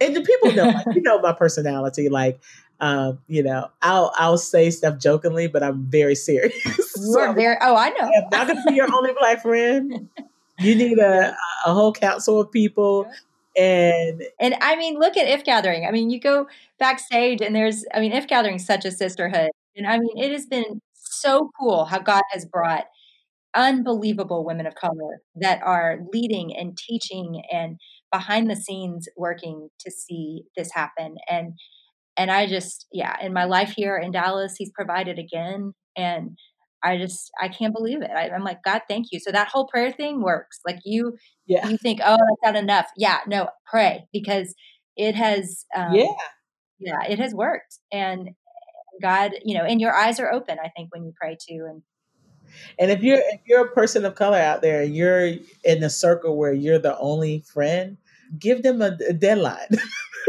And 0.00 0.16
the 0.16 0.22
people 0.22 0.52
know, 0.52 0.64
like, 0.64 0.96
you 0.96 1.02
know, 1.02 1.20
my 1.20 1.32
personality, 1.32 2.08
like. 2.08 2.40
Um, 2.80 3.20
you 3.28 3.44
know, 3.44 3.70
I'll 3.80 4.12
I'll 4.16 4.38
say 4.38 4.68
stuff 4.70 4.98
jokingly, 4.98 5.46
but 5.46 5.62
I'm 5.62 5.84
very 5.84 6.16
serious. 6.16 6.52
You're 7.00 7.32
very. 7.32 7.56
Oh, 7.60 7.76
I 7.76 7.90
know. 7.90 8.10
I'm 8.10 8.28
not 8.32 8.48
gonna 8.48 8.64
be 8.66 8.74
your 8.74 8.92
only 8.92 9.12
black 9.16 9.40
friend. 9.40 10.08
You 10.62 10.74
need 10.74 10.98
a, 10.98 11.36
a 11.66 11.74
whole 11.74 11.92
council 11.92 12.40
of 12.40 12.50
people. 12.50 13.10
And 13.56 14.22
and 14.40 14.54
I 14.60 14.76
mean, 14.76 14.98
look 14.98 15.16
at 15.16 15.28
If 15.28 15.44
Gathering. 15.44 15.86
I 15.86 15.90
mean, 15.90 16.10
you 16.10 16.20
go 16.20 16.46
backstage 16.78 17.40
and 17.40 17.54
there's, 17.54 17.84
I 17.94 18.00
mean, 18.00 18.12
If 18.12 18.26
Gathering 18.26 18.58
such 18.58 18.84
a 18.84 18.90
sisterhood. 18.90 19.50
And 19.76 19.86
I 19.86 19.98
mean, 19.98 20.16
it 20.16 20.32
has 20.32 20.46
been 20.46 20.80
so 20.94 21.50
cool 21.58 21.84
how 21.84 21.98
God 21.98 22.22
has 22.30 22.46
brought 22.46 22.84
unbelievable 23.54 24.44
women 24.44 24.66
of 24.66 24.74
color 24.74 25.20
that 25.36 25.60
are 25.62 25.98
leading 26.12 26.56
and 26.56 26.76
teaching 26.76 27.42
and 27.52 27.78
behind 28.10 28.50
the 28.50 28.56
scenes 28.56 29.08
working 29.16 29.68
to 29.80 29.90
see 29.90 30.44
this 30.56 30.70
happen. 30.72 31.16
And 31.28 31.52
and 32.16 32.30
I 32.30 32.46
just, 32.46 32.86
yeah, 32.92 33.16
in 33.22 33.32
my 33.32 33.44
life 33.44 33.72
here 33.74 33.96
in 33.96 34.12
Dallas, 34.12 34.54
he's 34.56 34.70
provided 34.74 35.18
again. 35.18 35.72
And 35.96 36.36
I 36.82 36.98
just 36.98 37.30
I 37.40 37.48
can't 37.48 37.74
believe 37.74 38.02
it. 38.02 38.10
I, 38.10 38.28
am 38.28 38.44
like, 38.44 38.62
God, 38.64 38.82
thank 38.88 39.08
you. 39.12 39.20
So 39.20 39.30
that 39.30 39.48
whole 39.48 39.66
prayer 39.66 39.92
thing 39.92 40.22
works. 40.22 40.60
Like 40.66 40.80
you, 40.84 41.16
yeah. 41.46 41.68
you 41.68 41.76
think, 41.76 42.00
oh, 42.04 42.16
that's 42.16 42.54
not 42.54 42.56
enough. 42.56 42.86
Yeah, 42.96 43.18
no, 43.26 43.48
pray 43.66 44.06
because 44.12 44.54
it 44.96 45.14
has. 45.14 45.64
Um, 45.76 45.94
yeah, 45.94 46.12
yeah, 46.78 47.02
it 47.08 47.18
has 47.18 47.34
worked, 47.34 47.78
and 47.92 48.30
God, 49.00 49.32
you 49.44 49.56
know, 49.56 49.64
and 49.64 49.80
your 49.80 49.94
eyes 49.94 50.18
are 50.20 50.32
open. 50.32 50.58
I 50.62 50.68
think 50.68 50.92
when 50.92 51.04
you 51.04 51.12
pray 51.18 51.36
too, 51.36 51.66
and 51.68 51.82
And 52.78 52.90
if 52.90 53.02
you're 53.02 53.18
if 53.18 53.40
you're 53.46 53.66
a 53.66 53.70
person 53.70 54.04
of 54.04 54.14
color 54.14 54.38
out 54.38 54.62
there 54.62 54.82
and 54.82 54.94
you're 54.94 55.34
in 55.64 55.82
a 55.82 55.90
circle 55.90 56.36
where 56.36 56.52
you're 56.52 56.78
the 56.78 56.98
only 56.98 57.40
friend, 57.40 57.96
give 58.38 58.62
them 58.62 58.82
a, 58.82 58.96
a 59.08 59.12
deadline. 59.12 59.68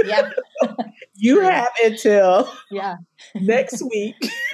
Yeah. 0.06 0.30
you 1.16 1.42
have 1.42 1.72
until 1.84 2.52
yeah 2.72 2.96
next 3.36 3.82
week. 3.82 4.16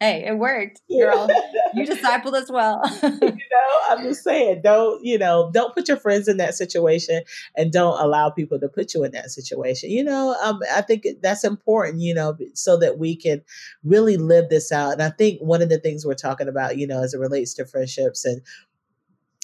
hey, 0.00 0.24
it 0.26 0.38
worked, 0.38 0.80
girl. 0.90 1.28
You 1.74 1.86
discipled 1.86 2.34
us 2.34 2.50
well. 2.50 2.82
you 3.02 3.30
know, 3.30 3.80
I'm 3.90 4.02
just 4.02 4.22
saying, 4.22 4.62
don't, 4.62 5.04
you 5.04 5.18
know, 5.18 5.50
don't 5.52 5.74
put 5.74 5.88
your 5.88 5.96
friends 5.96 6.28
in 6.28 6.36
that 6.36 6.54
situation 6.54 7.22
and 7.56 7.72
don't 7.72 8.00
allow 8.00 8.30
people 8.30 8.58
to 8.60 8.68
put 8.68 8.94
you 8.94 9.04
in 9.04 9.12
that 9.12 9.30
situation. 9.30 9.90
You 9.90 10.04
know, 10.04 10.36
um, 10.42 10.60
I 10.74 10.82
think 10.82 11.06
that's 11.22 11.44
important, 11.44 12.00
you 12.00 12.14
know, 12.14 12.36
so 12.54 12.76
that 12.78 12.98
we 12.98 13.16
can 13.16 13.42
really 13.84 14.16
live 14.16 14.48
this 14.48 14.72
out. 14.72 14.92
And 14.92 15.02
I 15.02 15.10
think 15.10 15.40
one 15.40 15.62
of 15.62 15.68
the 15.68 15.78
things 15.78 16.04
we're 16.04 16.14
talking 16.14 16.48
about, 16.48 16.78
you 16.78 16.86
know, 16.86 17.02
as 17.02 17.14
it 17.14 17.20
relates 17.20 17.54
to 17.54 17.66
friendships 17.66 18.24
and 18.24 18.42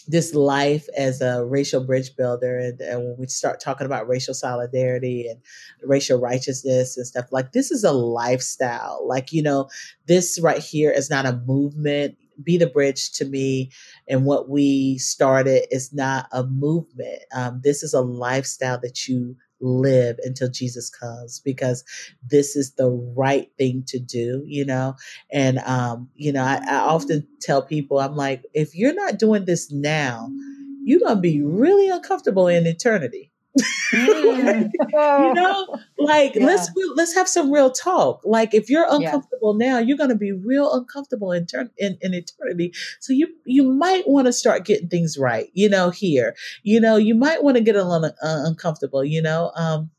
this 0.09 0.35
life 0.35 0.87
as 0.97 1.21
a 1.21 1.45
racial 1.45 1.85
bridge 1.85 2.15
builder 2.17 2.59
and, 2.59 2.81
and, 2.81 3.05
when 3.05 3.17
we 3.19 3.27
start 3.27 3.61
talking 3.61 3.87
about 3.87 4.09
racial 4.09 4.35
solidarity 4.35 5.29
and 5.29 5.41
racial 5.83 6.21
righteousness 6.21 6.97
and 6.97 7.07
stuff 7.07 7.27
like 7.31 7.53
this 7.53 7.71
is 7.71 7.85
a 7.85 7.93
lifestyle. 7.93 9.07
Like 9.07 9.33
you 9.33 9.43
know 9.43 9.69
this 10.07 10.41
right 10.41 10.59
here 10.59 10.91
is 10.91 11.11
not 11.11 11.27
a 11.27 11.41
movement. 11.47 12.17
Be 12.43 12.57
the 12.57 12.67
bridge 12.67 13.13
to 13.13 13.25
me 13.25 13.71
and 14.09 14.25
what 14.25 14.49
we 14.49 14.99
started 14.99 15.67
is 15.71 15.93
not 15.93 16.27
a 16.33 16.43
movement. 16.45 17.23
Um, 17.35 17.61
this 17.63 17.83
is 17.83 17.95
a 17.95 18.01
lifestyle 18.01 18.81
that 18.81 19.07
you 19.07 19.37
live 19.63 20.19
until 20.25 20.51
Jesus 20.51 20.91
comes 20.91 21.41
because 21.41 21.85
this 22.29 22.57
is 22.57 22.75
the 22.75 22.91
right 23.17 23.51
thing 23.59 23.85
to 23.89 23.99
do, 23.99 24.43
you 24.47 24.65
know? 24.65 24.97
And, 25.33 25.59
um, 25.61 26.11
you 26.15 26.33
know, 26.33 26.45
I, 26.45 26.61
I 26.69 26.77
often 26.81 27.27
tell 27.41 27.63
people, 27.63 28.01
I'm 28.01 28.17
like, 28.17 28.45
if 28.55 28.75
you're 28.75 28.95
not 28.95 29.19
doing 29.19 29.47
this 29.47 29.73
now, 29.73 30.31
you're 30.85 31.01
going 31.01 31.17
to 31.17 31.21
be 31.21 31.43
really 31.43 31.89
uncomfortable 31.89 32.49
in 32.49 32.67
eternity. 32.67 33.32
Mm. 33.95 34.71
you 34.93 35.35
know, 35.35 35.79
like 35.99 36.35
yeah. 36.35 36.47
let's 36.47 36.71
let's 36.97 37.15
have 37.15 37.29
some 37.29 37.53
real 37.53 37.71
talk. 37.71 38.23
Like 38.25 38.55
if 38.55 38.71
you're 38.71 38.87
uncomfortable 38.89 39.57
yeah. 39.59 39.73
now, 39.73 39.79
you're 39.79 39.99
going 39.99 40.11
to 40.11 40.17
be 40.17 40.33
real 40.33 40.73
uncomfortable 40.73 41.33
in 41.33 41.47
turn 41.47 41.71
in, 41.77 41.99
in 42.01 42.15
eternity. 42.15 42.73
So 43.01 43.13
you 43.13 43.29
you 43.45 43.65
might 43.65 44.09
want 44.09 44.27
to 44.27 44.33
start 44.33 44.65
getting 44.65 44.89
things 44.89 45.19
right. 45.19 45.49
You 45.53 45.69
know, 45.69 45.91
here, 45.91 46.35
you 46.63 46.81
know, 46.81 46.97
you 46.97 47.15
might 47.15 47.43
want 47.43 47.57
to 47.57 47.63
get 47.63 47.77
a 47.77 47.85
little 47.85 48.07
uh, 48.07 48.11
uncomfortable. 48.23 49.05
You 49.05 49.23
know, 49.23 49.53
um, 49.55 49.91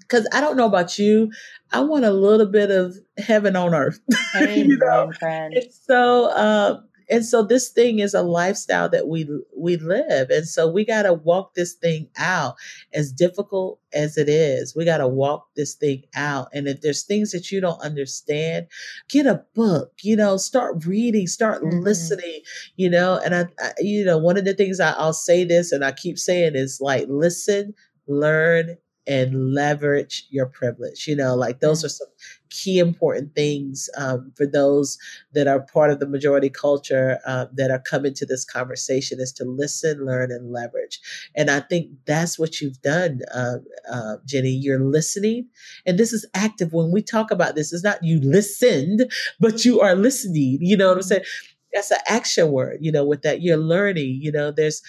because 0.00 0.28
I 0.32 0.40
don't 0.40 0.56
know 0.56 0.66
about 0.66 0.98
you, 0.98 1.30
I 1.72 1.80
want 1.80 2.04
a 2.04 2.12
little 2.12 2.46
bit 2.46 2.70
of 2.70 2.96
heaven 3.18 3.56
on 3.56 3.74
earth. 3.74 3.98
Amen, 4.36 4.70
you 4.70 4.78
know? 4.78 5.10
friend. 5.18 5.54
And 5.54 5.72
so, 5.72 6.26
uh, 6.26 6.80
and 7.10 7.24
so 7.24 7.42
this 7.42 7.68
thing 7.68 7.98
is 7.98 8.14
a 8.14 8.22
lifestyle 8.22 8.88
that 8.90 9.08
we 9.08 9.28
we 9.56 9.76
live. 9.76 10.30
And 10.30 10.46
so 10.46 10.70
we 10.70 10.84
got 10.84 11.02
to 11.02 11.12
walk 11.12 11.54
this 11.54 11.74
thing 11.74 12.08
out 12.16 12.54
as 12.92 13.12
difficult 13.12 13.80
as 13.92 14.16
it 14.16 14.28
is. 14.28 14.74
We 14.74 14.84
got 14.84 14.98
to 14.98 15.08
walk 15.08 15.48
this 15.56 15.74
thing 15.74 16.04
out. 16.14 16.48
And 16.52 16.66
if 16.66 16.80
there's 16.80 17.02
things 17.02 17.32
that 17.32 17.50
you 17.50 17.60
don't 17.60 17.80
understand 17.80 18.66
get 19.08 19.26
a 19.26 19.44
book 19.54 19.92
you 20.02 20.16
know 20.16 20.36
start 20.36 20.84
reading 20.86 21.26
start 21.26 21.62
mm-hmm. 21.62 21.80
listening 21.80 22.40
you 22.76 22.88
know? 22.88 23.20
And 23.24 23.34
I, 23.34 23.46
I 23.60 23.72
you 23.78 24.04
know 24.04 24.18
one 24.18 24.36
of 24.36 24.44
the 24.44 24.54
things 24.54 24.80
I, 24.80 24.92
i'll 24.92 25.12
say 25.12 25.44
this 25.44 25.72
and 25.72 25.84
i 25.84 25.92
keep 25.92 26.18
saying 26.18 26.54
is 26.54 26.80
like 26.80 27.06
listen 27.08 27.74
learn 28.06 28.76
and 29.06 29.52
leverage 29.52 30.26
your 30.30 30.46
privilege. 30.46 31.08
You 31.08 31.16
know, 31.16 31.34
like 31.34 31.60
those 31.60 31.84
are 31.84 31.88
some 31.88 32.08
key 32.52 32.78
important 32.78 33.34
things 33.34 33.88
um, 33.96 34.32
for 34.36 34.46
those 34.46 34.98
that 35.32 35.48
are 35.48 35.60
part 35.60 35.90
of 35.90 35.98
the 36.00 36.06
majority 36.06 36.50
culture 36.50 37.18
uh, 37.26 37.46
that 37.54 37.70
are 37.70 37.80
coming 37.80 38.14
to 38.14 38.26
this 38.26 38.44
conversation 38.44 39.20
is 39.20 39.32
to 39.32 39.44
listen, 39.44 40.06
learn, 40.06 40.30
and 40.30 40.52
leverage. 40.52 41.00
And 41.34 41.50
I 41.50 41.60
think 41.60 41.90
that's 42.06 42.38
what 42.38 42.60
you've 42.60 42.80
done, 42.82 43.20
uh, 43.34 43.56
uh, 43.90 44.16
Jenny. 44.26 44.50
You're 44.50 44.84
listening, 44.84 45.46
and 45.86 45.98
this 45.98 46.12
is 46.12 46.26
active. 46.34 46.72
When 46.72 46.92
we 46.92 47.02
talk 47.02 47.30
about 47.30 47.54
this, 47.54 47.72
it's 47.72 47.84
not 47.84 48.04
you 48.04 48.20
listened, 48.20 49.10
but 49.40 49.64
you 49.64 49.80
are 49.80 49.94
listening. 49.96 50.58
You 50.60 50.76
know 50.76 50.88
what 50.88 50.98
I'm 50.98 51.02
saying? 51.02 51.24
That's 51.72 51.90
an 51.90 51.98
action 52.06 52.50
word. 52.52 52.78
You 52.80 52.92
know, 52.92 53.04
with 53.04 53.22
that 53.22 53.42
you're 53.42 53.56
learning. 53.56 54.18
You 54.20 54.32
know, 54.32 54.50
there's 54.50 54.82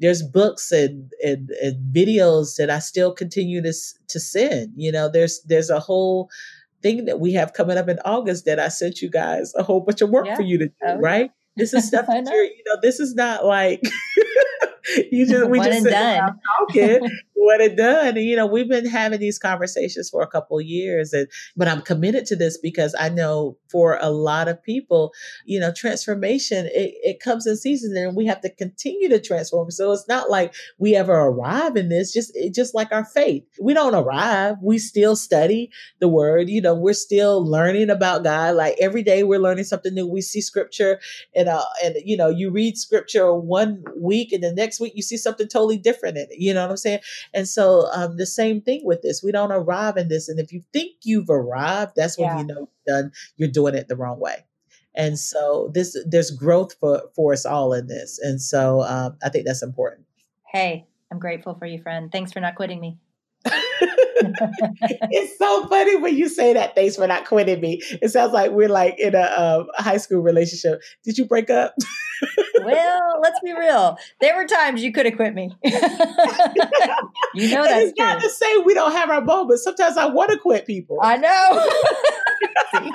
there's 0.00 0.22
books 0.22 0.70
and, 0.70 1.10
and, 1.24 1.50
and 1.62 1.94
videos 1.94 2.56
that 2.56 2.70
I 2.70 2.78
still 2.78 3.12
continue 3.12 3.60
to 3.62 3.72
to 4.08 4.20
send. 4.20 4.72
You 4.76 4.92
know, 4.92 5.08
there's 5.08 5.40
there's 5.42 5.70
a 5.70 5.80
whole 5.80 6.30
thing 6.82 7.04
that 7.06 7.20
we 7.20 7.32
have 7.34 7.52
coming 7.52 7.76
up 7.76 7.88
in 7.88 7.98
August 8.04 8.44
that 8.44 8.58
I 8.58 8.68
sent 8.68 9.02
you 9.02 9.10
guys 9.10 9.52
a 9.56 9.62
whole 9.62 9.80
bunch 9.80 10.00
of 10.00 10.10
work 10.10 10.26
yeah. 10.26 10.36
for 10.36 10.42
you 10.42 10.58
to 10.58 10.66
do. 10.66 10.74
Oh. 10.86 10.98
Right? 10.98 11.30
This 11.56 11.74
is 11.74 11.86
stuff 11.88 12.06
that 12.06 12.24
you're, 12.24 12.44
you 12.44 12.62
know, 12.66 12.76
this 12.82 13.00
is 13.00 13.14
not 13.14 13.44
like 13.44 13.82
you 15.10 15.26
just 15.28 15.50
we 15.50 15.60
just 15.60 15.84
done. 15.84 16.38
talking 16.58 17.10
what 17.38 17.60
it 17.60 17.76
done. 17.76 18.16
You 18.16 18.36
know, 18.36 18.46
we've 18.46 18.68
been 18.68 18.86
having 18.86 19.20
these 19.20 19.38
conversations 19.38 20.10
for 20.10 20.22
a 20.22 20.26
couple 20.26 20.60
years, 20.60 21.12
and 21.12 21.28
but 21.56 21.68
I'm 21.68 21.82
committed 21.82 22.26
to 22.26 22.36
this 22.36 22.58
because 22.58 22.94
I 22.98 23.08
know 23.08 23.56
for 23.68 23.98
a 24.00 24.10
lot 24.10 24.48
of 24.48 24.62
people, 24.62 25.12
you 25.46 25.60
know, 25.60 25.72
transformation 25.72 26.66
it, 26.66 26.94
it 27.02 27.20
comes 27.20 27.46
in 27.46 27.56
seasons, 27.56 27.96
and 27.96 28.16
we 28.16 28.26
have 28.26 28.40
to 28.40 28.50
continue 28.50 29.08
to 29.08 29.20
transform. 29.20 29.70
So 29.70 29.92
it's 29.92 30.08
not 30.08 30.30
like 30.30 30.54
we 30.78 30.96
ever 30.96 31.14
arrive 31.14 31.76
in 31.76 31.88
this. 31.88 32.12
Just 32.12 32.32
it, 32.34 32.54
just 32.54 32.74
like 32.74 32.90
our 32.92 33.04
faith, 33.04 33.44
we 33.60 33.72
don't 33.72 33.94
arrive. 33.94 34.56
We 34.62 34.78
still 34.78 35.14
study 35.14 35.70
the 36.00 36.08
Word. 36.08 36.48
You 36.48 36.60
know, 36.60 36.74
we're 36.74 36.92
still 36.92 37.44
learning 37.48 37.88
about 37.88 38.24
God. 38.24 38.56
Like 38.56 38.76
every 38.80 39.04
day, 39.04 39.22
we're 39.22 39.38
learning 39.40 39.64
something 39.64 39.94
new. 39.94 40.08
We 40.08 40.22
see 40.22 40.40
Scripture, 40.40 40.98
and 41.36 41.48
uh, 41.48 41.64
and 41.84 41.94
you 42.04 42.16
know, 42.16 42.28
you 42.30 42.50
read 42.50 42.76
Scripture 42.76 43.32
one 43.32 43.84
week, 43.96 44.32
and 44.32 44.42
the 44.42 44.52
next 44.52 44.80
week 44.80 44.92
you 44.96 45.02
see 45.02 45.16
something 45.16 45.46
totally 45.46 45.78
different 45.78 46.16
in 46.16 46.24
it. 46.24 46.38
You 46.38 46.52
know 46.52 46.62
what 46.62 46.70
I'm 46.70 46.76
saying? 46.76 47.00
And 47.34 47.46
so 47.46 47.88
um, 47.92 48.16
the 48.16 48.26
same 48.26 48.60
thing 48.60 48.82
with 48.84 49.02
this. 49.02 49.22
We 49.22 49.32
don't 49.32 49.52
arrive 49.52 49.96
in 49.96 50.08
this. 50.08 50.28
And 50.28 50.38
if 50.38 50.52
you 50.52 50.62
think 50.72 50.92
you've 51.02 51.30
arrived, 51.30 51.92
that's 51.96 52.18
when 52.18 52.28
yeah. 52.28 52.38
you 52.38 52.46
know 52.46 52.68
you're 52.86 53.02
done, 53.02 53.12
you're 53.36 53.50
doing 53.50 53.74
it 53.74 53.88
the 53.88 53.96
wrong 53.96 54.20
way. 54.20 54.44
And 54.94 55.18
so 55.18 55.70
this 55.74 55.96
there's 56.06 56.30
growth 56.30 56.74
for, 56.80 57.02
for 57.14 57.32
us 57.32 57.46
all 57.46 57.72
in 57.72 57.86
this. 57.86 58.18
And 58.18 58.40
so 58.40 58.82
um, 58.82 59.16
I 59.22 59.28
think 59.28 59.46
that's 59.46 59.62
important. 59.62 60.06
Hey, 60.52 60.86
I'm 61.12 61.18
grateful 61.18 61.54
for 61.54 61.66
you, 61.66 61.80
friend. 61.80 62.10
Thanks 62.10 62.32
for 62.32 62.40
not 62.40 62.54
quitting 62.54 62.80
me. 62.80 62.98
it's 64.20 65.38
so 65.38 65.66
funny 65.68 65.96
when 65.96 66.16
you 66.16 66.28
say 66.28 66.52
that. 66.54 66.74
Thanks 66.74 66.96
for 66.96 67.06
not 67.06 67.26
quitting 67.26 67.60
me. 67.60 67.80
It 68.02 68.10
sounds 68.10 68.32
like 68.32 68.50
we're 68.50 68.68
like 68.68 68.98
in 68.98 69.14
a, 69.14 69.66
a 69.78 69.82
high 69.82 69.98
school 69.98 70.20
relationship. 70.20 70.82
Did 71.04 71.18
you 71.18 71.26
break 71.26 71.50
up? 71.50 71.74
well, 72.64 73.20
let's 73.22 73.40
be 73.40 73.52
real. 73.52 73.98
There 74.20 74.36
were 74.36 74.46
times 74.46 74.82
you 74.82 74.92
could 74.92 75.06
have 75.06 75.16
quit 75.16 75.34
me. 75.34 75.54
you 75.64 75.70
know 77.50 77.64
that's 77.64 77.90
it's 77.90 77.98
not 77.98 78.20
to 78.20 78.28
say 78.28 78.58
we 78.58 78.74
don't 78.74 78.92
have 78.92 79.10
our 79.10 79.20
moments. 79.20 79.64
Sometimes 79.64 79.96
I 79.96 80.06
want 80.06 80.30
to 80.30 80.38
quit 80.38 80.66
people. 80.66 80.98
I 81.02 81.16
know. 81.16 81.70
see, 82.82 82.92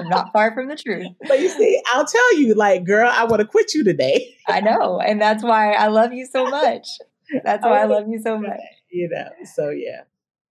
I'm 0.00 0.08
not 0.08 0.32
far 0.32 0.54
from 0.54 0.68
the 0.68 0.76
truth. 0.76 1.08
But 1.26 1.40
you 1.40 1.48
see, 1.48 1.80
I'll 1.92 2.06
tell 2.06 2.38
you, 2.38 2.54
like, 2.54 2.84
girl, 2.84 3.10
I 3.12 3.24
want 3.24 3.40
to 3.40 3.46
quit 3.46 3.74
you 3.74 3.84
today. 3.84 4.36
I 4.48 4.60
know, 4.60 5.00
and 5.00 5.20
that's 5.20 5.42
why 5.42 5.72
I 5.72 5.88
love 5.88 6.12
you 6.12 6.26
so 6.26 6.46
much. 6.46 6.86
That's 7.44 7.64
why 7.64 7.82
I 7.82 7.84
love 7.84 8.08
you 8.08 8.20
so 8.20 8.38
much. 8.38 8.60
You 8.90 9.08
know, 9.08 9.28
so 9.54 9.70
yeah. 9.70 10.02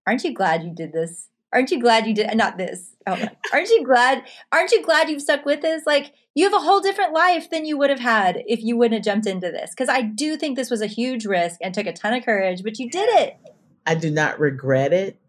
Aren't 0.05 0.23
you 0.23 0.33
glad 0.33 0.63
you 0.63 0.73
did 0.73 0.91
this? 0.91 1.29
Aren't 1.53 1.69
you 1.69 1.79
glad 1.79 2.07
you 2.07 2.15
did 2.15 2.35
not 2.35 2.57
this? 2.57 2.95
Oh, 3.05 3.27
aren't 3.53 3.69
you 3.69 3.83
glad? 3.85 4.23
Aren't 4.51 4.71
you 4.71 4.83
glad 4.83 5.09
you've 5.09 5.21
stuck 5.21 5.45
with 5.45 5.61
this? 5.61 5.83
Like 5.85 6.13
you 6.33 6.45
have 6.45 6.53
a 6.53 6.65
whole 6.65 6.81
different 6.81 7.13
life 7.13 7.49
than 7.49 7.65
you 7.65 7.77
would 7.77 7.91
have 7.91 7.99
had 7.99 8.43
if 8.47 8.61
you 8.63 8.75
wouldn't 8.75 8.95
have 8.95 9.13
jumped 9.13 9.27
into 9.27 9.51
this. 9.51 9.71
Because 9.71 9.89
I 9.89 10.01
do 10.01 10.35
think 10.35 10.55
this 10.55 10.71
was 10.71 10.81
a 10.81 10.87
huge 10.87 11.25
risk 11.25 11.59
and 11.61 11.73
took 11.73 11.85
a 11.85 11.93
ton 11.93 12.13
of 12.13 12.25
courage, 12.25 12.63
but 12.63 12.79
you 12.79 12.89
did 12.89 13.07
it. 13.19 13.37
I 13.85 13.95
do 13.95 14.09
not 14.09 14.39
regret 14.39 14.93
it. 14.93 15.19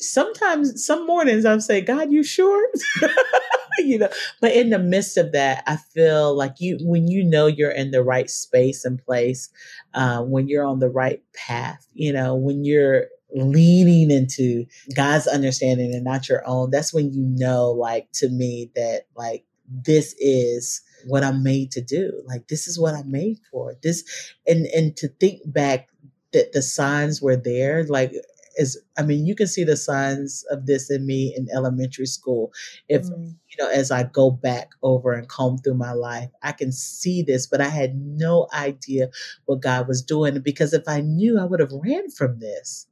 Sometimes, 0.00 0.84
some 0.84 1.06
mornings, 1.06 1.44
I'm 1.44 1.60
saying, 1.60 1.86
God, 1.86 2.12
you 2.12 2.22
sure? 2.22 2.68
you 3.78 3.98
know, 3.98 4.08
but 4.40 4.52
in 4.52 4.70
the 4.70 4.78
midst 4.78 5.16
of 5.16 5.32
that, 5.32 5.64
I 5.66 5.76
feel 5.76 6.36
like 6.36 6.60
you, 6.60 6.78
when 6.82 7.08
you 7.08 7.24
know 7.24 7.46
you're 7.46 7.72
in 7.72 7.90
the 7.90 8.04
right 8.04 8.30
space 8.30 8.84
and 8.84 9.04
place, 9.04 9.48
uh, 9.94 10.22
when 10.22 10.46
you're 10.46 10.64
on 10.64 10.78
the 10.78 10.88
right 10.88 11.22
path, 11.34 11.88
you 11.94 12.12
know, 12.12 12.36
when 12.36 12.64
you're 12.64 13.06
leaning 13.32 14.10
into 14.10 14.66
God's 14.94 15.26
understanding 15.26 15.94
and 15.94 16.04
not 16.04 16.28
your 16.28 16.42
own, 16.46 16.70
that's 16.70 16.92
when 16.92 17.12
you 17.12 17.24
know, 17.26 17.70
like, 17.70 18.08
to 18.14 18.28
me, 18.28 18.70
that 18.74 19.06
like 19.16 19.44
this 19.68 20.14
is 20.18 20.82
what 21.06 21.24
I'm 21.24 21.42
made 21.42 21.70
to 21.72 21.80
do. 21.80 22.22
Like, 22.26 22.48
this 22.48 22.66
is 22.66 22.78
what 22.78 22.94
I'm 22.94 23.10
made 23.10 23.38
for. 23.50 23.74
This, 23.82 24.04
and, 24.46 24.66
and 24.66 24.96
to 24.98 25.08
think 25.08 25.40
back 25.46 25.88
that 26.32 26.52
the 26.52 26.62
signs 26.62 27.20
were 27.22 27.36
there, 27.36 27.84
like, 27.84 28.12
is 28.56 28.80
I 28.96 29.02
mean, 29.02 29.26
you 29.26 29.34
can 29.34 29.46
see 29.46 29.64
the 29.64 29.76
signs 29.76 30.44
of 30.50 30.66
this 30.66 30.90
in 30.90 31.06
me 31.06 31.34
in 31.36 31.48
elementary 31.54 32.06
school. 32.06 32.52
If 32.88 33.02
mm. 33.02 33.34
you 33.48 33.56
know, 33.64 33.70
as 33.70 33.90
I 33.90 34.04
go 34.04 34.30
back 34.30 34.70
over 34.82 35.12
and 35.12 35.28
comb 35.28 35.58
through 35.58 35.74
my 35.74 35.92
life, 35.92 36.30
I 36.42 36.52
can 36.52 36.72
see 36.72 37.22
this, 37.22 37.46
but 37.46 37.60
I 37.60 37.68
had 37.68 37.96
no 37.96 38.48
idea 38.54 39.10
what 39.46 39.60
God 39.60 39.88
was 39.88 40.02
doing. 40.02 40.40
Because 40.40 40.72
if 40.72 40.84
I 40.86 41.00
knew, 41.00 41.38
I 41.38 41.44
would 41.44 41.60
have 41.60 41.72
ran 41.72 42.10
from 42.10 42.38
this. 42.38 42.86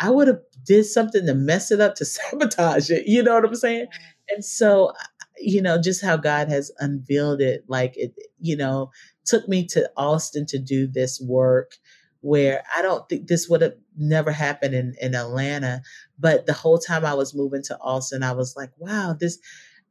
I 0.00 0.10
would 0.10 0.28
have 0.28 0.40
did 0.64 0.84
something 0.84 1.26
to 1.26 1.34
mess 1.34 1.70
it 1.70 1.80
up 1.80 1.94
to 1.96 2.04
sabotage 2.04 2.90
it. 2.90 3.06
You 3.06 3.22
know 3.22 3.34
what 3.34 3.44
I'm 3.44 3.54
saying? 3.54 3.86
And 4.30 4.44
so 4.44 4.92
you 5.40 5.62
know, 5.62 5.80
just 5.80 6.04
how 6.04 6.16
God 6.16 6.48
has 6.48 6.70
unveiled 6.78 7.40
it. 7.40 7.64
Like 7.68 7.96
it, 7.96 8.14
you 8.40 8.56
know, 8.56 8.90
took 9.24 9.48
me 9.48 9.66
to 9.68 9.90
Austin 9.96 10.46
to 10.46 10.58
do 10.58 10.86
this 10.86 11.20
work 11.20 11.76
where 12.20 12.64
I 12.76 12.82
don't 12.82 13.08
think 13.08 13.28
this 13.28 13.48
would 13.48 13.62
have 13.62 13.74
never 13.96 14.32
happened 14.32 14.74
in, 14.74 14.94
in 15.00 15.14
Atlanta. 15.14 15.82
But 16.18 16.46
the 16.46 16.52
whole 16.52 16.78
time 16.78 17.04
I 17.04 17.14
was 17.14 17.34
moving 17.34 17.62
to 17.64 17.78
Austin, 17.80 18.22
I 18.22 18.32
was 18.32 18.56
like, 18.56 18.70
wow, 18.78 19.16
this, 19.18 19.38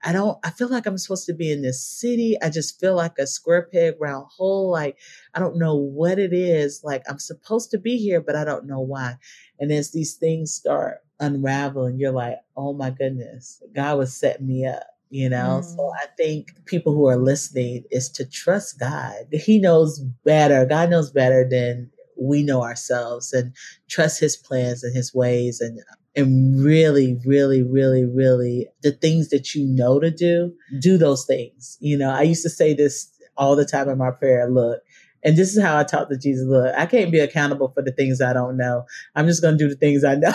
I 0.04 0.14
don't, 0.14 0.38
I 0.44 0.52
feel 0.52 0.70
like 0.70 0.86
I'm 0.86 0.98
supposed 0.98 1.26
to 1.26 1.34
be 1.34 1.52
in 1.52 1.62
this 1.62 1.84
city. 1.84 2.36
I 2.42 2.50
just 2.50 2.80
feel 2.80 2.96
like 2.96 3.18
a 3.18 3.28
square 3.28 3.68
peg 3.72 3.96
round 4.00 4.28
hole. 4.36 4.72
Like, 4.72 4.98
I 5.34 5.40
don't 5.40 5.58
know 5.58 5.76
what 5.76 6.20
it 6.20 6.34
is. 6.34 6.82
Like, 6.84 7.04
I'm 7.10 7.20
supposed 7.20 7.72
to 7.72 7.78
be 7.78 7.98
here, 7.98 8.22
but 8.22 8.36
I 8.36 8.44
don't 8.44 8.68
know 8.68 8.80
why. 8.80 9.16
And 9.60 9.72
as 9.72 9.92
these 9.92 10.14
things 10.14 10.54
start 10.54 11.00
unraveling, 11.20 12.00
you're 12.00 12.12
like, 12.12 12.38
oh 12.56 12.74
my 12.74 12.92
goodness, 12.92 13.62
God 13.76 13.98
was 13.98 14.16
setting 14.16 14.48
me 14.48 14.66
up 14.66 14.84
you 15.10 15.30
know 15.30 15.62
mm. 15.62 15.76
so 15.76 15.92
i 16.02 16.06
think 16.18 16.50
people 16.66 16.94
who 16.94 17.08
are 17.08 17.18
listening 17.18 17.84
is 17.92 18.10
to 18.10 18.26
trust 18.26 18.80
god 18.80 19.16
he 19.32 19.60
knows 19.60 20.00
better 20.26 20.66
god 20.66 20.90
knows 20.90 21.12
better 21.12 21.48
than 21.50 21.90
we 22.20 22.44
know 22.44 22.64
ourselves 22.64 23.32
and 23.32 23.54
trust 23.90 24.20
his 24.20 24.36
plans 24.36 24.84
and 24.84 24.96
his 24.96 25.14
ways 25.14 25.62
and 25.62 25.80
and 26.18 26.60
really 26.62 27.18
really 27.26 27.62
really 27.62 28.04
really 28.04 28.68
the 28.82 28.92
things 28.92 29.30
that 29.30 29.54
you 29.54 29.66
know 29.66 30.00
to 30.00 30.12
do 30.12 30.54
do 30.82 30.98
those 30.98 31.26
things. 31.26 31.78
You 31.80 31.98
know 31.98 32.10
i 32.10 32.24
used 32.24 32.44
to 32.44 32.50
say 32.50 32.74
this 32.74 33.10
all 33.38 33.56
the 33.56 33.66
time 33.66 33.88
in 33.88 33.98
my 33.98 34.12
prayer 34.12 34.50
look 34.50 34.82
and 35.24 35.38
this 35.38 35.56
is 35.56 35.62
how 35.62 35.78
i 35.78 35.84
talk 35.84 36.10
to 36.10 36.18
jesus 36.18 36.46
look 36.48 36.74
i 36.76 36.88
can't 36.88 37.12
be 37.12 37.20
accountable 37.20 37.72
for 37.74 37.84
the 37.84 37.92
things 37.92 38.20
i 38.20 38.34
don't 38.34 38.58
know. 38.58 38.84
I'm 39.16 39.28
just 39.28 39.42
going 39.42 39.58
to 39.58 39.64
do 39.64 39.70
the 39.70 39.76
things 39.76 40.04
i 40.04 40.16
know. 40.16 40.34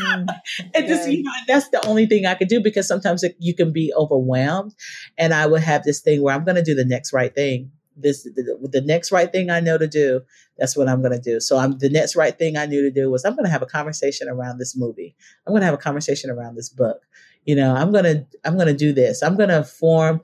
Mm, 0.00 0.26
and 0.74 0.86
just 0.88 1.08
you 1.08 1.22
know 1.22 1.30
that's 1.46 1.68
the 1.68 1.86
only 1.86 2.06
thing 2.06 2.24
i 2.24 2.34
could 2.34 2.48
do 2.48 2.60
because 2.60 2.88
sometimes 2.88 3.22
it, 3.22 3.36
you 3.38 3.54
can 3.54 3.72
be 3.72 3.92
overwhelmed. 3.94 4.74
And 5.18 5.34
i 5.34 5.46
would 5.46 5.62
have 5.62 5.84
this 5.84 6.00
thing 6.00 6.22
where 6.22 6.34
i'm 6.34 6.44
going 6.44 6.56
to 6.56 6.64
do 6.64 6.74
the 6.74 6.86
next 6.86 7.12
right 7.12 7.34
thing 7.34 7.70
this 7.96 8.22
the, 8.22 8.58
the, 8.70 8.80
next 8.80 9.12
right 9.12 9.30
thing 9.30 9.50
I 9.50 9.60
know 9.60 9.78
to 9.78 9.86
do, 9.86 10.22
that's 10.58 10.76
what 10.76 10.88
I'm 10.88 11.00
going 11.00 11.12
to 11.12 11.20
do. 11.20 11.40
So 11.40 11.58
I'm 11.58 11.78
the 11.78 11.90
next 11.90 12.16
right 12.16 12.36
thing 12.36 12.56
I 12.56 12.66
knew 12.66 12.82
to 12.82 12.90
do 12.90 13.10
was 13.10 13.24
I'm 13.24 13.34
going 13.34 13.44
to 13.44 13.50
have 13.50 13.62
a 13.62 13.66
conversation 13.66 14.28
around 14.28 14.58
this 14.58 14.76
movie. 14.76 15.14
I'm 15.46 15.52
going 15.52 15.60
to 15.60 15.66
have 15.66 15.74
a 15.74 15.78
conversation 15.78 16.30
around 16.30 16.56
this 16.56 16.68
book. 16.68 17.02
You 17.44 17.56
know, 17.56 17.74
I'm 17.74 17.92
going 17.92 18.04
to 18.04 18.26
I'm 18.44 18.54
going 18.54 18.68
to 18.68 18.76
do 18.76 18.92
this. 18.92 19.22
I'm 19.22 19.36
going 19.36 19.48
to 19.50 19.64
form 19.64 20.20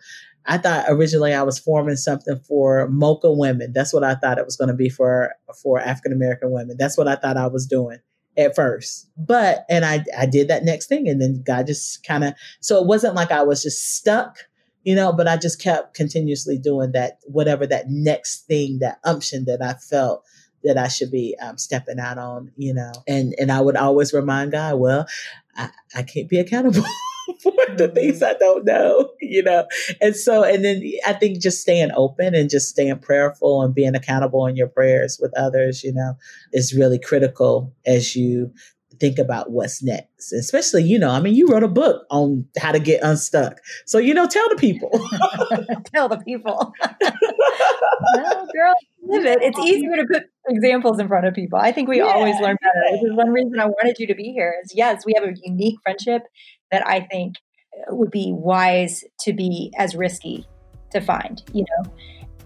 I 0.48 0.56
thought 0.56 0.86
originally 0.88 1.34
I 1.34 1.42
was 1.42 1.58
forming 1.58 1.96
something 1.96 2.38
for 2.40 2.88
mocha 2.88 3.30
women. 3.30 3.72
That's 3.74 3.92
what 3.92 4.02
I 4.02 4.14
thought 4.14 4.38
it 4.38 4.46
was 4.46 4.56
going 4.56 4.68
to 4.68 4.74
be 4.74 4.88
for 4.88 5.34
for 5.62 5.78
African 5.78 6.12
American 6.12 6.50
women. 6.50 6.76
That's 6.78 6.96
what 6.96 7.06
I 7.06 7.16
thought 7.16 7.36
I 7.36 7.46
was 7.46 7.66
doing 7.66 7.98
at 8.38 8.54
first. 8.54 9.10
But 9.16 9.66
and 9.68 9.84
I 9.84 10.04
I 10.16 10.24
did 10.24 10.48
that 10.48 10.64
next 10.64 10.86
thing 10.86 11.06
and 11.08 11.20
then 11.20 11.42
God 11.42 11.66
just 11.66 12.02
kind 12.04 12.24
of 12.24 12.34
so 12.60 12.80
it 12.80 12.86
wasn't 12.86 13.14
like 13.14 13.30
I 13.30 13.42
was 13.42 13.62
just 13.62 13.96
stuck 13.96 14.38
you 14.88 14.94
know, 14.94 15.12
but 15.12 15.28
I 15.28 15.36
just 15.36 15.60
kept 15.60 15.92
continuously 15.92 16.56
doing 16.56 16.92
that, 16.92 17.18
whatever 17.24 17.66
that 17.66 17.90
next 17.90 18.46
thing, 18.46 18.78
that 18.78 18.98
unction 19.04 19.44
that 19.44 19.60
I 19.60 19.74
felt 19.74 20.24
that 20.64 20.78
I 20.78 20.88
should 20.88 21.10
be 21.10 21.36
um, 21.42 21.58
stepping 21.58 22.00
out 22.00 22.16
on, 22.16 22.52
you 22.56 22.72
know, 22.72 22.92
and, 23.06 23.34
and 23.38 23.52
I 23.52 23.60
would 23.60 23.76
always 23.76 24.14
remind 24.14 24.52
God, 24.52 24.78
well, 24.78 25.06
I, 25.54 25.68
I 25.94 26.04
can't 26.04 26.26
be 26.26 26.38
accountable. 26.38 26.84
for 27.42 27.52
the 27.76 27.88
things. 27.94 28.22
I 28.22 28.32
don't 28.32 28.64
know, 28.64 29.10
you 29.20 29.42
know? 29.42 29.66
And 30.00 30.16
so, 30.16 30.42
and 30.42 30.64
then 30.64 30.82
I 31.06 31.12
think 31.12 31.42
just 31.42 31.60
staying 31.60 31.90
open 31.94 32.34
and 32.34 32.48
just 32.48 32.70
staying 32.70 33.00
prayerful 33.00 33.60
and 33.60 33.74
being 33.74 33.94
accountable 33.94 34.46
in 34.46 34.56
your 34.56 34.68
prayers 34.68 35.18
with 35.20 35.36
others, 35.36 35.84
you 35.84 35.92
know, 35.92 36.14
is 36.54 36.74
really 36.74 36.98
critical 36.98 37.74
as 37.84 38.16
you 38.16 38.54
think 39.00 39.18
about 39.18 39.50
what's 39.50 39.82
next. 39.82 40.32
Especially, 40.32 40.82
you 40.82 40.98
know, 40.98 41.10
I 41.10 41.20
mean, 41.20 41.34
you 41.34 41.48
wrote 41.48 41.62
a 41.62 41.68
book 41.68 42.04
on 42.10 42.46
how 42.58 42.72
to 42.72 42.78
get 42.78 43.02
unstuck. 43.02 43.58
So, 43.86 43.98
you 43.98 44.14
know, 44.14 44.26
tell 44.26 44.48
the 44.48 44.56
people. 44.56 44.90
tell 45.94 46.08
the 46.08 46.18
people. 46.18 46.72
no, 47.02 48.46
girl, 48.52 48.74
live 49.02 49.26
it. 49.26 49.38
It's 49.42 49.58
easier 49.58 49.96
to 49.96 50.06
put 50.10 50.24
examples 50.48 50.98
in 50.98 51.08
front 51.08 51.26
of 51.26 51.34
people. 51.34 51.58
I 51.58 51.72
think 51.72 51.88
we 51.88 51.98
yeah, 51.98 52.04
always 52.04 52.34
learn 52.40 52.56
better. 52.62 52.82
This 52.92 53.02
is 53.02 53.16
one 53.16 53.30
reason 53.30 53.58
I 53.58 53.66
wanted 53.66 53.98
you 53.98 54.06
to 54.06 54.14
be 54.14 54.32
here 54.32 54.54
is 54.64 54.72
yes, 54.74 55.04
we 55.06 55.14
have 55.16 55.24
a 55.24 55.34
unique 55.42 55.78
friendship 55.82 56.22
that 56.70 56.86
I 56.86 57.00
think 57.00 57.36
uh, 57.74 57.94
would 57.94 58.10
be 58.10 58.32
wise 58.32 59.04
to 59.20 59.32
be 59.32 59.72
as 59.78 59.94
risky 59.94 60.46
to 60.92 61.00
find, 61.00 61.42
you 61.52 61.64
know. 61.64 61.92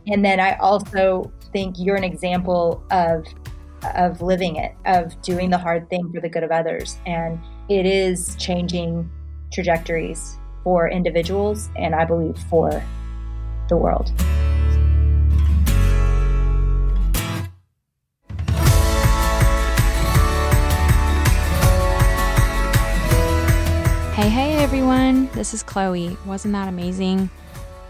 And 0.07 0.25
then 0.25 0.41
I 0.41 0.57
also 0.57 1.33
think 1.53 1.77
you're 1.79 1.97
an 1.97 2.05
example 2.05 2.85
of 2.91 3.25
of 3.95 4.23
living 4.23 4.57
it, 4.57 4.75
of 4.87 5.21
doing 5.23 5.51
the 5.51 5.59
hard 5.59 5.89
thing 5.91 6.11
for 6.13 6.21
the 6.21 6.29
good 6.29 6.43
of 6.43 6.51
others. 6.51 6.97
And 7.07 7.39
it 7.69 7.87
is 7.87 8.37
changing 8.37 9.11
trajectories 9.53 10.37
for 10.65 10.89
individuals 10.89 11.69
and 11.77 11.95
I 11.95 12.05
believe 12.05 12.39
for 12.49 12.83
the 13.69 13.77
world. 13.77 14.13
Hey, 24.15 24.29
hey 24.29 24.57
everyone, 24.63 25.29
this 25.33 25.53
is 25.53 25.63
Chloe. 25.63 26.17
Wasn't 26.27 26.53
that 26.53 26.69
amazing? 26.69 27.31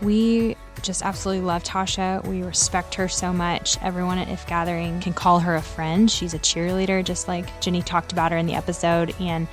We 0.01 0.57
just 0.81 1.03
absolutely 1.03 1.45
love 1.45 1.63
Tasha. 1.63 2.25
We 2.27 2.43
respect 2.43 2.95
her 2.95 3.09
so 3.09 3.33
much. 3.33 3.77
Everyone 3.83 4.19
at 4.19 4.29
If 4.29 4.47
Gathering 4.47 5.01
can 5.01 5.13
call 5.13 5.41
her 5.41 5.55
a 5.55 5.63
friend. 5.63 6.11
She's 6.11 6.35
a 6.35 6.39
cheerleader, 6.39 7.05
just 7.05 7.29
like 7.29 7.61
Jenny 7.61 7.83
talked 7.83 8.13
about 8.13 8.33
her 8.33 8.39
in 8.39 8.47
the 8.47 8.55
episode. 8.55 9.15
And 9.21 9.47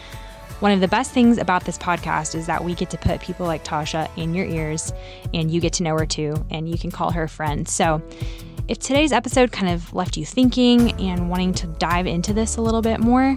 one 0.59 0.71
of 0.71 0.81
the 0.81 0.87
best 0.87 1.11
things 1.11 1.37
about 1.37 1.65
this 1.65 1.77
podcast 1.77 2.35
is 2.35 2.47
that 2.47 2.63
we 2.63 2.73
get 2.73 2.89
to 2.89 2.97
put 2.97 3.21
people 3.21 3.45
like 3.45 3.63
Tasha 3.63 4.09
in 4.17 4.33
your 4.33 4.45
ears 4.45 4.91
and 5.33 5.49
you 5.49 5.61
get 5.61 5.73
to 5.73 5.83
know 5.83 5.97
her 5.97 6.05
too, 6.05 6.45
and 6.49 6.69
you 6.69 6.77
can 6.77 6.91
call 6.91 7.11
her 7.11 7.23
a 7.23 7.29
friend. 7.29 7.67
So, 7.67 8.01
if 8.67 8.77
today's 8.77 9.11
episode 9.11 9.51
kind 9.51 9.73
of 9.73 9.93
left 9.93 10.15
you 10.15 10.25
thinking 10.25 10.91
and 11.01 11.29
wanting 11.29 11.53
to 11.55 11.67
dive 11.67 12.05
into 12.05 12.33
this 12.33 12.57
a 12.57 12.61
little 12.61 12.83
bit 12.83 12.99
more, 12.99 13.35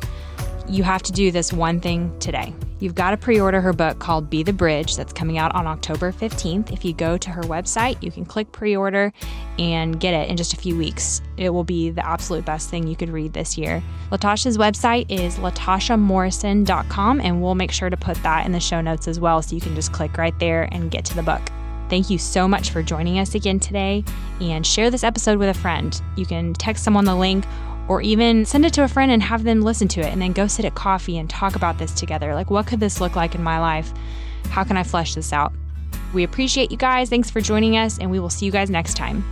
you 0.69 0.83
have 0.83 1.03
to 1.03 1.13
do 1.13 1.31
this 1.31 1.53
one 1.53 1.81
thing 1.81 2.17
today. 2.19 2.55
You've 2.79 2.95
got 2.97 3.13
to 3.13 3.17
pre 3.17 3.41
order 3.41 3.61
her 3.61 3.73
book 3.73 4.01
called 4.01 4.29
Be 4.29 4.43
the 4.43 4.53
Bridge 4.53 4.97
that's 4.97 5.13
coming 5.13 5.39
out 5.39 5.55
on 5.55 5.67
October 5.67 6.11
15th. 6.11 6.73
If 6.73 6.85
you 6.85 6.93
go 6.93 7.17
to 7.17 7.31
her 7.31 7.43
website, 7.43 8.03
you 8.03 8.11
can 8.11 8.25
click 8.25 8.51
pre 8.51 8.75
order 8.75 9.13
and 9.59 10.01
get 10.01 10.15
it 10.15 10.29
in 10.29 10.37
just 10.37 10.53
a 10.53 10.57
few 10.57 10.77
weeks. 10.77 11.23
It 11.37 11.51
will 11.51 11.63
be 11.63 11.91
the 11.91 12.05
absolute 12.05 12.45
best 12.45 12.71
thing 12.71 12.87
you 12.87 12.97
could 12.97 13.11
read 13.11 13.33
this 13.33 13.57
year. 13.57 13.83
Latasha's 14.11 14.59
website 14.59 15.09
is 15.09 15.37
latashamorrison.com, 15.37 17.21
and 17.21 17.41
we'll 17.41 17.55
make 17.55 17.71
sure 17.71 17.89
to 17.89 17.97
put 17.97 18.21
that 18.25 18.47
in 18.47 18.53
the 18.53 18.61
show 18.61 18.81
notes 18.81 19.07
as 19.07 19.21
well 19.21 19.41
so 19.43 19.55
you 19.55 19.61
can 19.61 19.75
just 19.75 19.93
click 19.93 20.19
right 20.19 20.37
there 20.41 20.69
and 20.73 20.91
get 20.91 21.05
to 21.05 21.15
the 21.15 21.23
book. 21.23 21.43
Thank 21.89 22.09
you 22.09 22.17
so 22.17 22.49
much 22.49 22.71
for 22.71 22.83
joining 22.83 23.19
us 23.19 23.35
again 23.35 23.61
today 23.61 24.03
and 24.41 24.67
share 24.67 24.91
this 24.91 25.05
episode 25.05 25.39
with 25.39 25.51
a 25.51 25.55
friend. 25.55 26.01
You 26.17 26.25
can 26.25 26.55
text 26.55 26.85
someone 26.85 27.05
the 27.05 27.15
link 27.15 27.45
or 27.89 28.01
even 28.03 28.45
send 28.45 28.65
it 28.65 28.73
to 28.75 28.85
a 28.85 28.89
friend 28.89 29.11
and 29.11 29.23
have 29.23 29.45
them 29.45 29.63
listen 29.63 29.89
to 29.89 30.01
it 30.01 30.13
and 30.13 30.21
then 30.23 30.33
go 30.33 30.47
sit 30.47 30.65
at 30.65 30.75
coffee 30.75 31.19
and 31.19 31.29
talk 31.29 31.57
about 31.57 31.79
this 31.79 31.93
together. 31.93 32.35
Like, 32.35 32.51
what 32.51 32.67
could 32.67 32.81
this 32.81 33.01
look 33.01 33.17
like 33.17 33.35
in 33.35 33.43
my 33.43 33.59
life? 33.59 33.93
How 34.51 34.65
can 34.65 34.77
I 34.77 34.83
flesh 34.83 35.15
this 35.15 35.33
out? 35.33 35.53
We 36.13 36.25
appreciate 36.25 36.71
you 36.71 36.77
guys. 36.77 37.09
Thanks 37.09 37.31
for 37.31 37.41
joining 37.41 37.77
us, 37.77 37.99
and 37.99 38.11
we 38.11 38.21
will 38.21 38.31
see 38.31 38.47
you 38.47 38.53
guys 38.53 38.71
next 38.71 38.95
time. 38.95 39.25